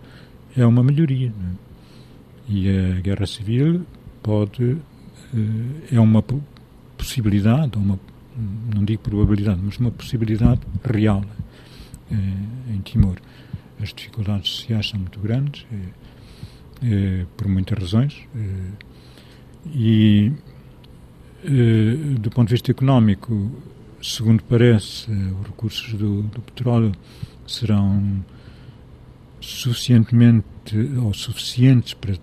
é 0.56 0.66
uma 0.66 0.84
melhoria. 0.84 1.30
É? 1.30 1.72
E 2.50 2.70
a 2.70 3.00
guerra 3.00 3.26
civil 3.26 3.86
pode. 4.22 4.78
Eh, 5.34 5.96
é 5.96 6.00
uma 6.00 6.24
possibilidade, 6.98 7.78
uma, 7.78 8.00
não 8.74 8.84
digo 8.84 9.02
probabilidade, 9.02 9.62
mas 9.64 9.78
uma 9.78 9.92
possibilidade 9.92 10.62
real 10.84 11.24
eh, 12.12 12.16
em 12.74 12.82
Timor. 12.82 13.18
As 13.82 13.94
dificuldades 13.94 14.50
sociais 14.52 14.90
são 14.90 15.00
muito 15.00 15.20
grandes, 15.20 15.66
eh, 16.84 17.26
por 17.38 17.48
muitas 17.48 17.78
razões, 17.80 18.28
e 19.74 20.32
do 22.20 22.30
ponto 22.30 22.50
de 22.50 22.54
vista 22.54 22.70
económico, 22.70 23.52
segundo 24.02 24.44
parece, 24.44 25.10
os 25.12 25.48
recursos 25.48 25.94
do, 25.94 26.22
do 26.22 26.42
petróleo 26.42 26.92
serão 27.48 28.24
suficientemente 29.40 30.46
ou 31.02 31.12
suficientes 31.16 31.96
para, 31.96 32.16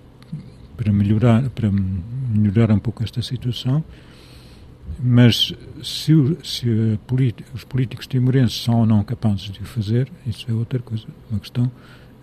para 0.79 0.93
melhorar 0.93 1.51
para 1.51 1.71
melhorar 1.71 2.73
um 2.73 2.79
pouco 2.79 3.03
esta 3.03 3.21
situação. 3.21 3.85
Mas 5.01 5.53
se, 5.83 6.13
se 6.43 6.99
os 7.55 7.65
políticos 7.65 8.07
timorenses 8.07 8.63
são 8.63 8.81
ou 8.81 8.87
não 8.87 9.05
capazes 9.05 9.51
de 9.51 9.61
o 9.61 9.65
fazer 9.65 10.11
isso 10.27 10.47
é 10.51 10.55
outra 10.55 10.79
coisa 10.79 11.05
uma 11.31 11.39
questão 11.39 11.71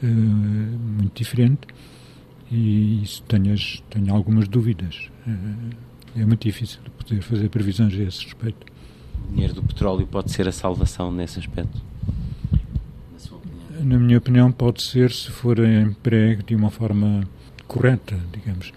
uh, 0.01 0.05
muito 0.05 1.15
diferente. 1.15 1.67
E 2.51 3.01
isso 3.03 3.23
tenho, 3.23 3.53
as, 3.53 3.83
tenho 3.89 4.13
algumas 4.13 4.47
dúvidas. 4.47 5.09
Uh, 5.27 5.75
é 6.15 6.25
muito 6.25 6.43
difícil 6.43 6.79
poder 6.97 7.21
fazer 7.21 7.49
previsões 7.49 7.93
a 7.93 8.03
esse 8.03 8.23
respeito. 8.23 8.65
O 9.27 9.31
dinheiro 9.33 9.53
do 9.53 9.63
petróleo 9.63 10.07
pode 10.07 10.31
ser 10.31 10.47
a 10.47 10.51
salvação 10.51 11.11
nesse 11.11 11.39
aspecto? 11.39 11.81
Na 13.83 13.99
minha 13.99 14.17
opinião, 14.17 14.51
pode 14.51 14.83
ser 14.83 15.11
se 15.11 15.29
for 15.29 15.59
emprego 15.59 16.41
de 16.43 16.55
uma 16.55 16.71
forma 16.71 17.27
correta, 17.67 18.17
digamos. 18.31 18.73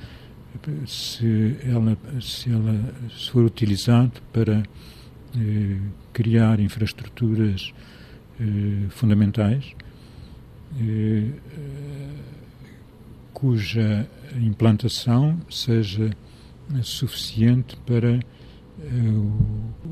Se 0.87 1.57
ela, 1.63 1.97
se 2.21 2.51
ela 2.51 2.75
se 3.17 3.31
for 3.31 3.45
utilizado 3.45 4.13
para 4.33 4.63
eh, 5.37 5.79
criar 6.13 6.59
infraestruturas 6.59 7.73
eh, 8.41 8.87
fundamentais, 8.91 9.73
eh, 10.81 11.31
cuja 13.33 14.09
implantação 14.37 15.39
seja 15.49 16.11
suficiente 16.83 17.77
para 17.87 18.19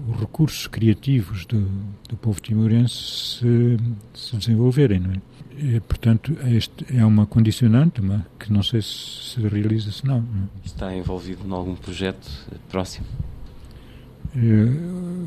os 0.08 0.20
recursos 0.20 0.66
criativos 0.66 1.46
do, 1.46 1.68
do 2.08 2.16
povo 2.16 2.40
timorense 2.40 2.94
se, 2.94 3.76
se 4.14 4.36
desenvolverem, 4.36 5.00
não 5.00 5.12
é? 5.12 5.35
E, 5.58 5.80
portanto, 5.80 6.36
este 6.46 6.84
é 6.94 7.04
uma 7.04 7.26
condicionante 7.26 8.00
uma, 8.00 8.26
que 8.38 8.52
não 8.52 8.62
sei 8.62 8.82
se 8.82 9.26
se 9.36 9.40
realiza 9.40 9.90
se 9.90 10.06
não. 10.06 10.18
É? 10.18 10.66
Está 10.66 10.94
envolvido 10.94 11.46
em 11.46 11.52
algum 11.52 11.74
projeto 11.74 12.28
próximo? 12.68 13.06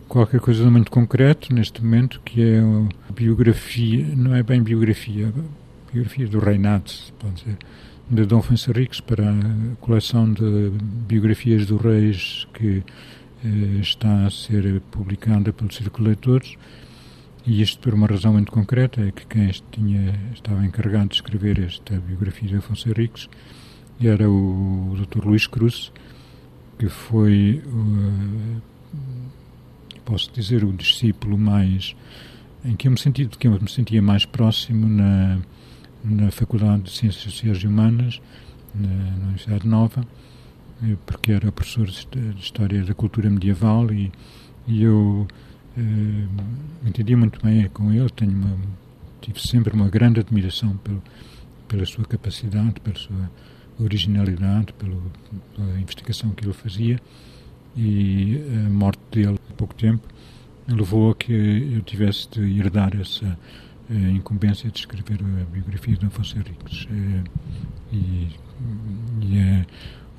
qualquer 0.08 0.40
coisa 0.40 0.70
muito 0.70 0.92
concreto 0.92 1.54
neste 1.54 1.84
momento, 1.84 2.22
que 2.24 2.42
é 2.42 2.60
a 2.60 3.12
biografia, 3.12 4.06
não 4.16 4.36
é 4.36 4.44
bem 4.44 4.62
biografia, 4.62 5.30
a 5.30 5.92
biografia 5.92 6.28
do 6.28 6.40
reinado, 6.40 6.92
pode 7.18 7.36
dizer, 7.36 7.58
de 8.10 8.26
Dom 8.26 8.40
Afonso 8.40 8.70
Henriques 8.70 9.00
para 9.00 9.32
a 9.32 9.76
coleção 9.82 10.32
de 10.32 10.72
biografias 11.08 11.66
dos 11.66 11.82
reis 11.82 12.48
que 12.54 12.84
eh, 13.44 13.80
está 13.82 14.26
a 14.26 14.30
ser 14.30 14.82
publicada 14.92 15.54
pelo 15.54 15.72
Círculo 15.72 16.04
de 16.04 16.10
Leitores 16.10 16.58
e 17.50 17.64
isto 17.64 17.80
por 17.80 17.96
uma 17.96 18.06
razão 18.06 18.34
muito 18.34 18.52
concreta, 18.52 19.02
é 19.02 19.12
que 19.12 19.26
quem 19.26 19.50
tinha, 19.72 20.14
estava 20.32 20.64
encarregado 20.64 21.10
de 21.10 21.16
escrever 21.16 21.60
esta 21.60 22.00
biografia 22.00 22.48
de 22.48 22.58
Afonso 22.58 22.88
Henriques 22.88 23.28
era 24.00 24.30
o 24.30 24.96
Dr. 24.96 25.26
Luís 25.26 25.48
Cruz, 25.48 25.92
que 26.78 26.88
foi, 26.88 27.64
uh, 27.66 28.62
posso 30.06 30.32
dizer, 30.32 30.64
o 30.64 30.72
discípulo 30.72 31.40
mais, 31.40 31.96
em 32.64 32.76
que 32.76 32.88
eu 32.88 32.92
me 32.92 33.00
senti, 33.00 33.26
que 33.26 33.48
eu 33.48 33.60
me 33.60 33.70
sentia 33.70 34.02
mais 34.02 34.26
próximo 34.26 34.88
na, 34.88 35.40
na 36.04 36.30
Faculdade 36.30 36.84
de 36.84 36.92
Ciências 36.92 37.24
Sociais 37.24 37.58
e 37.58 37.68
Humanas, 37.68 38.22
na, 38.76 38.88
na 38.88 39.24
Universidade 39.24 39.68
Nova, 39.68 40.06
eh, 40.84 40.96
porque 41.04 41.32
era 41.32 41.52
professor 41.52 41.88
de 41.88 42.40
História 42.40 42.84
da 42.84 42.94
Cultura 42.94 43.28
Medieval 43.28 43.92
e, 43.92 44.12
e 44.68 44.84
eu 44.84 45.28
uh, 45.78 46.88
entendia 46.88 47.18
muito 47.18 47.42
bem 47.44 47.68
com 47.70 47.92
ele, 47.92 48.10
tenho 48.10 48.32
uma, 48.32 48.58
tive 49.22 49.40
sempre 49.40 49.74
uma 49.74 49.90
grande 49.90 50.20
admiração 50.20 50.78
pelo, 50.78 51.02
pela 51.68 51.86
sua 51.86 52.06
capacidade, 52.06 52.80
pela 52.82 52.98
sua 52.98 53.32
originalidade, 53.80 54.74
pelo, 54.74 55.02
pela 55.56 55.80
investigação 55.80 56.32
que 56.32 56.46
ele 56.46 56.54
fazia 56.54 57.00
e 57.78 58.42
a 58.66 58.70
morte 58.70 59.00
dele 59.12 59.40
há 59.50 59.54
pouco 59.54 59.74
tempo 59.76 60.08
levou 60.68 61.12
a 61.12 61.16
que 61.16 61.32
eu 61.32 61.82
tivesse 61.82 62.30
de 62.30 62.60
herdar 62.60 63.00
essa 63.00 63.38
a 63.90 64.12
incumbência 64.12 64.70
de 64.70 64.80
escrever 64.80 65.20
a 65.22 65.46
biografia 65.46 65.96
de 65.96 66.06
Afonso 66.06 66.38
Henriques. 66.38 66.88
É, 66.92 67.24
e, 67.92 68.30
e, 69.22 69.38
é 69.38 69.66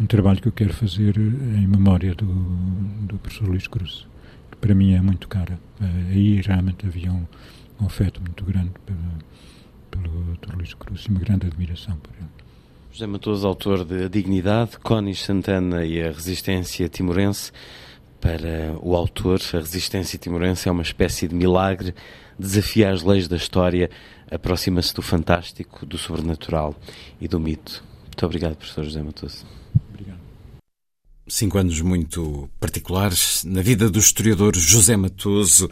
um 0.00 0.06
trabalho 0.06 0.40
que 0.40 0.48
eu 0.48 0.52
quero 0.52 0.74
fazer 0.74 1.16
em 1.16 1.66
memória 1.68 2.14
do, 2.14 2.26
do 2.26 3.16
professor 3.18 3.48
Luís 3.48 3.68
Cruz, 3.68 4.08
para 4.60 4.74
mim 4.74 4.94
é 4.94 5.00
muito 5.00 5.28
cara. 5.28 5.58
É, 5.80 6.12
aí 6.12 6.40
realmente 6.40 6.86
havia 6.86 7.12
um, 7.12 7.26
um 7.80 7.86
afeto 7.86 8.20
muito 8.20 8.44
grande 8.44 8.72
pelo, 8.84 8.98
pelo 9.90 10.34
Dr. 10.34 10.54
Luís 10.56 10.74
Cruz 10.74 11.04
e 11.06 11.10
uma 11.10 11.20
grande 11.20 11.46
admiração 11.46 11.96
por 11.96 12.12
ele. 12.16 12.28
José 12.92 13.06
Matoso, 13.06 13.46
autor 13.46 13.84
de 13.84 14.04
A 14.04 14.08
Dignidade, 14.08 14.78
Conis 14.78 15.20
Santana 15.20 15.84
e 15.84 16.02
a 16.02 16.10
Resistência 16.10 16.88
Timorense. 16.88 17.52
Para 18.20 18.76
o 18.82 18.94
autor, 18.94 19.40
a 19.54 19.56
resistência 19.56 20.18
timorense 20.18 20.68
é 20.68 20.72
uma 20.72 20.82
espécie 20.82 21.26
de 21.26 21.34
milagre 21.34 21.94
desafia 22.40 22.90
as 22.90 23.02
leis 23.02 23.28
da 23.28 23.36
história, 23.36 23.90
aproxima-se 24.30 24.94
do 24.94 25.02
fantástico, 25.02 25.84
do 25.84 25.98
sobrenatural 25.98 26.74
e 27.20 27.28
do 27.28 27.38
mito. 27.38 27.84
Muito 28.04 28.26
obrigado, 28.26 28.56
professor 28.56 28.84
José 28.84 29.02
Matoso. 29.02 29.59
Cinco 31.30 31.58
anos 31.58 31.80
muito 31.80 32.50
particulares 32.58 33.44
na 33.44 33.62
vida 33.62 33.88
do 33.88 34.00
historiador 34.00 34.56
José 34.56 34.96
Matoso. 34.96 35.70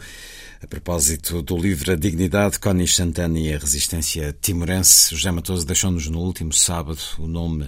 A 0.63 0.65
propósito 0.65 1.41
do 1.41 1.57
livro 1.57 1.91
A 1.91 1.97
Dignidade, 1.97 2.57
Connie 2.57 2.87
Santana 2.87 3.37
e 3.37 3.53
a 3.53 3.57
Resistência 3.57 4.33
Timorense, 4.41 5.13
José 5.13 5.29
Matoso 5.31 5.65
deixou-nos 5.65 6.07
no 6.07 6.21
último 6.21 6.53
sábado 6.53 7.01
o 7.17 7.27
nome 7.27 7.67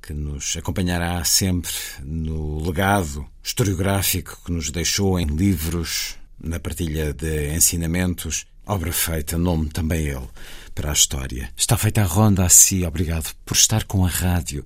que 0.00 0.14
nos 0.14 0.56
acompanhará 0.56 1.22
sempre 1.22 1.70
no 2.02 2.64
legado 2.64 3.26
historiográfico 3.44 4.38
que 4.46 4.50
nos 4.50 4.70
deixou 4.70 5.20
em 5.20 5.26
livros, 5.26 6.16
na 6.42 6.58
partilha 6.58 7.12
de 7.12 7.54
ensinamentos, 7.54 8.46
obra 8.66 8.90
feita, 8.90 9.36
nome 9.36 9.68
também 9.68 10.06
ele, 10.06 10.28
para 10.74 10.88
a 10.88 10.94
história. 10.94 11.50
Está 11.54 11.76
feita 11.76 12.00
a 12.00 12.06
ronda 12.06 12.46
a 12.46 12.48
si, 12.48 12.86
obrigado 12.86 13.34
por 13.44 13.54
estar 13.54 13.84
com 13.84 14.06
a 14.06 14.08
rádio. 14.08 14.64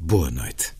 Boa 0.00 0.30
noite. 0.30 0.77